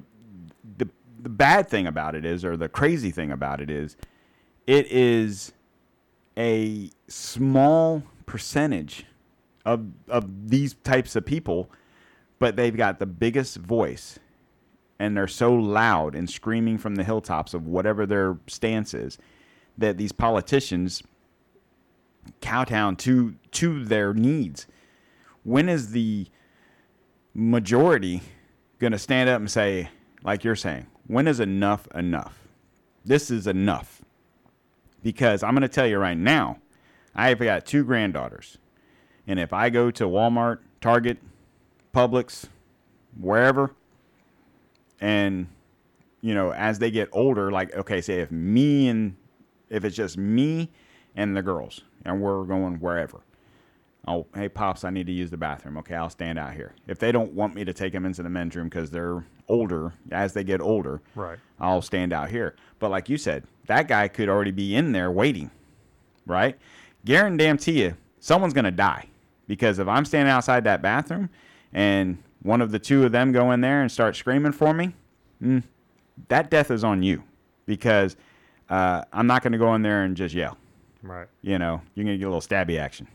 [0.78, 0.90] the
[1.22, 3.98] the bad thing about it is, or the crazy thing about it is,
[4.66, 5.54] it is
[6.38, 9.06] a small percentage
[9.66, 11.70] of of these types of people,
[12.40, 14.20] but they've got the biggest voice,
[15.00, 19.18] and they're so loud and screaming from the hilltops of whatever their stance is,
[19.78, 21.04] that these politicians
[22.42, 24.68] kowtown to to their needs.
[25.44, 26.28] When is the
[27.34, 28.22] majority
[28.80, 29.90] going to stand up and say,
[30.24, 32.40] like you're saying, when is enough enough?
[33.04, 34.02] This is enough.
[35.04, 36.58] Because I'm going to tell you right now,
[37.14, 38.58] I've got two granddaughters.
[39.28, 41.18] And if I go to Walmart, Target,
[41.94, 42.46] Publix,
[43.20, 43.74] wherever,
[45.02, 45.48] and,
[46.22, 49.16] you know, as they get older, like, okay, say if me and,
[49.70, 50.70] if it's just me
[51.16, 53.22] and the girls, and we're going wherever,
[54.08, 55.78] Oh, hey, Pops, I need to use the bathroom.
[55.78, 56.76] Okay, I'll stand out here.
[56.86, 59.94] If they don't want me to take them into the men's room because they're older,
[60.12, 61.40] as they get older, Right.
[61.60, 62.56] I'll stand out here.
[62.78, 65.50] But like you said, that guy could already be in there waiting,
[66.28, 66.56] right?
[67.04, 69.08] Guarantee you, someone's going to die.
[69.48, 71.30] Because if I'm standing outside that bathroom
[71.74, 74.94] and one of the two of them go in there and start screaming for me,
[75.42, 75.64] mm,
[76.30, 77.24] that death is on you.
[77.66, 78.16] Because
[78.70, 80.58] uh, I'm not going to go in there and just yell
[81.02, 81.28] Right.
[81.42, 83.08] you know, you're gonna get a little stabby action.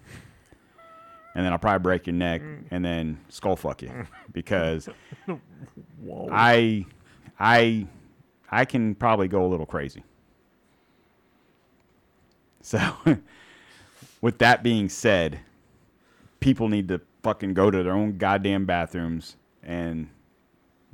[1.34, 3.90] And then I'll probably break your neck and then skull fuck you
[4.32, 4.88] because
[6.30, 6.86] I
[7.38, 7.86] I
[8.50, 10.02] I can probably go a little crazy.
[12.62, 12.78] So
[14.20, 15.40] with that being said,
[16.40, 20.08] people need to fucking go to their own goddamn bathrooms and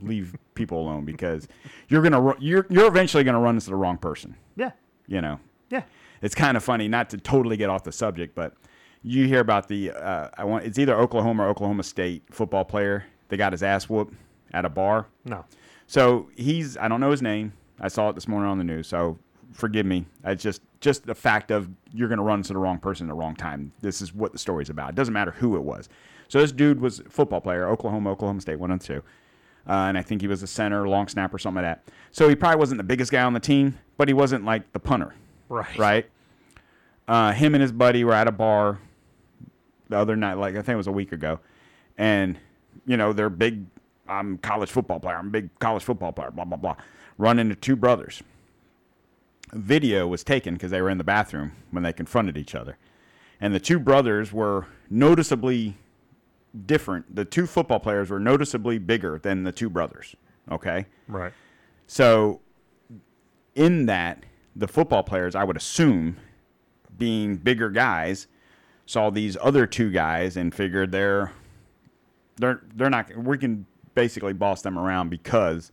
[0.03, 1.49] leave people alone because
[1.89, 4.37] you're gonna you're you're eventually gonna run into the wrong person.
[4.57, 4.73] Yeah.
[5.07, 5.39] You know,
[5.71, 5.83] Yeah.
[6.21, 8.55] it's kind of funny not to totally get off the subject, but
[9.03, 13.05] you hear about the uh, I want it's either Oklahoma or Oklahoma State football player
[13.29, 14.15] that got his ass whooped
[14.53, 15.07] at a bar.
[15.25, 15.45] No.
[15.87, 17.53] So he's I don't know his name.
[17.81, 18.89] I saw it this morning on the news.
[18.89, 19.19] So
[19.53, 20.07] forgive me.
[20.25, 23.11] It's just just the fact of you're going to run to the wrong person at
[23.11, 23.73] the wrong time.
[23.81, 24.91] This is what the story's about.
[24.91, 25.89] It doesn't matter who it was.
[26.29, 29.03] So this dude was a football player, Oklahoma, Oklahoma State, one and two.
[29.69, 31.93] Uh, and I think he was a center, long snapper, something like that.
[32.13, 34.79] So he probably wasn't the biggest guy on the team, but he wasn't like the
[34.79, 35.15] punter,
[35.49, 35.77] Right.
[35.79, 36.11] right?
[37.09, 38.79] Uh, him and his buddy were at a bar
[39.89, 41.39] the other night, like I think it was a week ago,
[41.99, 42.39] and
[42.87, 43.65] you know they're big.
[44.09, 45.17] I'm a college football player.
[45.17, 46.31] I'm a big college football player.
[46.33, 46.77] Blah blah blah.
[47.19, 48.23] Run into two brothers.
[49.53, 52.79] Video was taken because they were in the bathroom when they confronted each other,
[53.41, 55.77] and the two brothers were noticeably
[56.65, 57.15] different.
[57.15, 60.17] The two football players were noticeably bigger than the two brothers.
[60.51, 60.87] Okay.
[61.09, 61.33] Right.
[61.87, 62.41] So,
[63.55, 64.25] in that,
[64.55, 66.17] the football players, I would assume,
[66.97, 68.27] being bigger guys,
[68.87, 71.33] saw these other two guys and figured they're
[72.37, 73.15] they're they're not.
[73.17, 75.73] We can basically boss them around because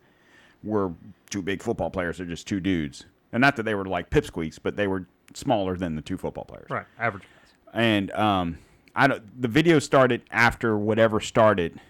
[0.63, 0.91] we're
[1.29, 2.17] two big football players.
[2.17, 5.75] They're just two dudes, and not that they were like pipsqueaks, but they were smaller
[5.75, 6.69] than the two football players.
[6.69, 6.85] Right.
[6.99, 7.53] Average guys.
[7.73, 8.59] And um,
[8.95, 9.41] I don't.
[9.41, 11.81] The video started after whatever started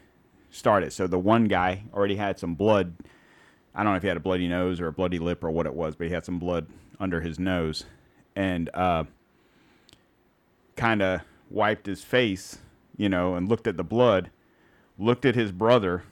[0.49, 0.93] started.
[0.93, 2.95] So the one guy already had some blood.
[3.75, 5.65] I don't know if he had a bloody nose or a bloody lip or what
[5.65, 6.67] it was, but he had some blood
[6.99, 7.85] under his nose,
[8.35, 9.03] and uh,
[10.77, 12.59] kind of wiped his face,
[12.95, 14.29] you know, and looked at the blood,
[14.97, 16.03] looked at his brother,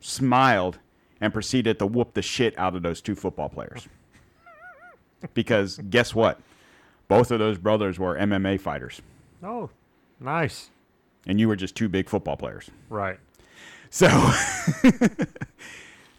[0.00, 0.78] smiled,
[1.20, 3.86] and proceeded to whoop the shit out of those two football players.
[5.34, 6.40] Because guess what?
[7.08, 9.02] Both of those brothers were MMA fighters
[9.42, 9.70] Oh,
[10.20, 10.70] nice.
[11.26, 12.70] and you were just two big football players.
[12.88, 13.18] Right.
[13.90, 14.08] So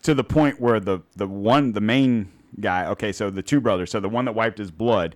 [0.03, 3.91] to the point where the the one the main guy, okay, so the two brothers,
[3.91, 5.15] so the one that wiped his blood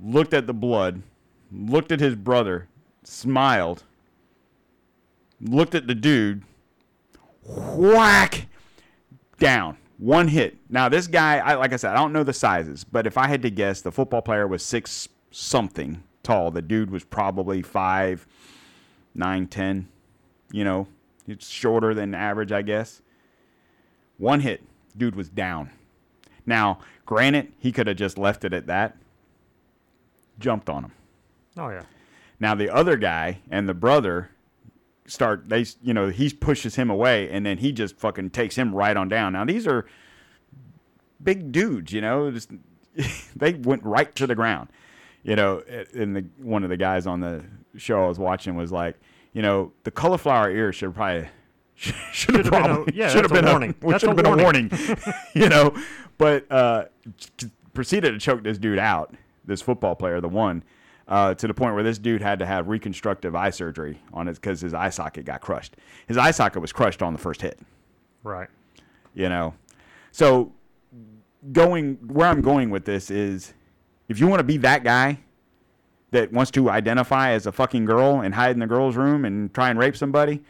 [0.00, 1.02] looked at the blood,
[1.52, 2.68] looked at his brother,
[3.04, 3.82] smiled,
[5.40, 6.42] looked at the dude,
[7.44, 8.46] whack
[9.38, 9.76] down.
[9.98, 10.58] One hit.
[10.68, 13.28] Now this guy, I like I said, I don't know the sizes, but if I
[13.28, 16.50] had to guess, the football player was six something tall.
[16.50, 18.26] The dude was probably five,
[19.14, 19.88] nine, ten.
[20.50, 20.88] You know,
[21.26, 23.00] it's shorter than average, I guess.
[24.18, 24.62] One hit,
[24.96, 25.70] dude was down.
[26.44, 28.96] Now, granted, he could have just left it at that.
[30.38, 30.92] Jumped on him.
[31.56, 31.84] Oh yeah.
[32.38, 34.30] Now the other guy and the brother
[35.08, 38.74] start they you know he pushes him away and then he just fucking takes him
[38.74, 39.32] right on down.
[39.32, 39.86] Now these are
[41.22, 42.50] big dudes, you know, just
[43.36, 44.68] they went right to the ground.
[45.22, 45.62] You know,
[45.94, 47.44] and the one of the guys on the
[47.76, 48.96] show I was watching was like,
[49.32, 51.28] you know, the cauliflower ear should probably
[51.74, 53.70] should have been a- probably yeah, should have that's a been warning.
[53.82, 54.68] A, That's should have been a warning.
[54.70, 54.98] warning,
[55.34, 55.74] you know.
[56.16, 56.84] But uh,
[57.74, 60.62] proceeded to choke this dude out, this football player, the one,
[61.08, 64.34] uh, to the point where this dude had to have reconstructive eye surgery on it
[64.34, 65.76] because his eye socket got crushed.
[66.08, 67.58] His eye socket was crushed on the first hit
[68.22, 68.48] Right.
[69.14, 69.54] you know.
[70.12, 70.52] So
[71.52, 73.54] going where I'm going with this is
[74.08, 75.20] if you want to be that guy
[76.10, 79.52] that wants to identify as a fucking girl and hide in the girl's room and
[79.52, 80.42] try and rape somebody,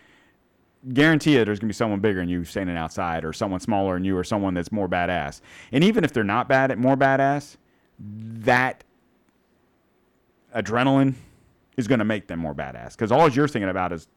[0.92, 3.94] guarantee you there's going to be someone bigger than you standing outside or someone smaller
[3.94, 5.40] than you or someone that's more badass.
[5.72, 7.57] And even if they're not bad at more badass,
[7.98, 8.84] that
[10.57, 11.14] adrenaline
[11.76, 14.09] is going to make them more badass because all you're thinking about is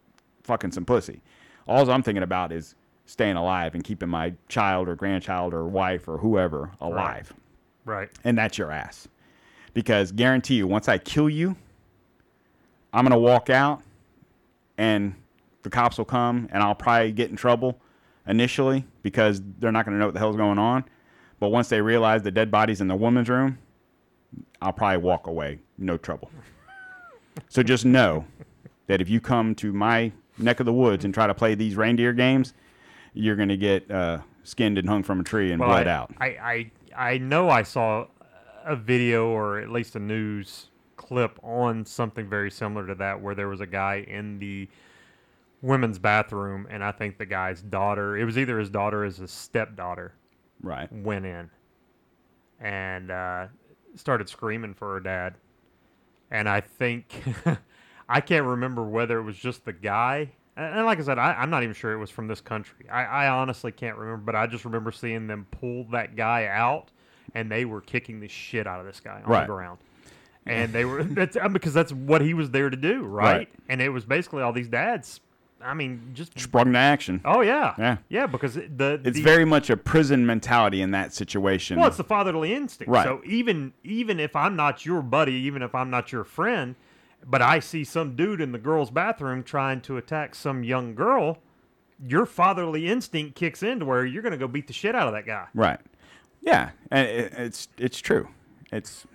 [0.44, 1.22] fucking some pussy.
[1.68, 2.76] All I'm thinking about is
[3.06, 7.34] staying alive and keeping my child or grandchild or wife or whoever alive.
[7.86, 8.10] Right.
[8.24, 9.08] And that's your ass.
[9.74, 11.56] Because guarantee you, once I kill you,
[12.94, 13.82] I'm going to walk out
[14.78, 15.14] and
[15.64, 17.80] the cops will come and I'll probably get in trouble
[18.28, 20.86] initially because they're not going to know what the hell's going on.
[21.40, 23.60] But once they realize the dead body's in the woman's room,
[24.62, 26.30] I'll probably walk away, no trouble.
[27.48, 28.26] so just know
[28.88, 31.76] that if you come to my neck of the woods and try to play these
[31.76, 32.54] reindeer games,
[33.14, 35.92] you're going to get uh, skinned and hung from a tree and Well, bled I,
[35.94, 36.12] out.
[36.20, 36.72] I, I
[37.14, 38.08] I know I saw
[38.66, 40.68] a video or at least a news
[40.98, 44.68] clip on something very similar to that where there was a guy in the
[45.62, 49.22] women's bathroom and I think the guy's daughter it was either his daughter or his
[49.32, 50.14] stepdaughter
[50.62, 50.92] Right.
[50.92, 51.50] went in
[52.60, 53.48] and uh,
[53.96, 55.36] started screaming for her dad.
[56.32, 57.24] And I think
[58.10, 60.32] I can't remember whether it was just the guy.
[60.58, 62.90] And like I said, I, I'm not even sure it was from this country.
[62.92, 66.90] I, I honestly can't remember, but I just remember seeing them pull that guy out,
[67.34, 69.42] and they were kicking the shit out of this guy on Right.
[69.48, 69.80] the ground.
[70.46, 73.38] And they were that's because that's what he was there to do, right?
[73.38, 73.50] Right.
[73.70, 75.22] And it was basically all these dads.
[75.62, 77.22] I mean, just Sprung to action.
[77.26, 77.98] oh yeah, Yeah.
[78.08, 81.78] yeah, because the It's the, very much a prison mentality in that situation.
[81.78, 82.92] Well, it's the fatherly instinct.
[82.92, 83.04] Right.
[83.04, 86.76] So even even if I'm not your buddy, even if I'm not your friend,
[87.26, 91.40] but I see some dude in the girls' bathroom trying to attack some young girl,
[92.06, 95.08] your fatherly instinct kicks in to where you're going to go beat the shit out
[95.08, 95.48] of that guy.
[95.54, 95.80] Right.
[96.42, 98.30] Yeah, and it, it's it's true.
[98.72, 99.06] It's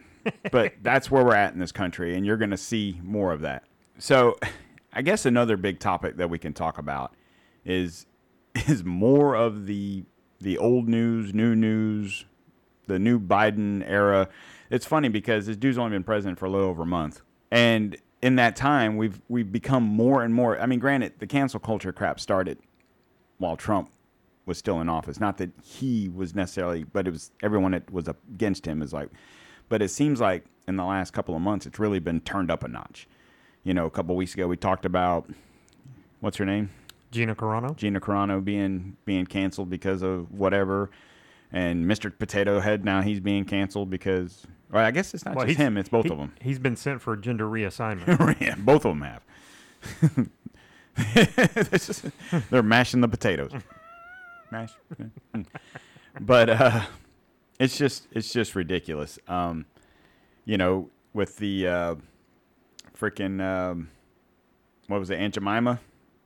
[0.53, 3.41] but that's where we're at in this country, and you're going to see more of
[3.43, 3.65] that.
[3.99, 4.37] So,
[4.95, 7.15] I guess another big topic that we can talk about
[7.65, 8.07] is
[8.69, 10.05] is more of the
[10.41, 12.25] the old news, new news,
[12.87, 14.29] the new Biden era.
[14.71, 17.97] It's funny because this dude's only been president for a little over a month, and
[18.23, 20.59] in that time, we've we've become more and more.
[20.59, 22.59] I mean, granted, the cancel culture crap started
[23.39, 23.91] while Trump
[24.47, 25.19] was still in office.
[25.19, 29.09] Not that he was necessarily, but it was everyone that was against him is like.
[29.69, 32.65] But it seems like in the last couple of months, it's really been turned up
[32.65, 33.09] a notch.
[33.65, 35.29] You know, a couple weeks ago, we talked about
[36.21, 36.71] what's her name,
[37.11, 37.75] Gina Carano.
[37.77, 40.91] Gina Carano being being canceled because of whatever,
[41.51, 42.13] and Mr.
[42.17, 44.47] Potato Head now he's being canceled because.
[44.71, 46.33] Well, I guess it's not Well, just him; it's both he- of them.
[46.41, 48.37] He's been sent for gender reassignment.
[48.41, 49.23] yeah, both of them have.
[51.71, 52.05] Just-
[52.51, 53.53] they're mashing the potatoes.
[54.51, 54.71] Mash.
[56.21, 56.83] but uh,
[57.59, 59.19] it's just it's just ridiculous.
[59.27, 59.67] Um,
[60.45, 61.95] you know, with the uh,
[62.99, 63.89] freaking um,
[64.89, 65.81] what was it, Aunt Jemima,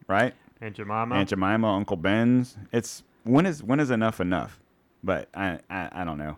[0.07, 0.35] right?
[0.61, 1.14] Aunt Jemima.
[1.14, 2.57] Aunt Jemima, Uncle Ben's.
[2.73, 4.61] It's when is when is enough enough?
[5.05, 6.37] But I, I I don't know.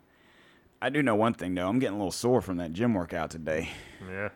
[0.83, 1.69] I do know one thing though.
[1.69, 3.71] I'm getting a little sore from that gym workout today.
[4.09, 4.29] yeah.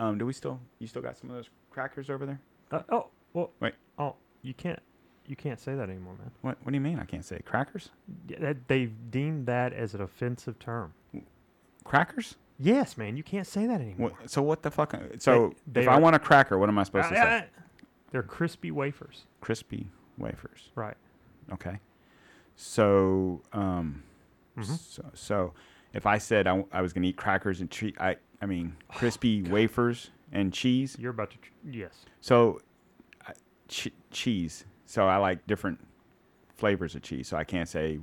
[0.00, 0.60] Um, do we still?
[0.80, 2.40] You still got some of those crackers over there?
[2.72, 3.50] Uh, oh, well.
[3.60, 3.74] Wait.
[3.98, 4.80] Oh, you can't.
[5.28, 6.30] You can't say that anymore, man.
[6.42, 6.56] What?
[6.62, 6.98] What do you mean?
[6.98, 7.90] I can't say crackers.
[8.28, 10.92] Yeah, that- They've deemed that as an offensive term.
[11.84, 12.36] Crackers?
[12.58, 13.16] Yes, man.
[13.16, 14.10] You can't say that anymore.
[14.18, 14.94] What, so what the fuck?
[15.18, 17.46] So they if I are- want a cracker, what am I supposed to Ah, say?
[17.46, 17.60] ah,
[18.12, 19.26] They're crispy wafers.
[19.40, 20.70] Crispy wafers.
[20.74, 20.96] Right.
[21.52, 21.78] Okay.
[22.54, 24.02] So um,
[24.56, 24.74] Mm-hmm.
[24.74, 25.52] so, so
[25.92, 28.76] if I said I, w- I was gonna eat crackers and cheese, I I mean
[28.88, 30.96] crispy wafers and cheese.
[30.98, 31.36] You're about to.
[31.38, 32.06] Tr- yes.
[32.22, 32.60] So
[33.26, 33.34] I-
[33.68, 34.64] ch- cheese.
[34.86, 35.78] So I like different
[36.54, 37.28] flavors of cheese.
[37.28, 37.98] So I can't say,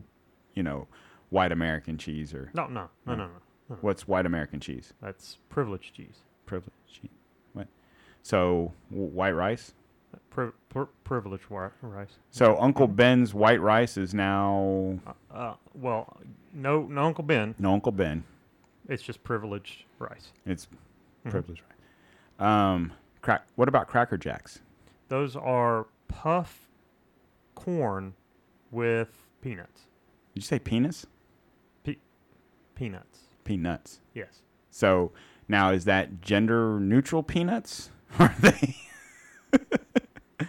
[0.54, 0.88] you know,
[1.32, 3.32] white American cheese or No, no, no, no, no.
[3.82, 4.94] What's white American cheese.
[5.02, 6.22] That's privileged cheese.
[6.46, 7.10] Privileged cheese.
[7.54, 7.68] What?
[8.22, 9.74] So w- white rice.
[10.30, 12.18] Pri- pri- privileged wi- rice.
[12.32, 15.00] So Uncle Ben's white rice is now
[15.32, 16.18] Uh, well,
[16.54, 17.56] no, no, Uncle Ben.
[17.60, 18.24] no Uncle Ben.
[18.90, 20.32] It's just privileged rice.
[20.46, 20.68] It's
[21.30, 22.48] privileged rice.
[22.48, 23.46] Um, crack.
[23.56, 24.60] What about Cracker Jacks?
[25.10, 26.68] Those are puff
[27.56, 28.14] corn
[28.72, 29.10] with
[29.42, 29.82] peanuts.
[30.34, 31.06] Did you say penis?
[31.84, 31.98] Pe-
[32.76, 33.20] peanuts.
[33.44, 34.00] Peanuts.
[34.14, 34.42] Yes.
[34.72, 35.12] So
[35.48, 37.90] now is that gender neutral peanuts?
[38.20, 38.76] Are they?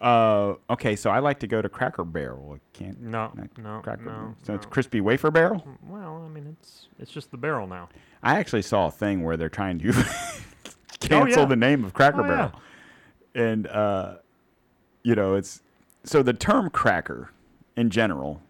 [0.00, 2.56] uh, okay, so I like to go to Cracker Barrel.
[2.56, 3.00] I can't.
[3.00, 4.34] No, no, Cracker no, Barrel.
[4.42, 5.66] So it's crispy wafer barrel.
[5.86, 7.88] Well, I mean, it's it's just the barrel now.
[8.22, 9.92] I actually saw a thing where they're trying to
[11.00, 11.44] cancel Oh, yeah.
[11.46, 12.28] the name of Cracker Oh, yeah.
[12.36, 12.52] Barrel,
[13.34, 14.16] and uh,
[15.02, 15.62] you know it's
[16.04, 17.30] so the term cracker
[17.76, 18.42] in general,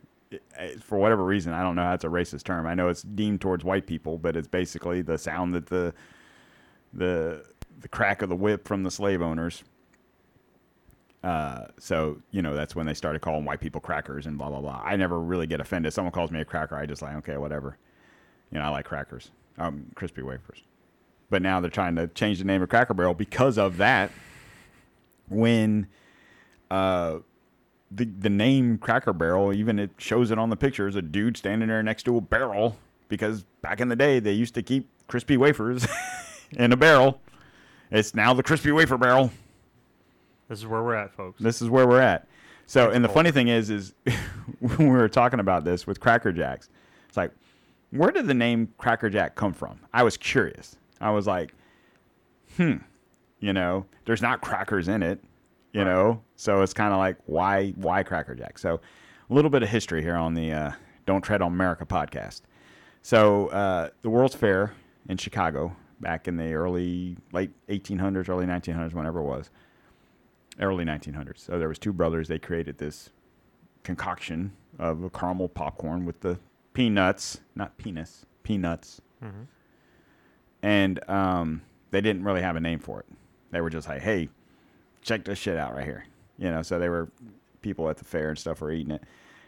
[0.81, 2.67] for whatever reason, I don't know how it's a racist term.
[2.67, 5.95] I know it's deemed towards white people, but it's basically the sound that the
[6.93, 7.45] the
[7.81, 9.65] the crack of the whip from the slave owners.
[11.23, 14.61] Uh, so you know that's when they started calling white people crackers and blah blah
[14.61, 14.83] blah.
[14.85, 15.93] I never really get offended.
[15.93, 17.79] Someone calls me a cracker, I just like okay, whatever.
[18.51, 20.63] You know, I like crackers, um, crispy wafers.
[21.31, 24.11] But now they're trying to change the name of Cracker Barrel because of that.
[25.29, 25.89] When
[26.71, 27.19] uh,
[27.95, 31.37] the the name Cracker Barrel, even it shows it on the picture, is a dude
[31.37, 32.77] standing there next to a barrel
[33.09, 35.87] because back in the day they used to keep crispy wafers
[36.53, 37.21] in a barrel.
[37.91, 39.31] It's now the crispy wafer barrel.
[40.49, 41.41] This is where we're at, folks.
[41.41, 42.27] This is where we're at.
[42.67, 43.95] So, and the funny thing is, is
[44.61, 46.69] when we were talking about this with Cracker Jacks,
[47.09, 47.31] it's like,
[47.91, 49.79] where did the name Cracker Jack come from?
[49.93, 50.77] I was curious.
[51.01, 51.55] I was like,
[52.57, 52.77] hmm,
[53.41, 55.23] you know, there's not crackers in it,
[55.75, 58.59] you know, so it's kind of like, why, why Cracker Jack?
[58.59, 58.81] So,
[59.29, 60.73] a little bit of history here on the uh,
[61.05, 62.43] Don't Tread on America podcast.
[63.03, 64.73] So, uh, the World's Fair
[65.09, 69.51] in Chicago back in the early, late 1800s, early 1900s, whenever it was
[70.61, 71.39] early 1900s.
[71.39, 72.29] So there was two brothers.
[72.29, 73.11] They created this
[73.83, 76.39] concoction of a caramel popcorn with the
[76.73, 79.01] peanuts, not penis, peanuts.
[80.63, 83.07] And um, they didn't really have a name for it.
[83.51, 84.29] They were just like, "Hey,
[85.05, 86.07] check this shit out right here."
[86.39, 87.09] You know, so they were
[87.63, 89.03] people at the fair and stuff were eating it.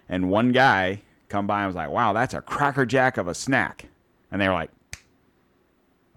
[0.09, 3.35] And one guy come by and was like, "Wow, that's a cracker jack of a
[3.35, 3.89] snack."
[4.31, 4.71] And they were like,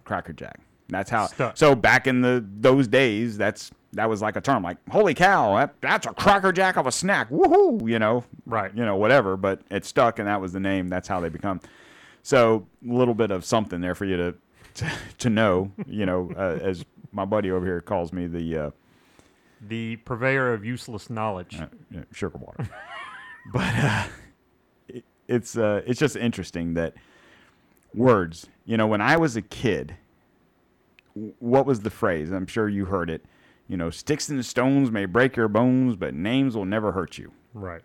[0.03, 1.27] "Cracker jack." That's how.
[1.27, 1.57] Stuck.
[1.57, 5.55] So back in the those days, that's that was like a term, like "Holy cow,
[5.55, 7.87] that, that's a cracker jack of a snack!" Woohoo!
[7.87, 8.73] You know, Right.
[8.75, 9.37] You know, whatever.
[9.37, 10.89] But it stuck, and that was the name.
[10.89, 11.61] That's how they become.
[12.23, 14.35] So a little bit of something there for you to
[14.75, 15.71] to, to know.
[15.87, 18.71] You know, uh, as my buddy over here calls me the uh,
[19.61, 21.59] The purveyor of useless knowledge.
[21.59, 22.69] uh, yeah, sugar water.
[23.53, 24.07] but uh,
[24.87, 26.93] it, it's uh, it's just interesting that
[27.93, 28.47] words.
[28.65, 29.95] You know, when I was a kid,
[31.39, 32.31] what was the phrase?
[32.31, 33.25] I'm sure you heard it.
[33.67, 37.31] You know, sticks and stones may break your bones, but names will never hurt you.
[37.53, 37.81] Right.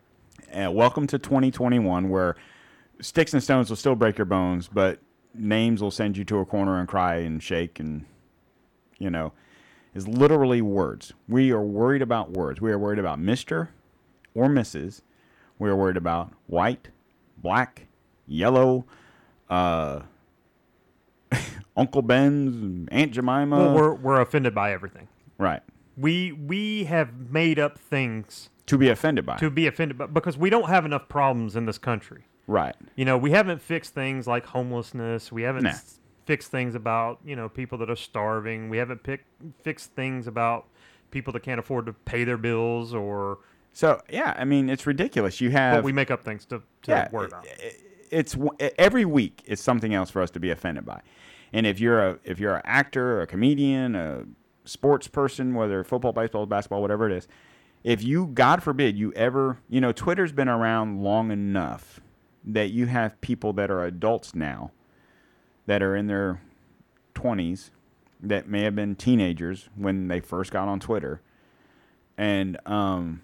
[0.55, 2.37] Uh, welcome to 2021, where
[3.01, 5.01] sticks and stones will still break your bones, but
[5.35, 8.07] names will send you to a corner and cry and shake and,
[8.99, 9.33] you know,
[9.95, 11.13] is literally words.
[11.29, 12.61] We are worried about words.
[12.61, 13.69] We are worried about Mr.
[14.35, 15.03] or Mrs.
[15.59, 16.89] We are worried about white,
[17.39, 17.87] black,
[18.27, 18.87] yellow,
[19.49, 20.01] uh,
[21.77, 23.57] Uncle Ben's, Aunt Jemima.
[23.57, 25.09] Well, we're we're offended by everything.
[25.39, 25.63] right.
[25.97, 29.37] We we have made up things To be offended by.
[29.37, 32.25] to be offended by because we don't have enough problems in this country.
[32.49, 32.75] right.
[32.97, 35.31] You know, we haven't fixed things like homelessness.
[35.31, 35.71] We haven't Nah.
[36.27, 38.69] Fixed things about you know people that are starving.
[38.69, 39.25] We haven't pick,
[39.63, 40.67] fixed things about
[41.11, 43.39] people that can't afford to pay their bills or.
[43.73, 45.41] So, yeah, I mean, it's ridiculous.
[45.41, 45.79] You have.
[45.79, 47.47] But we make up things to, to worry about.
[48.11, 48.37] It's
[48.79, 49.43] every week.
[49.47, 51.01] It's something else for us to be offended by,
[51.53, 54.25] and if you're a if you're an actor, a comedian, a
[54.65, 57.29] sports person, whether football, baseball, basketball, whatever it is,
[57.83, 62.01] if you, God forbid, you ever, you know, Twitter's been around long enough
[62.45, 64.71] that you have people that are adults now,
[65.67, 66.41] that are in their
[67.15, 67.71] twenties,
[68.21, 71.21] that may have been teenagers when they first got on Twitter,
[72.17, 73.23] and um,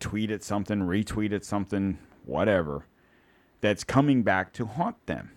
[0.00, 2.86] tweeted something, retweeted something, whatever,
[3.60, 5.30] that's coming back to haunt them.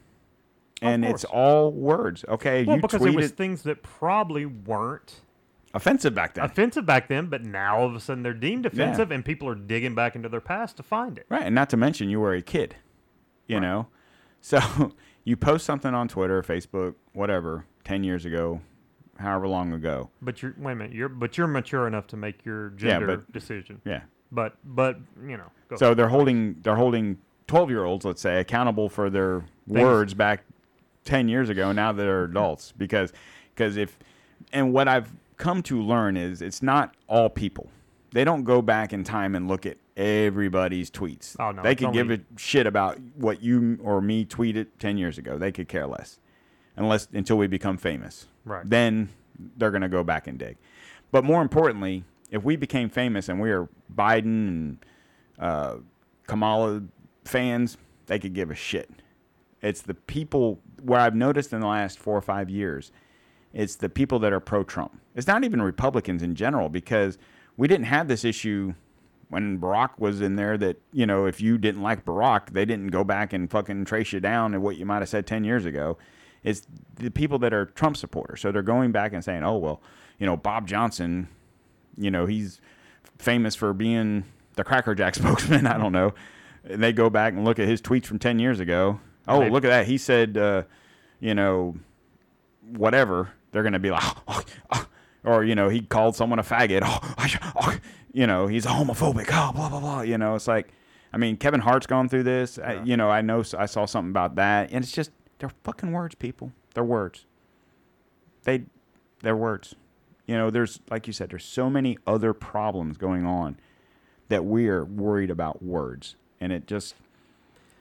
[0.81, 2.25] And it's all words.
[2.27, 5.21] Okay, Well, you because tweeted it was things that probably weren't
[5.73, 6.43] offensive back then.
[6.43, 9.55] offensive back then, but now all of a sudden they're deemed offensive, and people are
[9.55, 11.25] digging back into their past to find it.
[11.29, 12.75] Right, and not to mention you were a kid,
[13.47, 13.87] you know.
[14.41, 14.59] So
[15.25, 18.61] you post something on Twitter, Facebook, whatever, ten years ago,
[19.19, 20.09] however long ago.
[20.21, 23.17] But you're wait a minute, you're but you're mature enough to make your Yeah, gender
[23.17, 23.81] but- decision.
[23.83, 24.01] Yeah.
[24.31, 24.97] But but
[25.27, 29.09] you know, go So they're holding they're holding twelve year olds, let's say, accountable for
[29.09, 30.43] their words back
[31.03, 31.71] ten years ago.
[31.71, 33.13] Now they're adults because
[33.53, 33.97] because if
[34.51, 37.69] and what I've come to learn is it's not all people.
[38.15, 41.35] They don't go back in time and look at everybody's tweets.
[41.37, 45.17] Oh, no, they could give a shit about what you or me tweeted ten years
[45.17, 45.37] ago.
[45.37, 46.21] They could care less,
[46.77, 48.27] unless until we become famous.
[48.45, 48.63] Right.
[48.65, 49.09] Then
[49.57, 50.55] they're gonna go back and dig.
[51.11, 54.77] But more importantly, if we became famous and we are Biden and
[55.37, 55.75] uh,
[56.25, 56.83] Kamala
[57.25, 57.75] fans,
[58.05, 58.89] they could give a shit.
[59.61, 62.93] It's the people where I've noticed in the last four or five years,
[63.51, 65.01] it's the people that are pro Trump.
[65.15, 67.17] It's not even Republicans in general because
[67.57, 68.73] we didn't have this issue
[69.29, 72.87] when Barack was in there that, you know, if you didn't like Barack, they didn't
[72.89, 75.65] go back and fucking trace you down and what you might have said 10 years
[75.65, 75.97] ago.
[76.43, 78.41] It's the people that are Trump supporters.
[78.41, 79.81] So they're going back and saying, oh, well,
[80.19, 81.27] you know, Bob Johnson,
[81.97, 82.61] you know, he's
[83.17, 85.65] famous for being the Cracker Jack spokesman.
[85.65, 86.13] I don't know.
[86.63, 88.99] And they go back and look at his tweets from 10 years ago.
[89.27, 89.87] Oh, They- look at that.
[89.87, 90.63] He said, uh,
[91.19, 91.75] you know,
[92.75, 93.29] whatever.
[93.51, 94.85] They're going to be like, "Oh, oh,"
[95.25, 96.81] or, you know, he called someone a faggot.
[96.83, 97.77] Oh, I- oh,
[98.13, 99.27] you know, he's a homophobic.
[99.31, 100.01] Oh, blah, blah, blah.
[100.01, 100.69] You know, it's like,
[101.11, 102.57] I mean, Kevin Hart's gone through this.
[102.59, 104.71] I, you know, I know I saw something about that.
[104.71, 106.51] And it's just, they're fucking words, people.
[106.73, 107.25] They're words.
[108.43, 108.63] They,
[109.21, 109.75] they're words.
[110.27, 113.57] You know, there's, like you said, there's so many other problems going on
[114.29, 116.15] that we're worried about words.
[116.39, 116.95] And it just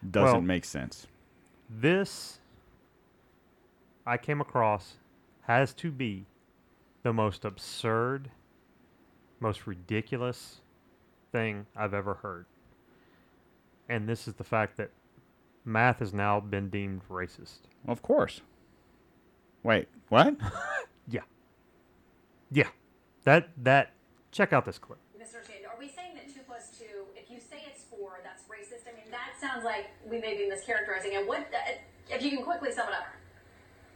[0.09, 1.07] doesn't Well- make sense.
[1.71, 2.39] This
[4.07, 4.95] I came across
[5.43, 6.27] has to be
[7.05, 8.31] the most absurd,
[9.39, 10.63] most ridiculous
[11.31, 12.47] thing I've ever heard.
[13.89, 14.91] And this is the fact that
[15.65, 17.61] math has now been deemed racist.
[17.87, 18.41] Of course.
[19.63, 20.35] Wait, what?
[21.07, 21.21] Yeah.
[22.51, 22.69] Yeah.
[23.25, 23.93] That that
[24.33, 24.99] check out this clip.
[25.21, 25.47] Mr.
[25.47, 28.89] Shade, are we saying that two plus two, if you say it's four, that's racist?
[28.91, 31.29] I mean, that sounds like we may be mischaracterizing it.
[31.29, 31.75] What, uh,
[32.09, 33.05] if you can quickly sum it up?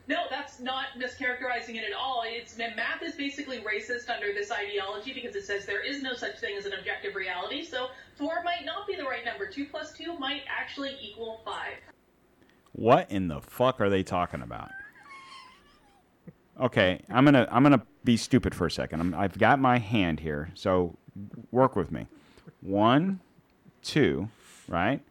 [0.08, 2.22] No, that's not mischaracterizing it at all.
[2.26, 6.38] It's math is basically racist under this ideology because it says there is no such
[6.38, 7.62] thing as an objective reality.
[7.62, 9.46] So four might not be the right number.
[9.46, 11.74] Two plus two might actually equal five.
[12.72, 14.70] What in the fuck are they talking about?
[16.58, 19.00] Okay, I'm gonna I'm gonna be stupid for a second.
[19.00, 20.96] I'm, I've got my hand here, so
[21.50, 22.06] work with me.
[22.62, 23.20] One,
[23.82, 24.30] two,
[24.68, 25.02] right,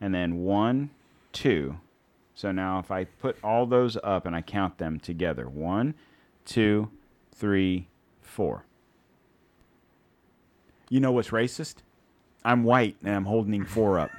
[0.00, 0.88] and then one,
[1.32, 1.76] two.
[2.42, 5.94] So now if I put all those up and I count them together, one,
[6.44, 6.90] two,
[7.32, 7.86] three,
[8.20, 8.64] four.
[10.88, 11.76] You know what's racist?
[12.44, 14.10] I'm white and I'm holding four up.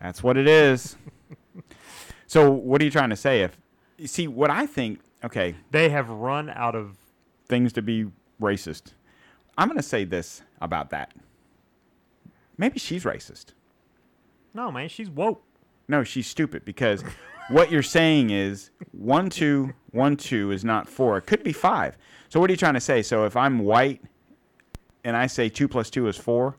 [0.00, 0.96] That's what it is.
[2.26, 3.42] So what are you trying to say?
[3.42, 3.56] If
[3.98, 6.96] you see what I think, okay, They have run out of
[7.46, 8.06] things to be
[8.40, 8.94] racist.
[9.56, 11.12] I'm going to say this about that.
[12.58, 13.52] Maybe she's racist.
[14.52, 15.44] No, man, she's woke.
[15.88, 17.04] No, she's stupid because
[17.48, 21.18] what you're saying is one two one two is not four.
[21.18, 21.96] It could be five.
[22.28, 23.02] So what are you trying to say?
[23.02, 24.02] So if I'm white
[25.04, 26.56] and I say two plus two is four,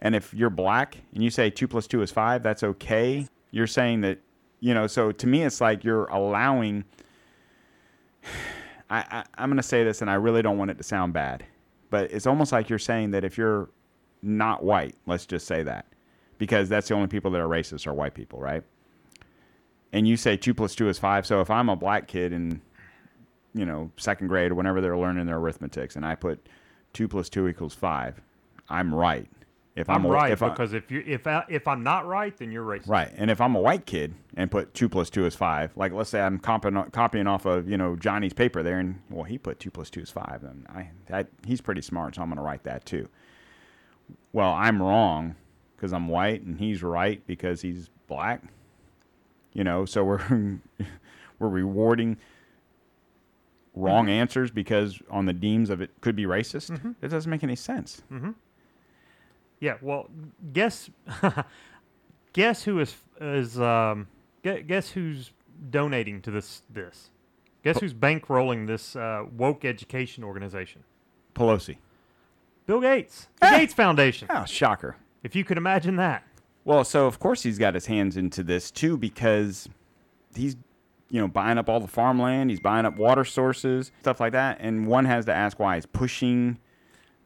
[0.00, 3.26] and if you're black and you say two plus two is five, that's okay.
[3.50, 4.18] You're saying that
[4.60, 4.86] you know.
[4.86, 6.84] So to me, it's like you're allowing.
[8.90, 11.44] I, I I'm gonna say this, and I really don't want it to sound bad,
[11.90, 13.68] but it's almost like you're saying that if you're
[14.22, 15.86] not white, let's just say that,
[16.38, 18.62] because that's the only people that are racist are white people, right?
[19.92, 21.26] And you say two plus two is five.
[21.26, 22.60] So if I'm a black kid in,
[23.54, 26.46] you know, second grade or whenever they're learning their arithmetics, and I put
[26.92, 28.20] two plus two equals five,
[28.68, 29.28] I'm right.
[29.76, 32.36] If I'm, a- right if I- because if you if I, if I'm not right,
[32.36, 32.88] then you're racist.
[32.88, 33.12] Right.
[33.16, 36.10] And if I'm a white kid and put two plus two is five, like let's
[36.10, 39.60] say I'm copying, copying off of, you know, Johnny's paper there and well, he put
[39.60, 40.42] two plus two is five.
[40.42, 42.16] And I, that, he's pretty smart.
[42.16, 43.08] So I'm going to write that too.
[44.32, 45.36] Well, I'm wrong
[45.78, 48.42] because I'm white and he's right because he's black,
[49.52, 50.18] you know, so we're,
[51.38, 52.16] we're rewarding
[53.74, 56.94] wrong answers because on the deems of it could be racist.
[57.00, 58.02] It doesn't make any sense.
[59.60, 59.76] Yeah.
[59.80, 60.08] Well,
[60.52, 60.90] guess
[62.32, 64.08] guess who is is um
[64.42, 65.32] guess who's
[65.70, 67.10] donating to this this.
[67.64, 70.84] Guess who's bankrolling this uh, woke education organization?
[71.34, 71.76] Pelosi.
[72.66, 73.58] Bill Gates, the Ah.
[73.58, 74.28] Gates Foundation.
[74.30, 74.96] Oh, shocker.
[75.22, 76.22] If you could imagine that.
[76.64, 79.68] Well, so of course he's got his hands into this too because
[80.34, 80.56] he's
[81.10, 84.58] you know buying up all the farmland, he's buying up water sources, stuff like that,
[84.60, 86.58] and one has to ask why he's pushing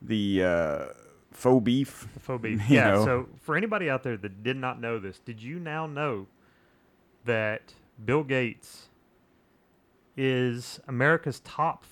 [0.01, 0.85] the uh,
[1.33, 2.07] faux beef.
[2.15, 2.61] The faux beef.
[2.69, 2.91] Yeah.
[2.93, 3.05] know.
[3.05, 6.27] So for anybody out there that did not know this, did you now know
[7.25, 7.75] that
[8.05, 8.89] Bill Gates
[10.17, 11.85] is America's top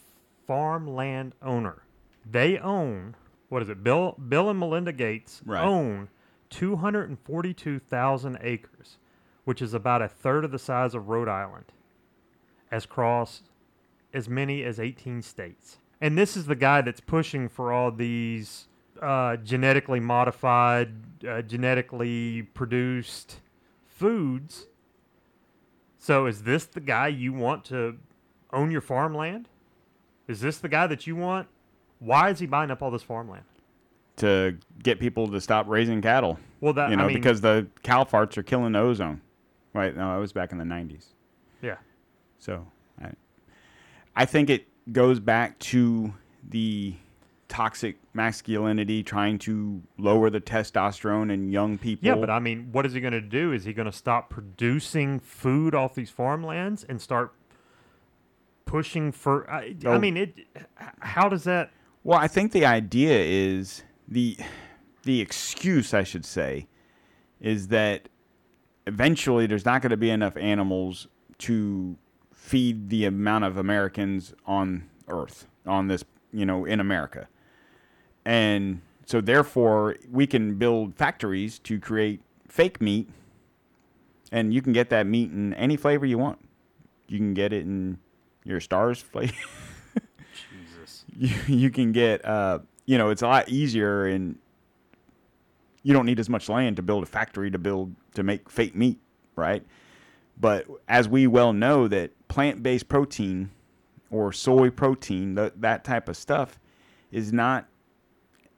[0.47, 1.83] farmland owner?
[2.29, 3.17] They own
[3.51, 3.85] what is it?
[3.85, 5.63] Bill Bill and Melinda Gates Right.
[5.63, 6.09] own
[6.49, 8.97] 242,000 acres,
[9.45, 11.67] which is about a third of the size of Rhode Island,
[12.71, 13.43] as cross
[14.13, 15.79] as many as 18 states.
[16.01, 18.67] And this is the guy that's pushing for all these
[19.01, 23.41] uh, genetically modified, uh, genetically produced
[23.87, 24.67] foods.
[25.99, 27.99] So, is this the guy you want to
[28.53, 29.49] own your farmland?
[30.27, 31.49] Is this the guy that you want?
[32.01, 33.45] Why is he buying up all this farmland?
[34.17, 36.39] to get people to stop raising cattle.
[36.61, 39.23] Well, that you know I mean, because the cow farts are killing the ozone.
[39.73, 39.97] Right?
[39.97, 41.07] No, it was back in the '90s.
[41.63, 41.77] yeah,
[42.39, 42.67] So
[43.03, 43.13] I,
[44.15, 46.13] I think it goes back to
[46.47, 46.97] the
[47.49, 52.07] toxic masculinity trying to lower the testosterone in young people.
[52.07, 53.53] yeah, but I mean, what is he going to do?
[53.53, 57.33] Is he going to stop producing food off these farmlands and start
[58.67, 59.51] pushing for?
[59.51, 59.99] I, I Oh.
[59.99, 60.35] mean, it.
[61.01, 61.71] How does that?
[62.03, 64.39] Well, I think the idea is the
[65.03, 66.67] the excuse, I should say,
[67.41, 68.09] is that
[68.87, 71.09] eventually there's not going to be enough animals
[71.39, 71.97] to
[72.35, 77.29] feed the amount of Americans on Earth, on this, you know, in America.
[78.25, 83.09] And so therefore we can build factories to create fake meat
[84.33, 86.39] and you can get that meat in any flavor you want.
[87.09, 87.99] You can get it in
[88.45, 89.35] your stars flavor.
[91.17, 94.39] You, you can get uh, you know it's a lot easier and
[95.83, 98.75] you don't need as much land to build a factory to build to make fake
[98.75, 98.99] meat
[99.37, 99.65] right
[100.39, 103.51] but as we well know that plant-based protein
[104.11, 106.59] or soy protein th- that type of stuff
[107.11, 107.67] is not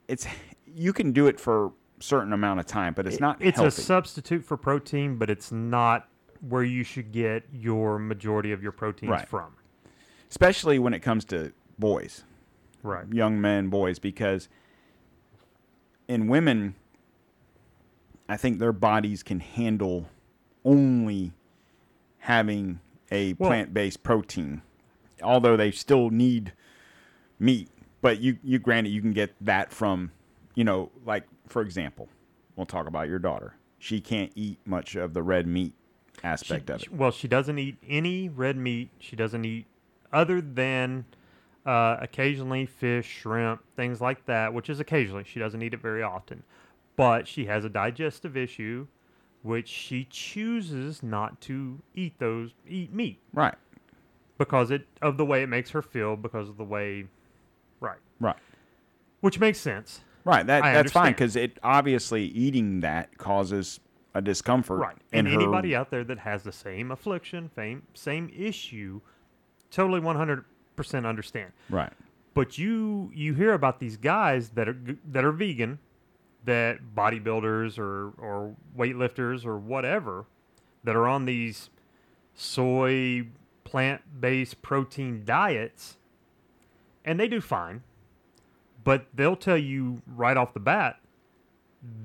[0.08, 0.26] it's
[0.66, 1.70] you can do it for a
[2.00, 5.52] certain amount of time but it's not It's healthy a substitute for protein, but it's
[5.52, 6.08] not
[6.40, 9.28] where you should get your majority of your proteins Right.
[9.28, 9.54] from.
[10.30, 12.24] especially when it comes to boys
[12.82, 13.06] Right.
[13.12, 14.48] young men, boys, because
[16.08, 16.74] in women,
[18.28, 20.08] I think their bodies can handle
[20.64, 21.32] only
[22.18, 22.80] having
[23.10, 24.62] a Well- plant based protein,
[25.22, 26.52] although they still need
[27.38, 27.68] meat.
[28.00, 30.10] But you, you granted, you can get that from,
[30.54, 32.08] you know, like for example,
[32.56, 33.54] we'll talk about your daughter.
[33.78, 35.74] She can't eat much of the red meat
[36.24, 36.82] aspect of it.
[36.84, 38.90] She- well, she doesn't eat any red meat.
[38.98, 39.66] She doesn't eat
[40.12, 41.04] other than
[41.64, 45.24] uh, occasionally fish, shrimp, things like that, which is occasionally.
[45.24, 46.42] She doesn't eat it very often.
[46.96, 48.86] But she has a digestive issue,
[49.42, 53.54] which she chooses not to eat those eat meat Right,
[54.38, 57.06] because it of the way it makes her feel because of the way,
[57.80, 57.98] right?
[58.20, 58.36] right.
[59.20, 60.00] Which makes sense.
[60.24, 63.80] Right, that I that's fine because it obviously eating that causes
[64.14, 64.80] a discomfort.
[64.80, 64.96] Right.
[65.12, 69.00] And her- anybody out there that has the same affliction, same same issue,
[69.70, 70.44] totally 100%
[71.06, 71.52] understand.
[71.70, 71.92] Right.
[72.34, 74.76] But you you hear about these guys that are
[75.10, 75.78] that are vegan,
[76.44, 80.24] that bodybuilders or or weightlifters or whatever,
[80.84, 81.70] that are on these
[82.34, 83.26] soy
[83.64, 85.98] plant based protein diets,
[87.04, 87.82] and they do fine.
[88.84, 90.98] But they'll tell you right off the bat,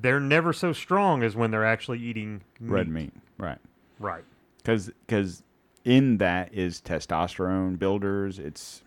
[0.01, 3.59] they're never so strong as when they're actually eating Red meat, right?
[3.99, 4.23] Right.
[4.57, 5.43] Because because
[5.87, 8.37] in that is testosterone builders.
[8.39, 8.83] It's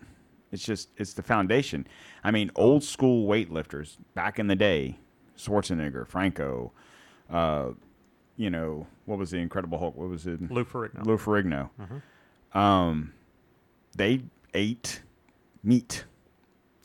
[0.51, 1.87] it's just it's the foundation.
[2.23, 4.99] I mean, old school weightlifters back in the day,
[5.35, 6.71] Schwarzenegger, Franco,
[7.29, 7.69] uh,
[8.37, 9.95] you know, what was the Incredible Hulk?
[9.97, 10.51] What was it?
[10.51, 11.05] Lou Ferrigno.
[11.05, 11.69] Lou Ferrigno.
[12.53, 13.13] Um,
[13.95, 14.21] they
[14.53, 15.01] ate
[15.63, 16.05] meat.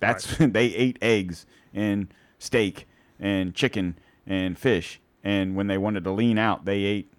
[0.01, 1.45] That's they ate eggs
[1.75, 2.89] and steak
[3.21, 4.99] and chicken and fish.
[5.23, 7.13] And when they wanted to lean out, they ate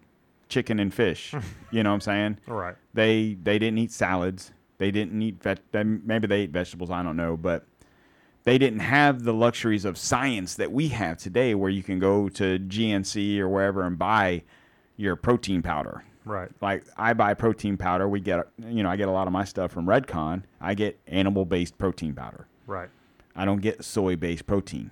[0.50, 1.34] chicken and fish.
[1.72, 2.38] you know what I'm saying?
[2.48, 2.76] Right.
[2.94, 4.52] They they didn't eat salads.
[4.78, 5.60] They didn't eat vet.
[5.72, 6.90] they- Maybe they ate vegetables.
[6.92, 7.66] I don't know, but
[8.44, 12.30] they didn't have the luxuries of science that we have today, where you can go
[12.30, 14.44] to GNC or wherever and buy
[14.96, 16.04] your protein powder.
[16.26, 16.50] Right.
[16.62, 18.08] Like I buy protein powder.
[18.08, 20.44] We get you know I get a lot of my stuff from Redcon.
[20.62, 22.48] I get animal based protein powder.
[22.68, 22.90] Right.
[23.36, 24.92] I don't get soy based protein.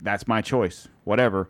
[0.00, 0.88] That's my choice.
[1.04, 1.48] Whatever.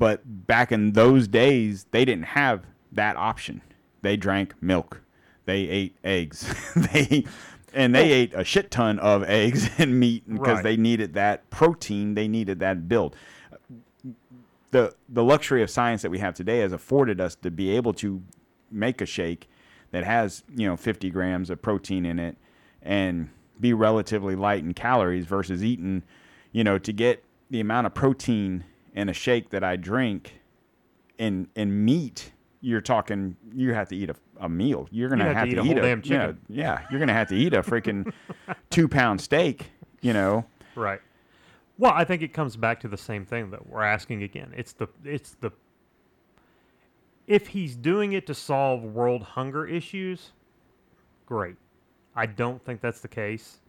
[0.00, 3.60] But back in those days, they didn't have that option.
[4.00, 5.02] They drank milk.
[5.44, 6.50] They ate eggs.
[6.74, 7.26] they
[7.74, 10.64] and they ate a shit ton of eggs and meat because Right.
[10.64, 12.14] they needed that protein.
[12.14, 13.14] They needed that build.
[14.70, 17.92] The the luxury of science that we have today has afforded us to be able
[17.94, 18.22] to
[18.70, 19.50] make a shake
[19.90, 22.38] that has you know 50 grams of protein in it
[22.80, 23.28] and
[23.60, 26.04] be relatively light in calories versus eating
[26.52, 28.64] you know to get the amount of protein
[28.94, 30.40] in a shake that I drink
[31.18, 35.34] and in meat you're talking you have to eat a, a meal you're gonna You
[35.34, 36.40] have, to, eat, whole damn yeah, chicken.
[36.48, 38.12] yeah you're gonna have to eat a freaking
[38.70, 40.44] two pound steak you know
[40.76, 41.00] Right.
[41.78, 44.52] Well, I think it comes back to the same thing that we're asking again.
[44.56, 45.50] It's the it's the
[47.26, 50.32] if he's doing it to solve world hunger issues,
[51.26, 51.56] great.
[52.14, 53.60] I don't think that's the case.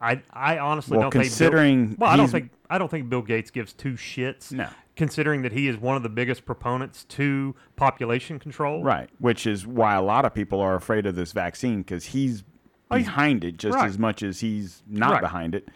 [0.00, 3.08] I I honestly Well, don't considering think Bill, well, I don't think I don't think
[3.08, 4.52] Bill Gates gives two shits.
[4.52, 4.68] No.
[4.96, 8.82] Considering that he is one of the biggest proponents to population control.
[8.82, 12.44] Right, which is why a lot of people are afraid of this vaccine because he's
[12.90, 13.86] Oh, he's- behind it just right.
[13.88, 15.20] as much as he's not Right.
[15.20, 15.68] behind it.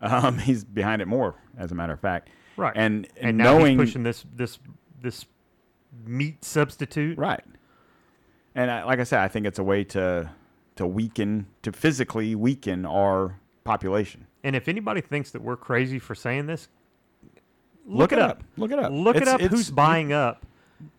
[0.00, 2.28] Um, he's behind it more, as a matter of fact.
[2.56, 2.72] Right.
[2.76, 4.58] and and now knowing he's pushing this this
[5.00, 5.26] this
[6.04, 7.18] meat substitute.
[7.18, 7.42] right,
[8.54, 10.30] and I, like I said, I think it's a way to
[10.76, 14.26] to weaken, to physically weaken our population.
[14.44, 16.68] And if anybody thinks that we're crazy for saying this,
[17.88, 18.42] Look it up.
[18.56, 18.90] Look it up.
[18.92, 19.50] Look It's- it up.
[19.50, 20.44] Who's buying up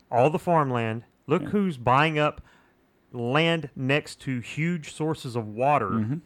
[0.09, 1.03] all the farmland?
[1.27, 2.41] Look who's buying up
[3.11, 6.17] land next to huge sources of water Mm-hmm.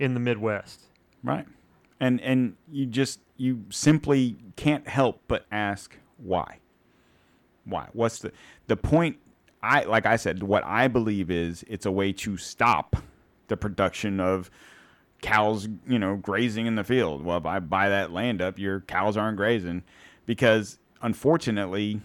[0.00, 0.86] in the Midwest.
[1.22, 1.46] Right.
[2.00, 6.58] And and you just you simply can't help but ask why.
[7.64, 7.88] Why?
[7.92, 8.32] What's the
[8.66, 9.18] the point
[9.62, 12.96] I like I said what I believe is it's a way to stop
[13.46, 14.50] the production of
[15.22, 17.24] cows, you know, grazing in the field.
[17.24, 19.82] Well, if I buy that land up, your cows aren't grazing
[20.26, 22.00] because unfortunately,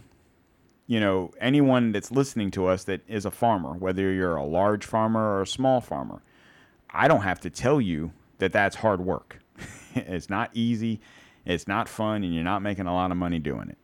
[0.88, 4.85] you know, anyone that's listening to us that is a farmer, whether you're a large
[4.85, 6.21] farmer or a small farmer,
[6.89, 9.39] I don't have to tell you that that's hard work.
[9.95, 10.99] it's not easy,
[11.45, 13.77] it's not fun, and you're not making a lot of money doing it.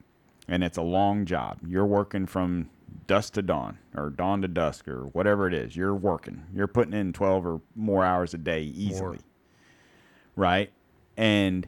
[0.47, 1.59] And it's a long job.
[1.67, 2.69] You're working from
[3.07, 5.75] dusk to dawn, or dawn to dusk, or whatever it is.
[5.75, 6.43] You're working.
[6.53, 9.19] You're putting in 12 or more hours a day easily.
[10.35, 10.71] Right?
[11.15, 11.67] And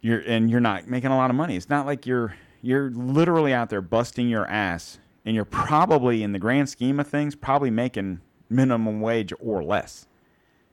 [0.00, 1.56] you're and you're not making a lot of money.
[1.56, 6.32] It's not like you're you're literally out there busting your ass and you're probably in
[6.32, 10.06] the grand scheme of things probably making minimum wage or less.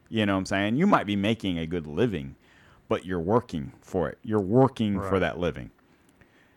[0.10, 0.76] You know what I'm saying?
[0.78, 2.36] You might be making a good living,
[2.88, 4.18] but you're working for it.
[4.24, 5.72] You're working for that living.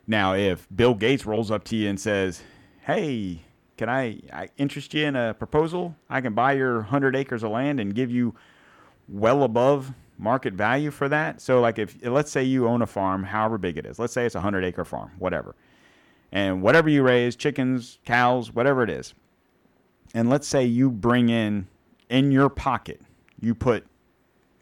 [0.09, 2.41] Now, if Bill Gates rolls up to you and says,
[2.81, 3.43] "Hey,
[3.77, 5.95] can I, I interest you in a proposal?
[6.09, 8.33] I can buy your 100 acres of land and give you
[9.07, 11.41] well above market value for that.
[11.41, 13.99] So like if let's say you own a farm, however big it is.
[13.99, 15.55] Let's say it's a 100 acre farm, whatever.
[16.31, 19.13] And whatever you raise, chickens, cows, whatever it is.
[20.13, 21.67] And let's say you bring in
[22.09, 22.99] in your pocket,
[23.39, 23.85] you put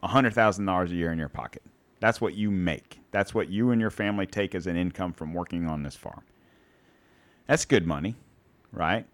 [0.03, 1.63] $100,000 a year in your pocket.
[2.01, 2.99] That's what you make.
[3.11, 6.21] That's what you and your family take as an income from working on this farm.
[7.47, 8.15] That's good money,
[8.71, 9.05] right?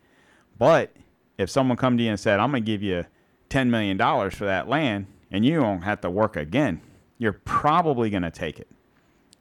[0.57, 0.95] But
[1.37, 3.05] if someone come to you and said, "I'm going to give you
[3.49, 6.81] 10 million dollars for that land and you don't have to work again,"
[7.17, 8.67] you're probably going to take it.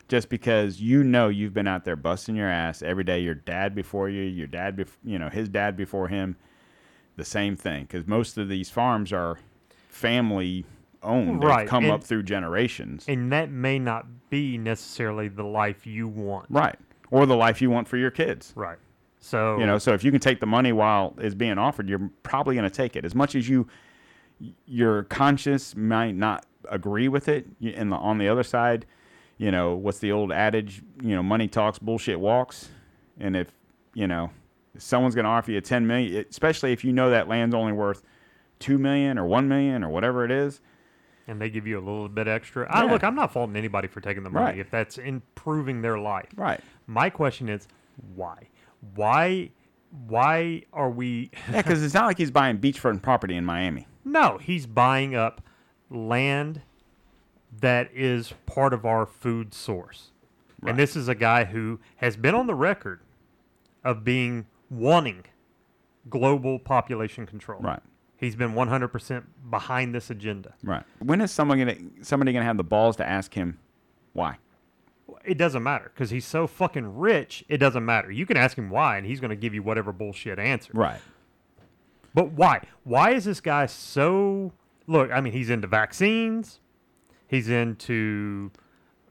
[0.09, 3.75] Just because you know you've been out there busting your ass every day, your dad
[3.75, 6.37] before you, your dad, bef- you know, his dad before him,
[7.17, 7.85] the same thing.
[7.85, 9.39] Because most of these farms are
[9.89, 10.67] family
[11.03, 11.41] owned.
[11.43, 13.07] They've Right, come and- up through generations.
[13.09, 16.47] and that may not be necessarily the life you want.
[16.49, 16.79] right.
[17.11, 18.55] Or the life you want for your kids.
[18.57, 18.79] Right.
[19.21, 22.11] So You know, so if you can take the money while it's being offered, you're
[22.23, 23.05] probably going to take it.
[23.05, 23.69] As much as you,
[24.65, 27.47] your conscience might not agree with it.
[27.63, 28.87] And the, on the other side,
[29.37, 30.83] you know, what's the old adage?
[31.03, 32.71] You know, money talks, bullshit walks.
[33.21, 33.49] And if
[33.93, 34.31] you know,
[34.75, 37.73] if someone's going to offer you ten million, especially if you know that land's only
[37.73, 38.03] worth
[38.59, 40.63] two million or one million or whatever it is,
[41.33, 42.67] and they give you a little bit extra.
[42.71, 44.59] I look, I'm not faulting anybody for taking the money Right.
[44.59, 46.29] if that's improving their life.
[46.37, 46.61] right?
[46.87, 47.67] My question is
[48.15, 48.49] why?
[48.95, 49.51] Why
[50.07, 53.87] why are we Yeah, because it's not like he's buying beachfront property in Miami.
[54.05, 55.43] No, he's buying up
[55.91, 56.63] land
[57.61, 60.11] that is part of our food source.
[60.61, 60.71] Right.
[60.71, 63.01] And this is a guy who has been on the record
[63.85, 65.25] of being wanting
[66.09, 67.61] global population control.
[67.61, 67.81] Right.
[68.23, 70.55] He's been 100% behind this agenda.
[70.63, 70.85] Right.
[71.01, 73.59] When is someone gonna somebody gonna have the balls to ask him
[74.13, 74.39] why?
[75.25, 77.45] It doesn't matter because he's so fucking rich.
[77.49, 78.13] It doesn't matter.
[78.13, 80.71] You can ask him why, and he's going to give you whatever bullshit answer.
[80.73, 81.01] Right.
[82.15, 82.63] But why?
[82.85, 84.53] Why is this guy so?
[84.87, 86.61] Look, I mean, he's into vaccines.
[87.27, 88.53] He's into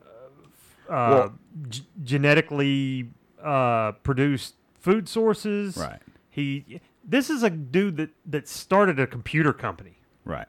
[0.02, 1.40] uh, uh, Well-
[1.70, 3.10] g- genetically
[3.44, 5.76] uh, produced food sources.
[5.78, 6.00] Right.
[6.30, 6.80] He.
[7.03, 9.98] This is a dude that that started a computer company.
[10.26, 10.48] Right.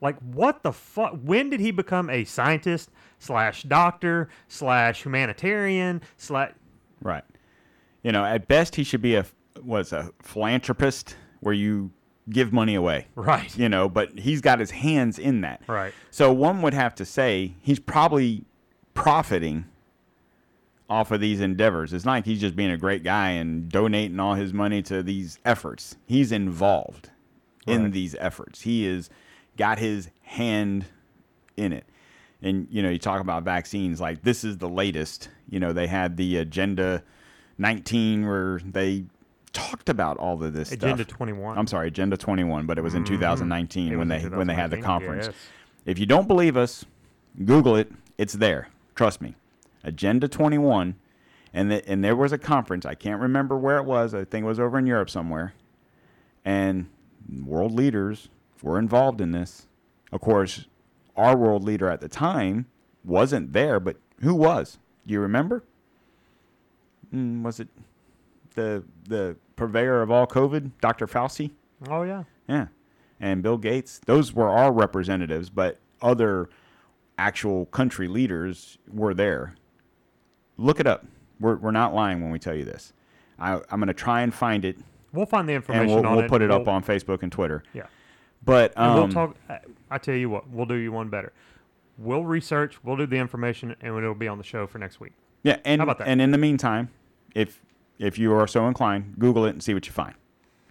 [0.00, 1.18] Like, what the fuck?
[1.22, 6.52] When did he become a scientist slash doctor slash humanitarian slash?
[7.02, 7.24] Right.
[8.02, 9.26] You know, at best he should be a
[9.62, 11.90] was a philanthropist where you
[12.30, 13.06] give money away.
[13.14, 13.56] Right.
[13.58, 15.62] You know, but he's got his hands in that.
[15.66, 15.92] Right.
[16.10, 18.44] So one would have to say he's probably
[18.94, 19.66] profiting
[20.90, 21.92] off of these endeavors.
[21.92, 25.02] It's not like he's just being a great guy and donating all his money to
[25.02, 25.96] these efforts.
[26.06, 27.10] He's involved
[27.66, 28.62] in these efforts.
[28.62, 29.08] He is
[29.56, 30.86] got his hand
[31.56, 31.84] in it.
[32.42, 35.28] And you know, you talk about vaccines like this is the latest.
[35.48, 37.04] You know, they had the agenda
[37.58, 39.04] 19 where they
[39.52, 41.16] talked about all of this Agenda stuff.
[41.16, 41.58] 21.
[41.58, 43.94] I'm sorry, Agenda 21, but it was in 2019 Mm-hmm.
[43.94, 45.26] It when they when they had the conference.
[45.26, 45.34] yes.
[45.86, 46.84] If you don't believe us,
[47.44, 47.92] Google it.
[48.18, 48.68] It's there.
[48.96, 49.34] Trust me.
[49.82, 50.96] Agenda 21,
[51.52, 52.86] and the, and there was a conference.
[52.86, 54.14] I can't remember where it was.
[54.14, 55.54] I think it was over in Europe somewhere.
[56.44, 56.88] And
[57.44, 58.28] world leaders
[58.62, 59.66] were involved in this.
[60.12, 60.66] Of course,
[61.16, 62.66] our world leader at the time
[63.04, 64.78] wasn't there, but who was?
[65.06, 65.64] Do you remember?
[67.14, 67.68] Mm, was it
[68.54, 71.06] the the purveyor of all COVID, Dr.
[71.06, 71.52] Fauci?
[71.88, 72.24] Oh yeah.
[72.48, 72.66] Yeah.
[73.18, 76.48] And Bill Gates, those were our representatives, but other
[77.18, 79.54] actual country leaders were there.
[80.60, 81.04] Look it up.
[81.40, 82.92] We're, we're not lying when we tell you this.
[83.38, 84.78] I, I'm going to try and find it,
[85.12, 87.64] We'll find the information and we'll, we'll put it up We'll- on Facebook and Twitter.
[87.72, 87.86] Yeah.
[88.44, 89.36] But um, we'll talk.
[89.90, 91.32] I- tell you what, we'll do you one better.
[91.98, 92.78] We'll research.
[92.84, 95.12] We'll do the information, and it'll be on the show for next week.
[95.42, 96.08] yeah, and How about that?
[96.08, 96.88] and in the meantime,
[97.34, 97.60] if
[97.98, 100.14] if you are so inclined, Google it and see what you find.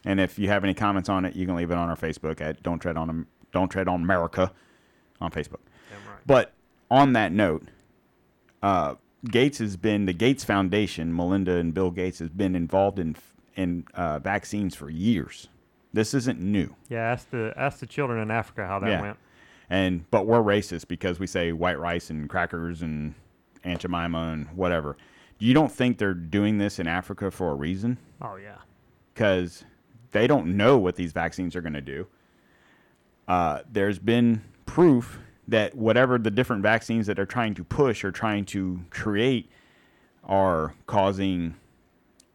[0.05, 2.39] And if you have any comments on it, you can leave it on our Facebook
[2.41, 4.51] at Don't Tread on Am- Don't Tread on America
[5.21, 5.59] on Facebook.
[5.91, 5.99] Right.
[6.25, 6.53] But
[6.89, 7.67] on that note,
[8.63, 8.95] uh,
[9.25, 11.13] Gates has been the Gates Foundation.
[11.15, 13.15] Melinda and Bill Gates has been involved in
[13.55, 15.49] in uh, vaccines for years.
[15.91, 19.01] This isn't new, Yeah, ask the ask the children in Africa how that Yeah.
[19.01, 19.17] went.
[19.69, 23.15] and but we're racist because we say white rice and crackers and
[23.63, 24.95] Aunt Jemima and whatever.
[25.39, 27.97] You don't think they're doing this in Africa for a reason?
[28.21, 28.57] Oh yeah.
[29.13, 29.65] because
[30.11, 32.07] they don't know what these vaccines are going to do.
[33.27, 38.11] Uh, there's been proof that whatever the different vaccines that they're trying to push or
[38.11, 39.49] trying to create
[40.23, 41.55] are causing,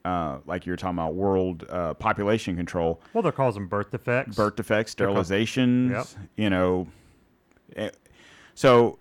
[0.04, 4.36] uh, like you were talking about, world uh, population control, Well, they're causing birth defects.
[4.36, 6.06] birth defects, sterilizations, Yep.
[6.36, 6.88] you know.
[7.76, 7.90] eh,
[8.54, 8.98] So,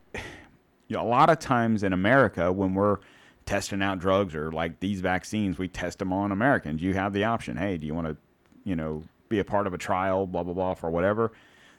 [0.87, 2.97] you know, a lot of times in America, when we're
[3.45, 6.81] testing out drugs or like these vaccines, we test them on Americans.
[6.81, 7.57] You have the option.
[7.57, 8.17] Hey, do you want to,
[8.63, 11.31] you know, be a part of a trial, blah blah blah, for whatever.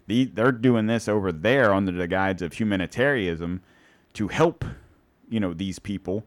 [0.06, 3.62] The, they're doing this over there under the guise of humanitarianism
[4.14, 4.64] to help,
[5.28, 6.24] you know, these people.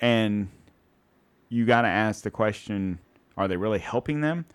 [0.00, 0.48] And
[1.48, 2.98] you got to ask the question:
[3.36, 4.46] Are they really helping them?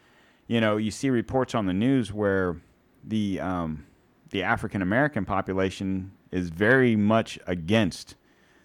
[0.48, 2.58] You know, you see reports on the news where
[3.04, 3.86] the um,
[4.32, 8.16] the African American population is very much against.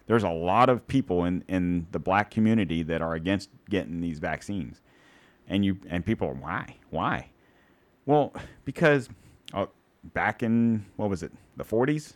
[0.07, 4.19] There's a lot of people in, in the black community that are against getting these
[4.19, 4.81] vaccines,
[5.47, 7.29] and you and people are why why?
[8.05, 8.33] Well,
[8.65, 9.09] because
[10.13, 12.13] back in what was it the 40s,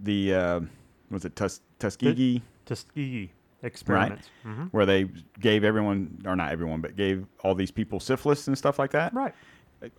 [0.00, 0.60] the uh,
[1.10, 3.30] was it Tus- Tuskegee Tuskegee
[3.62, 4.28] experiments.
[4.72, 5.08] where they
[5.38, 9.14] gave everyone or not everyone but gave all these people syphilis and stuff like that
[9.14, 9.32] Right.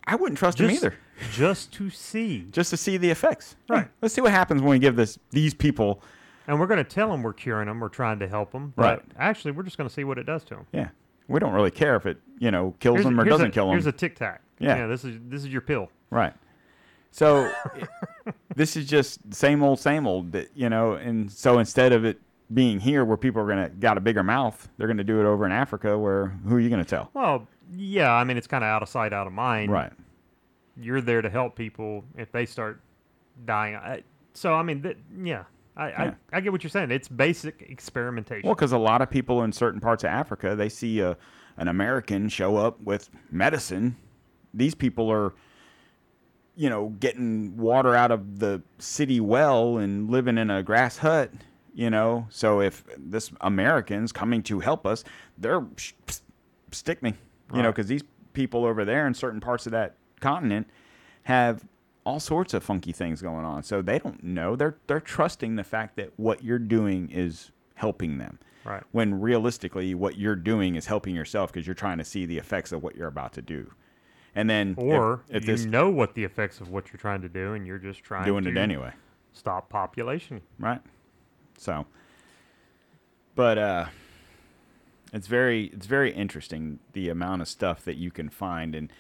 [0.05, 0.95] I wouldn't trust him just, either.
[1.33, 2.47] just to see.
[2.51, 3.57] Just to see the effects.
[3.67, 3.87] Right.
[4.01, 6.01] Let's see what happens when we give this these people.
[6.47, 8.71] And we're going to tell them we're curing them, we're trying to help them.
[8.77, 9.01] But Right.
[9.17, 10.67] actually, we're just going to see what it does to them.
[10.71, 10.89] Yeah.
[11.27, 13.65] We don't really care if it you know kills Here's, them or doesn't a, kill
[13.65, 13.73] them.
[13.73, 14.41] Here's a tic tac.
[14.59, 14.77] Yeah.
[14.77, 14.87] Yeah.
[14.87, 15.89] This is this is your pill.
[16.11, 16.33] Right.
[17.14, 17.53] So
[18.56, 20.31] this is just same old, same old.
[20.31, 22.19] That you know, and so instead of it
[22.53, 25.45] being here where people are gonna got a bigger mouth, they're gonna do it over
[25.45, 27.11] in Africa where who are you gonna tell?
[27.14, 28.11] Well, yeah.
[28.11, 29.72] I mean, it's kind of out of sight, out of mind.
[29.72, 29.94] Right.
[30.76, 32.81] You're there to help people if they start
[33.45, 33.76] dying.
[33.76, 34.02] I,
[34.34, 35.44] so I mean, th- yeah.
[35.77, 36.14] I, Yeah.
[36.31, 36.90] I I get what you're saying.
[36.90, 38.48] It's basic experimentation.
[38.48, 41.15] Well, because a lot of people in certain parts of Africa, they see a
[41.57, 43.95] an American show up with medicine.
[44.56, 45.34] These people are,
[46.55, 51.31] you know, getting water out of the city well and living in a grass hut.
[51.75, 55.03] You know, so if this American's coming to help us,
[55.39, 56.21] they're sh- psst,
[56.71, 57.15] stick me.
[57.53, 58.03] You know, because these
[58.34, 60.67] people over there in certain parts of that continent
[61.23, 61.63] have
[62.05, 63.63] all sorts of funky things going on.
[63.63, 64.55] So they don't know.
[64.55, 68.39] They're they're trusting the fact that what you're doing is helping them.
[68.65, 68.84] Right.
[68.91, 72.71] When realistically what you're doing is helping yourself because you're trying to see the effects
[72.71, 73.71] of what you're about to do.
[74.35, 77.22] And then if- or if, you this know what the effects of what you're trying
[77.22, 78.91] to do, and you're just trying doing to it anyway,
[79.34, 80.41] stop population.
[80.60, 80.81] right?
[81.57, 81.85] So
[83.35, 83.85] but uh
[85.11, 88.91] it's very it's very interesting the amount of stuff that you can find and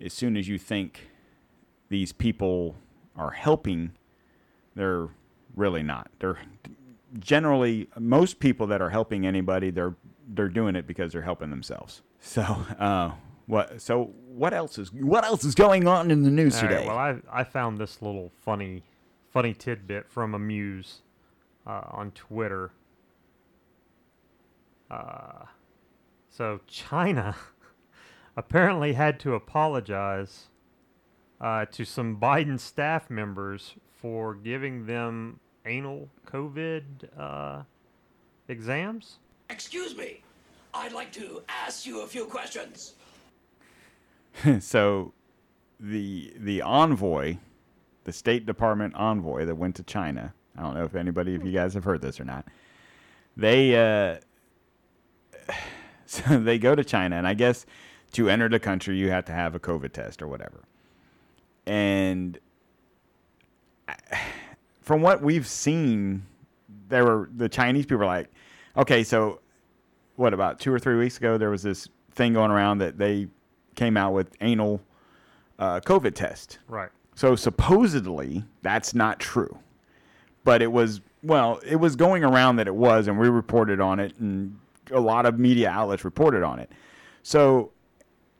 [0.00, 1.08] as soon as you think
[1.88, 2.76] these people
[3.16, 3.92] are helping
[4.74, 5.08] they're
[5.56, 6.38] really not they're
[7.18, 9.94] generally most people that are helping anybody they're
[10.28, 12.42] they're doing it because they're helping themselves so
[12.78, 13.10] uh
[13.52, 16.68] what so what else is what else is going on in the news All right,
[16.70, 18.82] today well, I I found this little funny
[19.30, 21.02] funny tidbit from Amuse
[21.66, 22.72] uh, on Twitter.
[24.90, 25.44] Uh,
[26.30, 27.36] so China
[28.38, 30.46] apparently had to apologize
[31.38, 36.82] uh, to some Biden staff members for giving them anal COVID
[37.18, 37.62] uh,
[38.48, 39.18] exams.
[39.50, 40.22] Excuse me.
[40.72, 42.94] I'd like to ask you a few questions.
[44.60, 45.12] so
[45.78, 47.36] the the envoy,
[48.04, 50.34] the State Department envoy that went to China.
[50.56, 52.46] I don't know if anybody of you guys have heard this or not.
[53.36, 54.18] They uh,
[56.06, 57.66] so they go to China, and I guess
[58.12, 60.62] to enter the country you have to have a COVID test or whatever.
[61.66, 62.38] And
[64.80, 66.26] from what we've seen,
[66.88, 68.30] there were the Chinese people were like,
[68.76, 69.40] okay, so
[70.16, 73.26] what about two or three weeks ago there was this thing going around that they
[73.74, 74.80] came out with anal
[75.58, 76.58] uh, COVID test.
[76.68, 76.90] Right.
[77.14, 79.58] So supposedly that's not true,
[80.44, 84.00] but it was well, it was going around that it was, and we reported on
[84.00, 84.58] it, and
[84.90, 86.70] a lot of media outlets reported on it.
[87.22, 87.70] So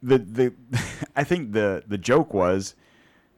[0.03, 0.53] the the
[1.17, 2.75] I think the the joke was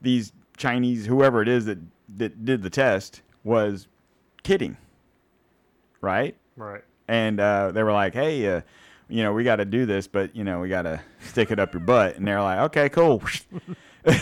[0.01, 1.79] these Chinese whoever it is that
[2.17, 3.89] that did the test was
[4.43, 4.77] kidding,
[6.01, 6.37] right?
[6.57, 6.83] Right.
[7.09, 8.61] and uh, they were like, "Hey, uh,
[9.09, 11.59] you know, we got to do this, but you know, we got to stick it
[11.59, 13.23] up your butt." And they're like, "Okay, cool."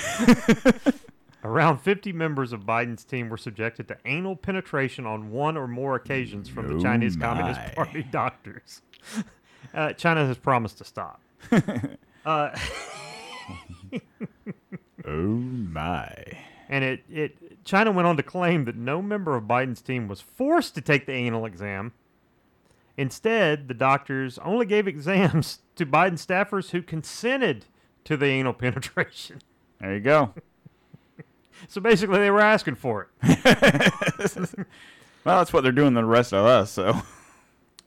[1.44, 5.96] Around 50 members of Biden's team were subjected to anal penetration on one or more
[5.96, 7.26] occasions from the Oh Chinese my.
[7.26, 8.82] Communist Party doctors.
[9.74, 11.18] Uh, China has promised to stop.
[12.26, 12.50] uh,
[15.06, 16.14] oh my!
[16.68, 20.20] and it, it China went on to claim that no member of Biden's team was
[20.20, 21.92] forced to take the anal exam.
[22.96, 27.66] Instead, the doctors only gave exams to Biden staffers who consented
[28.04, 29.40] to the anal penetration.
[29.80, 30.34] There you go.
[31.68, 33.92] So basically, they were asking for it.
[35.24, 36.72] Well, that's what they're doing to the rest of us.
[36.72, 37.00] So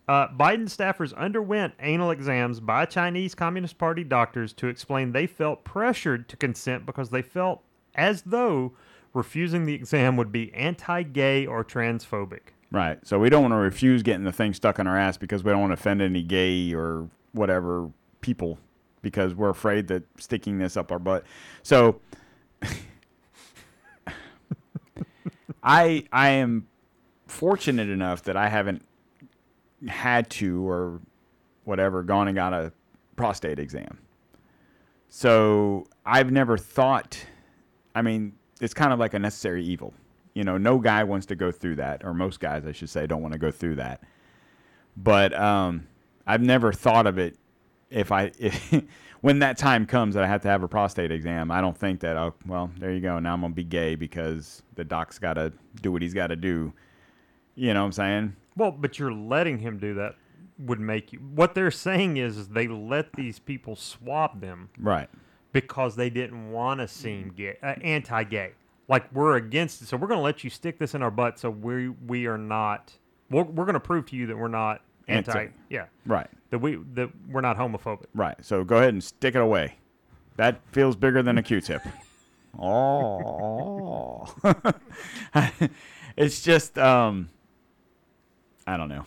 [0.08, 5.66] Uh, Biden staffers underwent anal exams by Chinese Communist Party doctors to explain they felt
[5.66, 7.64] pressured to consent because they felt
[7.96, 8.74] as though
[9.14, 12.54] refusing the exam would be anti gay or transphobic.
[12.76, 13.00] Right.
[13.06, 15.52] So we don't want to refuse getting the thing stuck in our ass because we
[15.52, 17.90] don't want to offend any gay or whatever
[18.22, 18.58] people
[19.02, 21.24] because we're afraid that sticking this up our butt.
[21.64, 22.00] So
[25.64, 26.68] I I am
[27.28, 28.84] fortunate enough that I haven't
[29.88, 31.02] had to or
[31.66, 32.72] whatever gone and got a
[33.16, 34.00] prostate exam.
[35.10, 37.26] So I've never thought
[37.96, 39.94] I mean, it's kind of like a necessary evil.
[40.36, 43.08] You know, no guy wants to go through that, or most guys I should say
[43.08, 44.02] don't want to go through that.
[44.96, 45.88] But um
[46.28, 47.38] I've never thought of it
[47.90, 48.74] if I if,
[49.22, 52.02] when that time comes that I have to have a prostate exam, I don't think
[52.02, 53.18] that oh well, there you go.
[53.20, 56.74] Now I'm gonna be gay because the doc's gotta do what he's gotta do.
[57.56, 58.36] You know what I'm saying?
[58.58, 60.16] Well, but you're letting him do that
[60.60, 61.20] would make you.
[61.20, 65.10] What they're saying is, is they let these people swab them Right.
[65.54, 68.52] because they didn't want to seem gay, uh, anti-gay.
[68.88, 71.40] Like we're against it, so we're going to let you stick this in our butt.
[71.40, 72.94] So we we are not.
[73.32, 75.32] We're, we're going to prove to you that we're not anti.
[75.32, 75.54] Anti.
[75.70, 76.28] Yeah, Right.
[76.52, 78.06] that we that we're not homophobic.
[78.14, 78.36] Right.
[78.46, 79.76] So go ahead and stick it away.
[80.38, 81.82] That feels bigger than a Q-tip.
[82.58, 84.26] Oh.
[86.18, 87.30] it's just um
[88.66, 89.06] I don't know.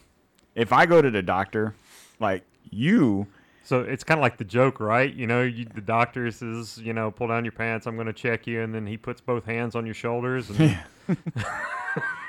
[0.55, 1.75] If I go to the doctor,
[2.21, 3.27] like you,
[3.69, 5.13] So it's kind of like the joke, right?
[5.13, 7.87] You know, you, the doctor says, you know, pull down your pants.
[7.87, 10.49] I'm going to check you, and then he puts both hands on your shoulders.
[10.49, 10.59] And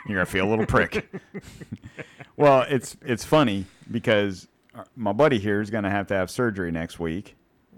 [0.06, 1.10] you're gonna feel a little prick.
[2.36, 6.74] well, it's it's funny because uh, my buddy here is gonna have to have surgery
[6.74, 7.38] next week.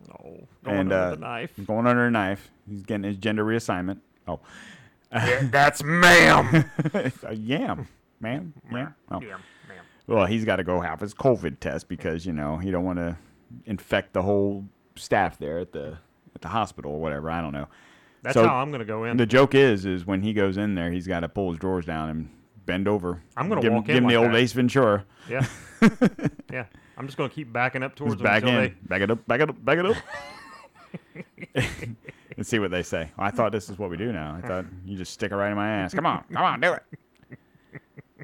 [0.10, 1.52] oh, and under uh, the knife.
[1.64, 2.50] going under a knife.
[2.68, 4.00] He's getting his gender reassignment.
[4.28, 4.40] Oh,
[5.12, 6.66] That's ma'am.
[7.22, 7.88] A yam,
[8.20, 8.54] man.
[8.72, 8.88] Yeah.
[9.12, 9.22] Oh.
[9.22, 9.86] Yeah, ma'am.
[10.08, 12.98] Well, he's got to go have his COVID test because you know he don't want
[12.98, 13.18] to
[13.66, 14.66] infect the whole
[14.96, 15.98] staff there at the
[16.36, 17.30] at the hospital or whatever.
[17.30, 17.68] I don't know.
[18.24, 19.18] That's So, how I'm going to go in.
[19.18, 21.86] The joke is, is when he goes in there, he's got to pull his drawers
[21.86, 22.30] down and
[22.66, 23.22] bend over.
[23.36, 24.36] I'm gonna give him, walk in give him the old that.
[24.36, 25.06] Ace Ventura.
[25.30, 25.46] yeah,
[26.52, 26.66] yeah.
[26.98, 29.26] I'm just going to keep backing up towards Just back until in, back it up,
[29.28, 29.96] back it up, back it up.
[31.56, 33.10] and see what they say.
[33.18, 34.40] I thought this is what we do now.
[34.42, 35.94] I thought you just stick it right in my ass.
[35.94, 36.84] Come on, come on, do it.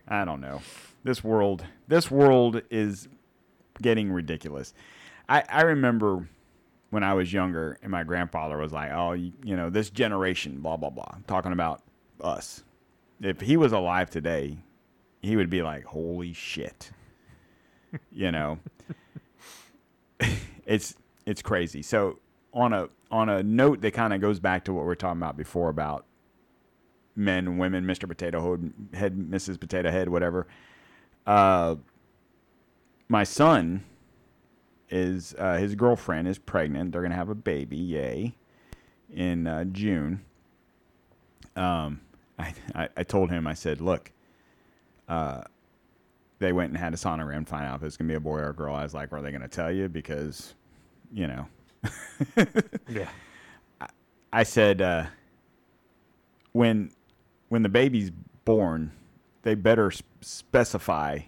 [0.07, 0.61] I don't know.
[1.03, 3.07] This world, this world is
[3.81, 4.73] getting ridiculous.
[5.29, 6.27] I, I remember
[6.89, 10.59] when I was younger, and my grandfather was like, "Oh, you, you know, this generation,
[10.61, 11.83] blah blah blah," talking about
[12.21, 12.63] us.
[13.21, 14.57] If he was alive today,
[15.21, 16.91] he would be like, "Holy shit,"
[18.11, 18.59] you know.
[20.65, 20.95] it's
[21.25, 21.81] it's crazy.
[21.81, 22.19] So
[22.53, 25.21] on a on a note that kind of goes back to what we are talking
[25.21, 26.05] about before about
[27.15, 28.07] men women, Mr.
[28.07, 28.59] Potato
[28.93, 29.59] Head, Mrs.
[29.59, 30.47] Potato Head, whatever.
[31.25, 31.75] Uh,
[33.09, 33.83] my son
[34.89, 36.91] is uh, his girlfriend is pregnant.
[36.91, 38.35] They're gonna have a baby, yay,
[39.13, 40.21] in uh, June.
[41.55, 42.01] Um,
[42.37, 44.11] I, I I told him I said, look,
[45.09, 45.41] uh,
[46.39, 48.37] they went and had a sonogram to find out if it's gonna be a boy
[48.39, 48.75] or a girl.
[48.75, 49.89] I was like, are they gonna tell you?
[49.89, 50.53] Because,
[51.11, 51.47] you know,
[52.89, 53.09] Yeah.
[54.31, 55.05] I said uh,
[56.51, 56.91] when
[57.49, 58.11] when the baby's
[58.45, 58.91] born,
[59.43, 61.19] they better s- specify.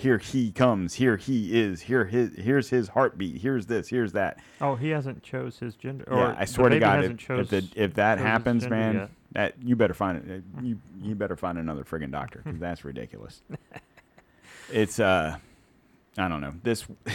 [0.00, 0.94] Here he comes.
[0.94, 1.82] Here he is.
[1.82, 2.34] Here his.
[2.34, 3.42] Here's his heartbeat.
[3.42, 3.88] Here's this.
[3.88, 4.38] Here's that.
[4.58, 6.04] Oh, he hasn't chose his gender.
[6.08, 8.94] Or yeah, I swear to God, hasn't if, chose, if, the, if that happens, man,
[8.94, 9.10] yet.
[9.32, 10.42] that you better find it.
[10.62, 13.42] You you better find another friggin' doctor 'cause that's ridiculous.
[14.72, 15.36] it's uh,
[16.16, 16.86] I don't know this.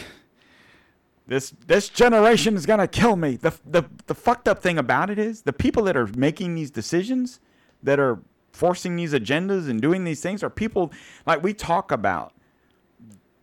[1.28, 3.36] This this generation is gonna kill me.
[3.36, 6.70] The, the the fucked up thing about it is the people that are making these
[6.70, 7.40] decisions,
[7.82, 8.20] that are
[8.52, 10.94] forcing these agendas and doing these things, are people
[11.26, 12.35] like we talk about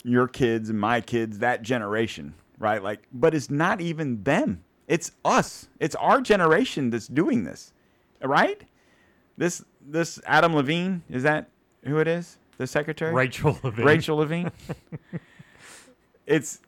[0.04, 2.82] your kids and my kids, that generation, right?
[2.82, 4.64] Like, but it's not even them.
[4.88, 5.68] It's us.
[5.80, 7.72] It's our generation that's doing this,
[8.22, 8.62] right?
[9.36, 11.48] This this Adam Levine is that
[11.84, 12.38] who it is?
[12.58, 13.86] The secretary, Rachel Levine.
[13.86, 14.50] Rachel Levine.
[16.26, 16.60] it's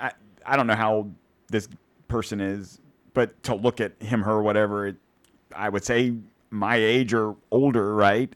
[0.00, 0.12] I
[0.44, 1.14] I don't know how old
[1.48, 1.68] this
[2.08, 2.80] person is,
[3.14, 4.96] but to look at him, her, whatever, it,
[5.54, 6.14] I would say
[6.50, 8.34] my age or older, right?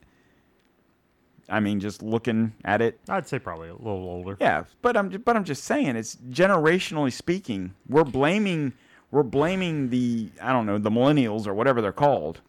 [1.48, 4.36] I mean, just looking at it, I'd say probably a little older.
[4.40, 8.72] yeah, but I'm but I'm just saying it's generationally speaking, we're blaming
[9.12, 12.40] we're blaming the I don't know the millennials or whatever they're called.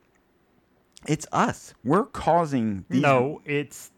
[1.07, 1.73] It's us.
[1.83, 3.01] We're causing these.
[3.01, 3.91] No, it's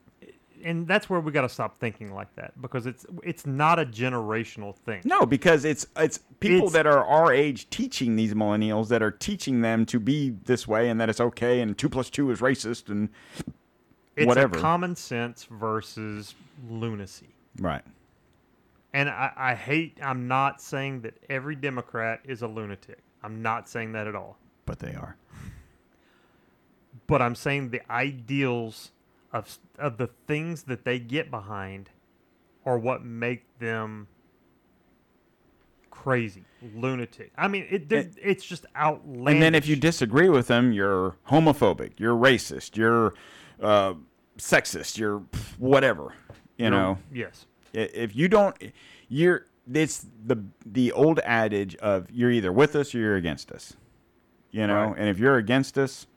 [0.61, 3.85] and that's where we got to stop thinking like that because it's it's not a
[3.85, 5.01] generational thing.
[5.05, 9.11] No, because it's it's people It's- that are our age teaching these millennials that are
[9.11, 12.41] teaching them to be this way and that it's okay and two plus two is
[12.41, 13.07] racist and
[14.15, 14.57] It's whatever.
[14.57, 16.36] a common sense versus
[16.69, 17.27] lunacy.
[17.60, 17.84] right.
[18.91, 19.99] And I, I hate.
[20.02, 22.98] I'm not saying that every Democrat is a lunatic.
[23.22, 24.38] I'm not saying that at all.
[24.65, 25.15] But they are.
[27.06, 28.91] But I'm saying the ideals
[29.31, 31.91] of of the things that they get behind
[32.65, 34.07] are what make them
[35.91, 36.44] crazy,
[36.76, 37.31] lunatic.
[37.38, 38.22] I mean, it, they're- eh.
[38.22, 39.34] it's just outlandish.
[39.34, 43.14] And then if you disagree with them, you're homophobic, you're racist, you're
[43.61, 43.94] uh,
[44.38, 45.23] sexist, you're
[45.57, 46.14] whatever.
[46.57, 48.56] You You're- know, yes, if you don't,
[49.07, 53.76] you're it's the the old adage of you're either with us or you're against us.
[54.52, 54.95] You know, Right.
[54.98, 56.07] and if you're against us,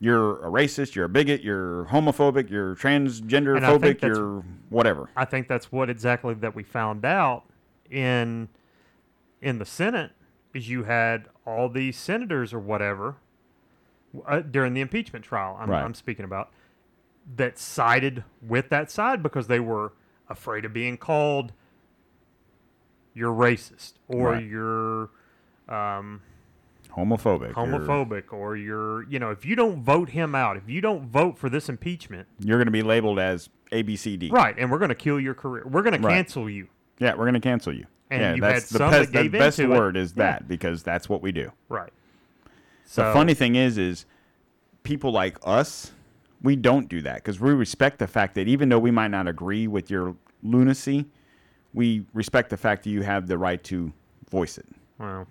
[0.00, 4.44] you're a racist, you're a bigot, you're homophobic, you're transgender And I think phobic, you're
[4.70, 5.10] whatever.
[5.16, 7.44] I think that's what exactly that we found out
[7.90, 8.48] in
[9.42, 10.12] in the Senate
[10.54, 13.16] is you had all these senators or whatever
[14.26, 15.56] uh, during the impeachment trial.
[15.60, 15.82] I'm, Right.
[15.82, 16.50] I'm speaking about
[17.36, 19.92] that sided with that side because they were
[20.28, 21.52] afraid of being called
[23.14, 24.44] you're racist or Right.
[24.44, 25.10] you're
[25.68, 26.20] um,
[26.90, 27.50] Homophobic.
[27.50, 31.06] or homophobic or you're, you know, if you don't vote him out, if you don't
[31.06, 34.30] vote for this impeachment, You're going to be labeled as ABCD.
[34.30, 35.64] right, and we're going to kill your career.
[35.66, 36.68] We're going to cancel you.
[36.98, 37.86] Yeah, we're going to cancel you.
[38.10, 39.78] And yeah, you that's had the, some best, that gave the best into it.
[39.78, 40.24] word is Yeah.
[40.32, 41.50] that because that's what we do.
[41.68, 41.92] Right.
[43.08, 44.06] The funny thing is, is
[44.82, 45.92] people like us,
[46.42, 49.26] we don't do that because we respect the fact that even though we might not
[49.26, 51.06] agree with your lunacy,
[51.72, 53.92] we respect the fact that you have the right to
[54.30, 54.66] voice it.
[54.98, 55.26] Well,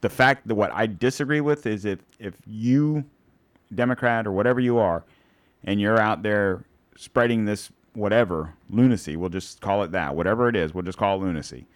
[0.00, 3.04] The fact that what I disagree with is if if you,
[3.74, 5.04] Democrat or whatever you are,
[5.64, 6.64] and you're out there
[6.96, 11.16] spreading this whatever lunacy, we'll just call it that, whatever it is, we'll just call
[11.16, 11.66] it lunacy.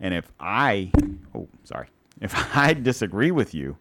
[0.00, 0.90] And if I,
[1.34, 1.88] oh, sorry,
[2.20, 3.76] if I disagree with you,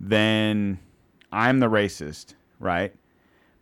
[0.00, 0.78] then
[1.30, 2.94] I'm the racist, right?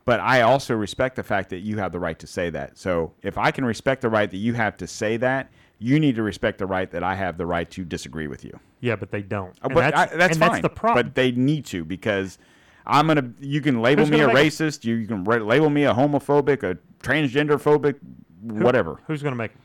[0.05, 2.79] But I also respect the fact that you have the right to say that.
[2.79, 6.15] So if I can respect the right that you have to say that, you need
[6.17, 8.59] to respect the right that I have the right to disagree with you.
[8.81, 9.51] yeah, but they don't.
[9.63, 10.51] Uh, And But that's, I, that's fine.
[10.51, 11.07] That's the problem.
[11.07, 12.39] But they need to because
[12.87, 13.31] I'm gonna.
[13.39, 14.85] You can label Who's me a gonna racist.
[14.85, 17.97] You you, can ra- label me a homophobic, a transgender phobic,
[18.41, 19.01] whatever.
[19.07, 19.57] Who's going to make it?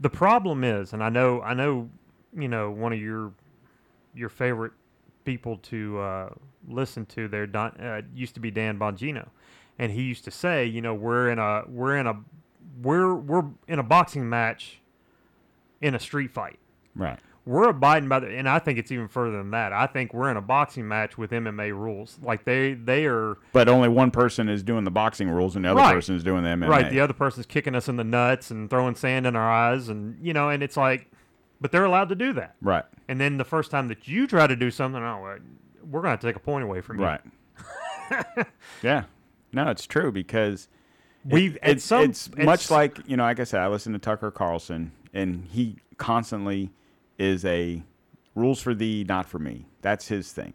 [0.00, 1.88] The problem is, and I know, I know,
[2.36, 3.30] you know, one of your
[4.12, 4.72] your favorite
[5.24, 6.28] people to uh,
[6.68, 9.28] listen to there Don, uh, used to be Dan Bongino,
[9.78, 12.16] and he used to say, you know, we're in a we're in a
[12.82, 14.80] we're we're in a boxing match
[15.80, 16.58] in a street fight.
[16.94, 17.18] Right.
[17.46, 19.70] We're abiding by the, and I think it's even further than that.
[19.74, 22.18] I think we're in a boxing match with MMA rules.
[22.22, 25.70] Like they they are But only one person is doing the boxing rules, and the
[25.72, 25.94] other Right.
[25.94, 26.68] person is doing the MMA.
[26.68, 26.90] Right.
[26.90, 30.16] The other person's kicking us in the nuts and throwing sand in our eyes, and
[30.24, 31.10] you know, and it's like,
[31.60, 32.56] but they're allowed to do that.
[32.62, 32.84] Right.
[33.08, 35.38] And then the first time that you try to do something, oh,
[35.82, 37.04] we're going to take a point away from you.
[37.04, 37.20] Right.
[38.82, 39.04] yeah.
[39.52, 40.68] No, it's true because
[41.24, 43.92] We've it- it's, some- it's at much like you know, like I said, I listen
[43.92, 46.70] to Tucker Carlson, and he constantly
[47.18, 47.82] is a
[48.34, 49.66] rules for thee, not for me.
[49.80, 50.54] That's his thing.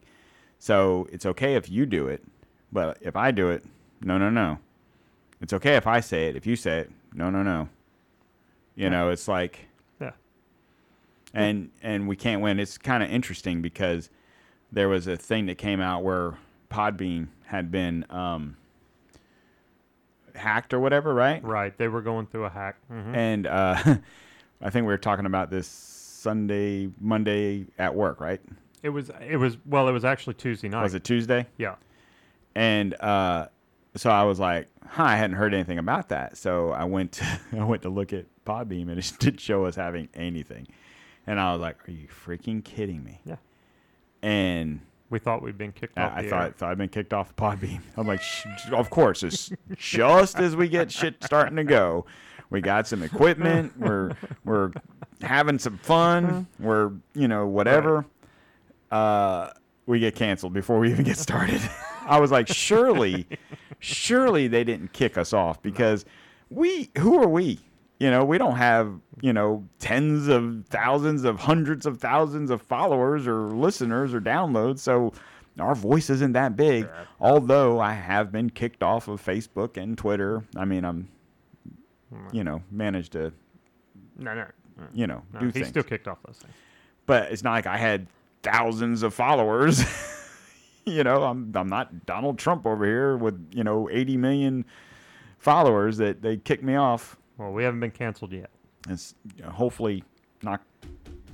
[0.59, 2.23] So it's okay if you do it,
[2.71, 3.63] but if I do it,
[4.01, 4.59] no, no, no.
[5.41, 6.35] It's okay if I say it.
[6.35, 7.69] If you say it, no, no, no.
[8.75, 9.68] You know, it's like.
[11.33, 12.59] And and we can't win.
[12.59, 14.09] It's kind of interesting because
[14.71, 16.37] there was a thing that came out where
[16.71, 18.57] Podbean had been um,
[20.35, 21.43] hacked or whatever, right?
[21.43, 21.77] Right.
[21.77, 22.77] They were going through a hack.
[22.87, 23.75] hmm And uh,
[24.61, 28.41] I think we were talking about this Sunday, Monday at work, right?
[28.81, 29.11] It was.
[29.27, 29.57] It was.
[29.65, 30.83] Well, it was actually Tuesday night.
[30.83, 31.47] Was it Tuesday?
[31.57, 31.75] Yeah.
[32.55, 33.47] And uh,
[33.95, 36.37] so I was like, huh, I hadn't heard anything about that.
[36.37, 39.75] So I went to, I went to look at Podbean and it didn't show us
[39.75, 40.67] having anything.
[41.29, 43.21] And I was like, are you freaking kidding me?
[43.23, 43.35] Yeah.
[44.23, 44.81] And
[45.11, 46.11] We thought we'd been kicked off.
[46.15, 46.51] I, I thought, air.
[46.57, 47.81] thought I'd been kicked off Podbean.
[47.97, 48.21] I'm like,
[48.71, 52.07] of course, it's just as we get shit starting to go.
[52.49, 53.77] We got some equipment.
[53.77, 54.71] We're we're
[55.21, 56.47] having some fun.
[56.59, 58.05] We're you know whatever.
[58.89, 59.51] Uh,
[59.85, 61.61] we get canceled before we even get started.
[62.07, 63.27] I was like, surely,
[63.77, 66.05] surely they didn't kick us off because
[66.49, 67.59] we who are we?
[67.99, 72.61] You know, we don't have, you know, tens of thousands of hundreds of thousands of
[72.61, 74.79] followers or listeners or downloads.
[74.79, 75.11] So
[75.59, 76.87] our voice isn't that big.
[77.19, 80.45] Although I have been kicked off of Facebook and Twitter.
[80.55, 81.09] I mean, I'm,
[82.13, 82.33] mm.
[82.33, 83.33] you know, managed to,
[84.17, 84.45] no, no,
[84.77, 84.87] no.
[84.93, 85.67] you know, no do he things.
[85.67, 86.53] still kicked off those things.
[87.05, 88.07] but it's not like I had
[88.43, 89.83] thousands of followers.
[90.85, 94.65] you know, I'm I'm not Donald Trump over here with you know 80 million
[95.37, 97.17] followers that they kicked me off.
[97.39, 98.49] Well, we haven't been canceled yet.
[98.89, 100.03] It's hopefully
[100.43, 100.61] knock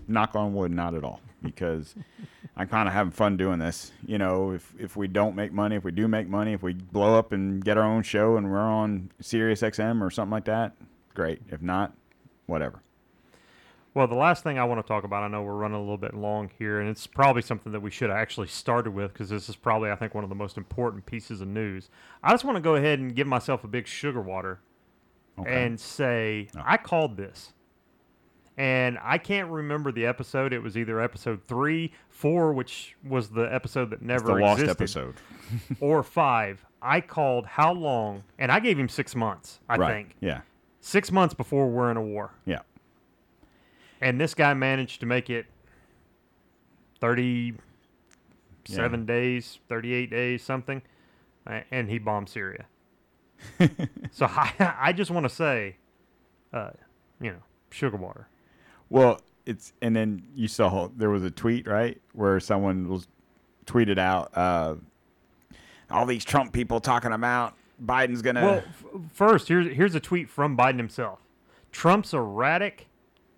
[0.07, 1.95] knock on wood, not at all, because
[2.55, 3.91] I'm kind of having fun doing this.
[4.05, 6.73] You know, if if we don't make money, if we do make money, if we
[6.73, 10.45] blow up and get our own show and we're on Sirius XM or something like
[10.45, 10.73] that,
[11.15, 11.41] great.
[11.49, 11.93] If not,
[12.45, 12.81] whatever.
[13.95, 15.97] Well, the last thing I want to talk about, I know we're running a little
[15.97, 19.29] bit long here, and it's probably something that we should have actually started with because
[19.29, 21.89] this is probably, I think, one of the most important pieces of news.
[22.21, 24.59] I just want to go ahead and give myself a big sugar water
[25.39, 25.65] Okay.
[25.65, 27.51] and say, I called this.
[28.57, 30.53] And I can't remember the episode.
[30.53, 34.61] It was either episode three, four, which was the episode that It's never the lost
[34.61, 35.15] existed, episode.
[35.81, 36.63] or five.
[36.81, 39.91] I called how long, and I gave him six months, I right.
[39.91, 40.15] think.
[40.21, 40.41] Yeah.
[40.79, 42.31] Six months before we're in a war.
[42.45, 42.59] Yeah.
[43.99, 45.47] And this guy managed to make it
[47.01, 50.81] 37 days, 38 days, something.
[51.71, 52.67] And he bombed Syria.
[54.11, 55.77] so I, I just want to say,
[56.53, 56.71] uh,
[57.21, 57.39] you know,
[57.69, 58.27] sugar water.
[58.89, 63.07] Well, it's and then you saw there was a tweet right where someone was
[63.65, 64.75] tweeted out uh,
[65.89, 68.41] all these Trump people talking about Biden's gonna.
[68.41, 71.19] Well, f- first, here's, here's a tweet from Biden himself
[71.71, 72.87] Trump's erratic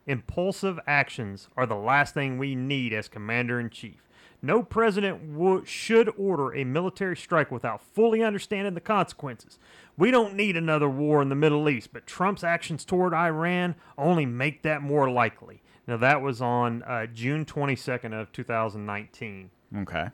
[0.07, 4.06] Impulsive actions are the last thing we need as commander in chief.
[4.41, 9.57] No president wo- should order a military strike without fully understanding the consequences.
[9.97, 14.25] We don't need another war in the Middle East, but Trump's actions toward Iran only
[14.25, 15.61] make that more likely.
[15.87, 19.49] Now that was on uh, June 22nd of 2019.
[19.77, 20.07] Okay.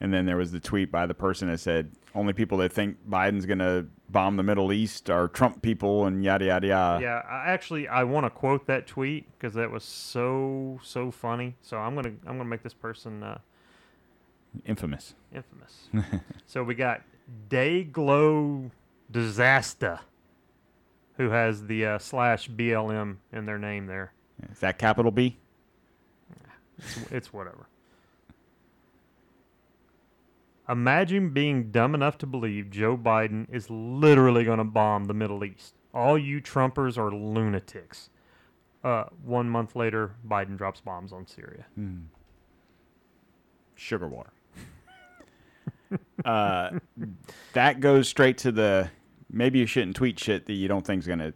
[0.00, 2.96] And then there was the tweet by the person that said only people that think
[3.08, 7.02] Biden's going to bomb the Middle East are Trump people and yada yada yada.
[7.02, 11.56] Yeah, I actually I want to quote that tweet because that was so so funny.
[11.62, 13.38] So I'm gonna I'm gonna make this person uh,
[14.66, 15.14] Infamous.
[15.34, 15.88] infamous.
[16.46, 17.02] so we got
[17.48, 18.70] Dayglow
[19.10, 20.00] Disaster,
[21.16, 24.12] who has the uh, slash BLM in their name there.
[24.50, 25.38] Is that capital B?
[26.78, 27.66] It's, it's whatever.
[30.72, 35.44] Imagine being dumb enough to believe Joe Biden is literally going to bomb the Middle
[35.44, 35.74] East.
[35.92, 38.08] All you Trumpers are lunatics.
[38.82, 41.66] Uh, one month later, Biden drops bombs on Syria.
[43.74, 44.30] Sugar water.
[46.24, 46.70] uh,
[47.52, 48.90] that goes straight to the
[49.30, 51.34] maybe you shouldn't tweet shit that you don't think's going to,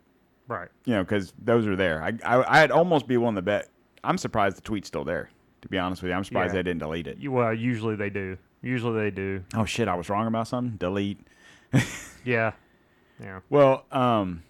[0.49, 0.69] Right.
[0.87, 2.03] you know, because those are there.
[2.03, 3.69] I, I, I'd almost be willing to bet.
[4.03, 5.29] I'm surprised the tweet's still there,
[5.63, 6.17] to be honest with you.
[6.17, 6.63] I'm surprised Yeah.
[6.63, 7.19] they didn't delete it.
[7.19, 8.39] You, well, usually they do.
[8.67, 9.45] Usually they do.
[9.55, 10.77] Oh, shit, I was wrong about something?
[10.77, 11.21] Delete.
[12.25, 12.55] Yeah.
[13.23, 13.39] Yeah.
[13.49, 14.43] Well, um,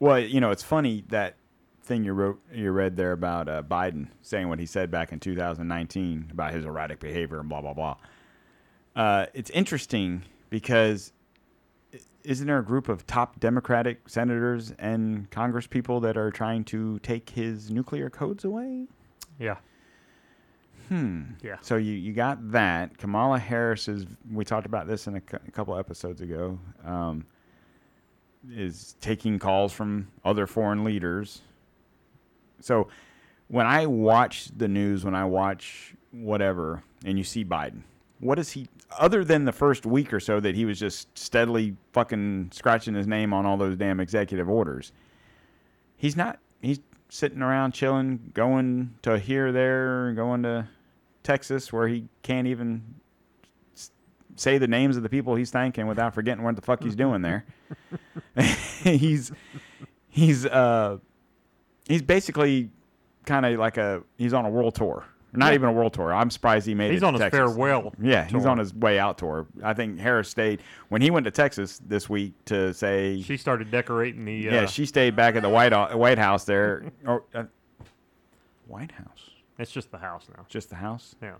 [0.00, 1.36] well, you know, it's funny that
[1.84, 5.20] thing you wrote, you read there about uh, Biden saying what he said back in
[5.20, 7.96] 2019 about his erratic behavior and blah blah blah.
[8.96, 11.12] Uh, it's interesting because
[12.24, 16.98] isn't there a group of top Democratic senators and Congress people that are trying to
[16.98, 18.88] take his nuclear codes away?
[19.38, 19.58] Yeah.
[20.94, 21.22] Hmm.
[21.42, 21.56] Yeah.
[21.60, 22.96] So you, you got that.
[22.98, 24.06] Kamala Harris is.
[24.30, 26.56] We talked about this in a, cou- a couple episodes ago.
[26.84, 27.26] Um,
[28.48, 31.40] is taking calls from other foreign leaders.
[32.60, 32.86] So
[33.48, 37.80] when I watch the news, when I watch whatever, and you see Biden,
[38.20, 38.68] what is he?
[38.96, 43.08] Other than the first week or so that he was just steadily fucking scratching his
[43.08, 44.92] name on all those damn executive orders,
[45.96, 46.38] he's not.
[46.62, 50.68] He's sitting around chilling, going to here, there, going to
[51.24, 52.82] Texas, where he can't even
[54.36, 57.22] say the names of the people he's thanking without forgetting what the fuck he's doing
[57.22, 57.44] there.
[58.82, 59.32] he's
[60.08, 60.98] he's uh
[61.88, 62.70] he's basically
[63.26, 65.04] kind of like a he's on a world tour.
[65.36, 66.14] Not even a world tour.
[66.14, 66.94] I'm surprised he made He's it.
[66.94, 67.38] He's on his Texas.
[67.38, 69.48] farewell Yeah, he's on his way out tour.
[69.64, 73.72] I think Harris stayed when he went to Texas this week to say She started
[73.72, 74.32] decorating the.
[74.36, 76.84] yeah, uh, she stayed back at the White White House there.
[77.04, 77.44] or uh,
[78.68, 80.44] White House, It's just the house now.
[80.48, 81.14] just the house.
[81.22, 81.34] Yeah.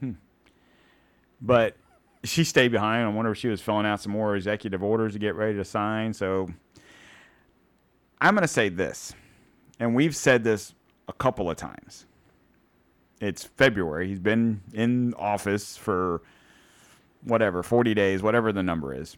[0.00, 0.12] Hmm.
[1.40, 1.76] But
[2.24, 3.04] she stayed behind.
[3.04, 5.64] I wonder if she was filling out some more executive orders to get ready to
[5.64, 6.12] sign.
[6.12, 6.48] So
[8.20, 9.14] I'm going to say this,
[9.78, 10.74] and we've said this
[11.08, 12.06] a couple of times.
[13.20, 14.08] It's February.
[14.08, 16.22] He's been in office for
[17.24, 19.16] whatever, 40 days, whatever the number is.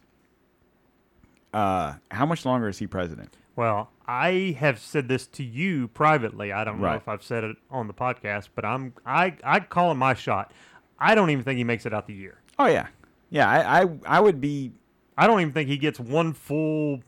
[1.53, 3.37] Uh, how much longer is he president?
[3.55, 6.51] Well, I have said this to you privately.
[6.51, 9.91] I don't know if I've said it on the podcast, but I'm I I call
[9.91, 10.51] it my shot.
[10.99, 12.39] I don't even think he makes it out the year.
[12.59, 12.87] Oh yeah,
[13.29, 13.49] yeah.
[13.49, 14.71] I I, I would be.
[15.17, 17.01] I don't even think he gets one full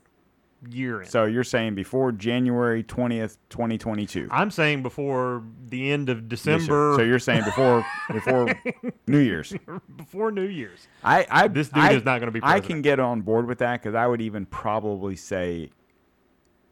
[0.70, 1.08] year in.
[1.08, 4.28] So you're saying before January 20th, 2022?
[4.30, 6.28] I'm saying before the end of Yes.
[6.28, 8.48] December, So you're saying before before
[9.06, 9.54] New Year's?
[9.96, 10.86] before New Year's.
[11.04, 13.58] I, I This dude I- is not gonna be I can get on board with
[13.58, 15.70] that because I would even probably say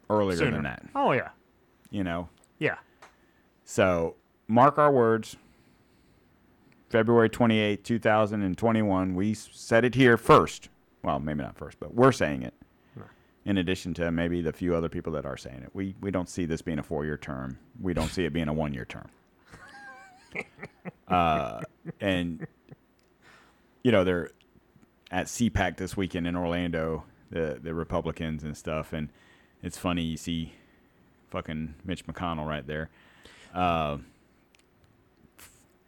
[0.09, 0.51] earlier Sooner.
[0.51, 0.83] than that.
[0.95, 1.29] Oh yeah,
[1.91, 2.29] You know.
[2.59, 2.75] yeah.
[3.63, 4.15] So
[4.47, 5.35] mark our words.
[6.89, 9.15] February 28, 2021.
[9.15, 10.69] We said it here first.
[11.03, 12.53] Well, maybe not first, but we're saying it.
[13.47, 16.27] In addition to maybe the few other people that are saying it, we we don't
[16.27, 17.59] see this being a four year term.
[17.79, 19.07] We don't see it being a one year term.
[21.07, 21.61] uh,
[22.01, 22.47] and
[23.83, 24.31] you know they're
[25.11, 29.09] at CPAC this weekend in Orlando, the the Republicans and stuff, and
[29.65, 30.53] it's funny you see
[31.31, 32.89] fucking Mitch McConnell right there.
[33.53, 33.97] Uh,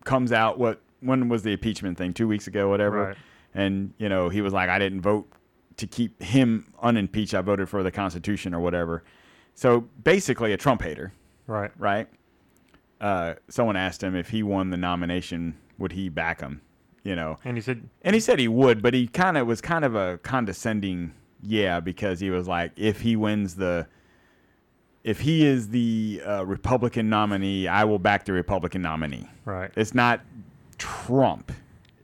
[0.04, 2.14] comes out what when was the impeachment thing?
[2.14, 3.08] Two weeks ago whatever.
[3.10, 3.18] Right.
[3.54, 5.30] and you know he was like i didn't vote
[5.78, 7.36] to keep him unimpeached.
[7.36, 9.04] I voted for the constitution or whatever.
[9.54, 11.14] So basically a trump hater.
[11.46, 11.72] Right.
[11.78, 12.08] right?
[13.00, 16.62] Uh, someone asked him if he won the nomination would he back him
[17.04, 17.40] you know?
[17.46, 19.96] And he said, and he said he would but he kind of was kind of
[19.96, 21.14] a condescending
[21.44, 23.88] yeah because he was like if he wins the
[25.04, 29.72] if he is the uh, republican nominee i will back the republican nominee right.
[29.76, 30.22] it's not
[30.78, 31.52] Trump.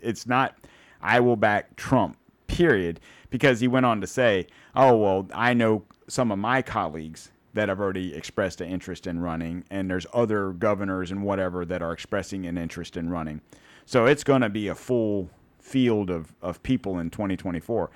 [0.02, 0.56] It's not
[1.02, 2.18] I will back Trump.
[2.48, 3.00] Period.
[3.30, 7.70] Because he went on to say, "Oh well, I know some of my colleagues that
[7.70, 11.92] have already expressed an interest in running, and there's other governors and whatever that are
[11.92, 13.42] expressing an interest in running.
[13.86, 15.30] So it's going to be a full
[15.60, 17.90] field of, of people in 2024.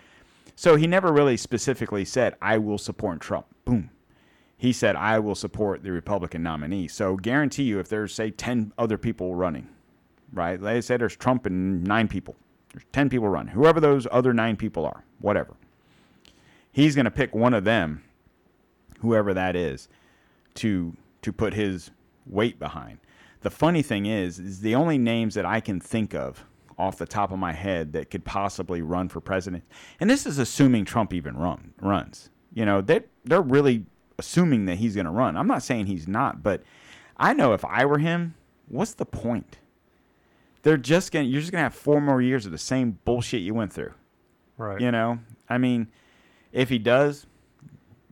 [0.57, 3.45] So he never really specifically said, I will support Trump.
[3.63, 3.91] Boom.
[4.57, 6.87] He said, I will support the Republican nominee.
[6.87, 9.69] So guarantee you, if there's, say, 10 other people running,
[10.33, 10.59] right?
[10.59, 12.35] They say there's Trump and nine people.
[12.73, 13.53] There's 10 people running.
[13.53, 15.53] Whoever those other nine people are, whatever.
[16.71, 18.03] He's going to pick one of them,
[19.01, 19.87] whoever that is,
[20.55, 21.91] to to put his
[22.25, 22.97] weight behind.
[23.41, 26.45] The funny thing is, is the only names that I can think of
[26.77, 29.63] off the top of my head that could possibly run for president.
[29.99, 32.29] And this is assuming Trump even run runs.
[32.53, 33.85] You know, they they're really
[34.19, 35.37] assuming that he's going to run.
[35.37, 36.63] I'm not saying he's not, but
[37.17, 38.35] I know if I were him,
[38.67, 39.57] what's the point?
[40.63, 42.99] They're just going to you're just going to have four more years of the same
[43.05, 43.93] bullshit you went through.
[44.57, 44.81] Right.
[44.81, 45.87] You know, I mean,
[46.51, 47.25] if he does,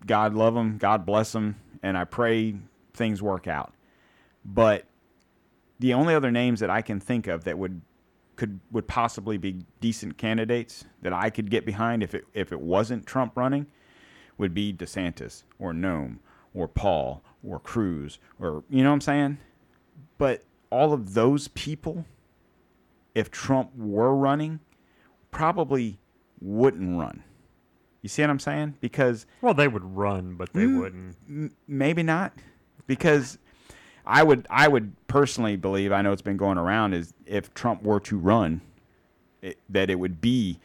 [0.06, 2.56] God love him, God bless him, and I pray
[2.94, 3.74] things work out.
[4.44, 4.86] But
[5.80, 7.82] the only other names that I can think of that would
[8.36, 12.60] could would possibly be decent candidates that I could get behind if it if it
[12.60, 13.68] wasn't Trump running
[14.38, 16.18] would be DeSantis or Noem
[16.54, 19.38] or Paul or Cruz or you know what I'm saying?
[20.18, 22.06] But all of those people,
[23.14, 24.60] if Trump were running,
[25.32, 26.00] probably
[26.42, 27.24] wouldn't run.
[28.02, 28.76] You see what I'm saying?
[28.82, 30.80] Because Well, they would run, but they Mm.
[30.80, 31.16] wouldn't.
[31.28, 32.34] M- maybe not
[32.88, 33.38] because
[34.06, 37.84] I would I would personally believe I know it's been going around is if Trump
[37.84, 38.62] were to run
[39.42, 40.60] it, that it would be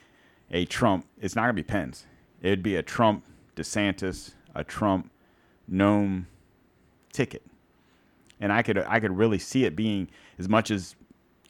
[0.51, 2.07] a Trump it's not going to be Pence
[2.43, 3.25] it would be a Trump
[3.57, 5.11] DeSantis a Trump
[5.71, 6.27] Noem
[7.13, 7.43] ticket
[8.41, 10.09] and I could I could really see it being
[10.39, 10.97] as much as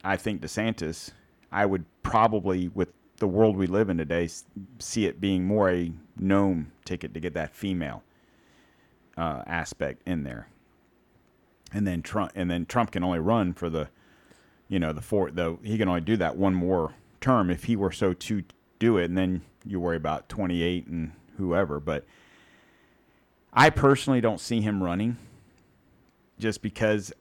[0.04, 1.10] I think DeSantis
[1.50, 4.28] I would probably with the world we live in today
[4.78, 8.02] see it being more a Noem ticket to get that female
[9.16, 10.48] uh, aspect in there.
[11.72, 13.88] And then Trump, and then Trump can only run for the,
[14.68, 15.30] you know, the four.
[15.30, 18.42] The he can only do that one more term if he were so to
[18.78, 21.78] do it, and then you worry about twenty eight and whoever.
[21.78, 22.05] But
[23.52, 25.16] I personally don't see him running,
[26.38, 27.12] just because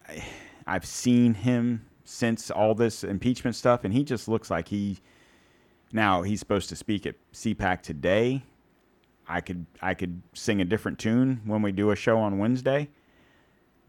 [0.65, 4.97] I've seen him since all this impeachment stuff, and he just looks like he.
[5.91, 8.43] Now he's supposed to speak at CPAC today.
[9.27, 12.89] I could I could sing a different tune when we do a show on Wednesday.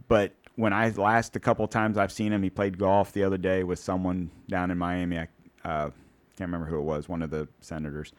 [0.09, 3.39] But when I last a couple times I've seen him, he played golf the other
[3.39, 5.19] day with someone down in Miami.
[5.19, 5.29] I
[5.65, 5.91] uh,
[6.37, 8.13] can't remember who it was, one of the senators,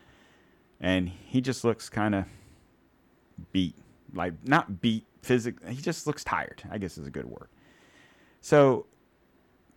[0.80, 2.26] and he just looks kind of
[3.52, 3.76] beat,
[4.14, 5.76] like not beat physically.
[5.76, 6.64] He just looks tired.
[6.72, 7.48] I guess is a good word.
[8.42, 8.88] So,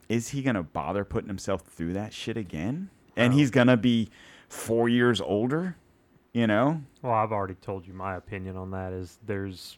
[0.09, 2.89] is he gonna bother putting himself through that shit again?
[3.15, 4.09] And he's gonna be
[4.49, 5.77] four years older,
[6.33, 6.81] you know?
[7.03, 8.95] Well, I've already told you my opinion on that.
[8.95, 9.77] Is there's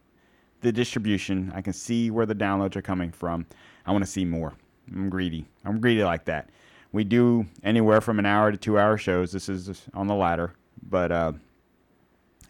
[0.61, 1.51] the distribution.
[1.55, 3.47] I can see where the downloads are coming from.
[3.87, 4.53] I want to see more.
[4.93, 5.49] I'm greedy.
[5.65, 6.51] I'm greedy like that.
[6.93, 9.33] We do anywhere from an hour to two hour shows.
[9.33, 10.53] This is on the latter,
[10.83, 11.33] but uh,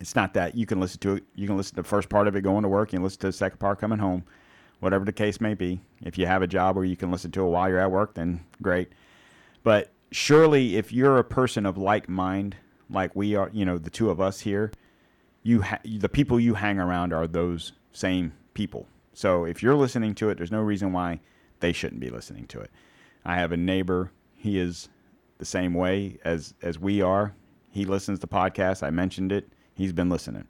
[0.01, 1.24] It's not that you can listen to it.
[1.35, 2.93] You can listen to the first part of it going to work.
[2.93, 4.24] You can listen to the second part coming home,
[4.81, 5.81] whatever the case may be.
[6.02, 8.14] If you have a job where you can listen to it while you're at work,
[8.14, 8.93] then great.
[9.62, 12.56] But surely, if you're a person of like mind,
[12.89, 14.72] like we are, you know, the two of us here,
[15.43, 18.86] you ha- the people you hang around are those same people.
[19.12, 21.20] So if you're listening to it, there's no reason why
[21.60, 22.70] they shouldn't be listening to it.
[23.24, 24.12] I have a neighbor.
[24.36, 24.89] He is
[25.39, 27.35] the same way as as we are.
[27.70, 28.82] He listens to podcasts.
[28.82, 29.48] I mentioned it.
[29.81, 30.47] He's been listening.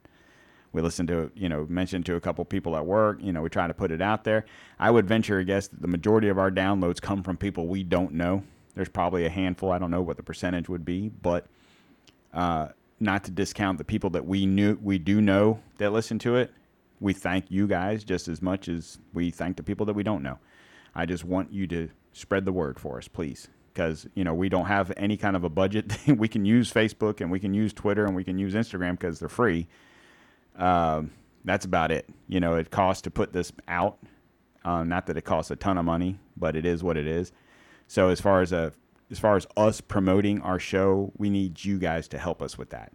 [0.73, 3.19] We listened to, you know, mentioned to a couple people at work.
[3.21, 4.45] You know, we try to put it out there.
[4.77, 7.81] I would venture a guess that the majority of our downloads come from people we
[7.83, 8.43] don't know.
[8.75, 9.71] There's probably a handful.
[9.71, 11.47] I don't know what the percentage would be, but
[12.33, 16.35] uh, not to discount the people that we knew we do know that listen to
[16.35, 16.51] it.
[16.99, 20.23] We thank you guys just as much as we thank the people that we don't
[20.23, 20.39] know.
[20.93, 24.49] I just want you to spread the word for us, please, because you know we
[24.49, 25.97] don't have any kind of a budget.
[26.07, 29.19] we can use Facebook and we can use Twitter and we can use Instagram because
[29.19, 29.67] they're free.
[30.57, 31.11] Um,
[31.43, 32.07] that's about it.
[32.27, 33.97] You know, it costs to put this out.
[34.63, 37.31] Um, not that it costs a ton of money, but it is what it is.
[37.87, 38.73] So as far as a
[39.09, 42.69] as far as us promoting our show, we need you guys to help us with
[42.69, 42.93] that.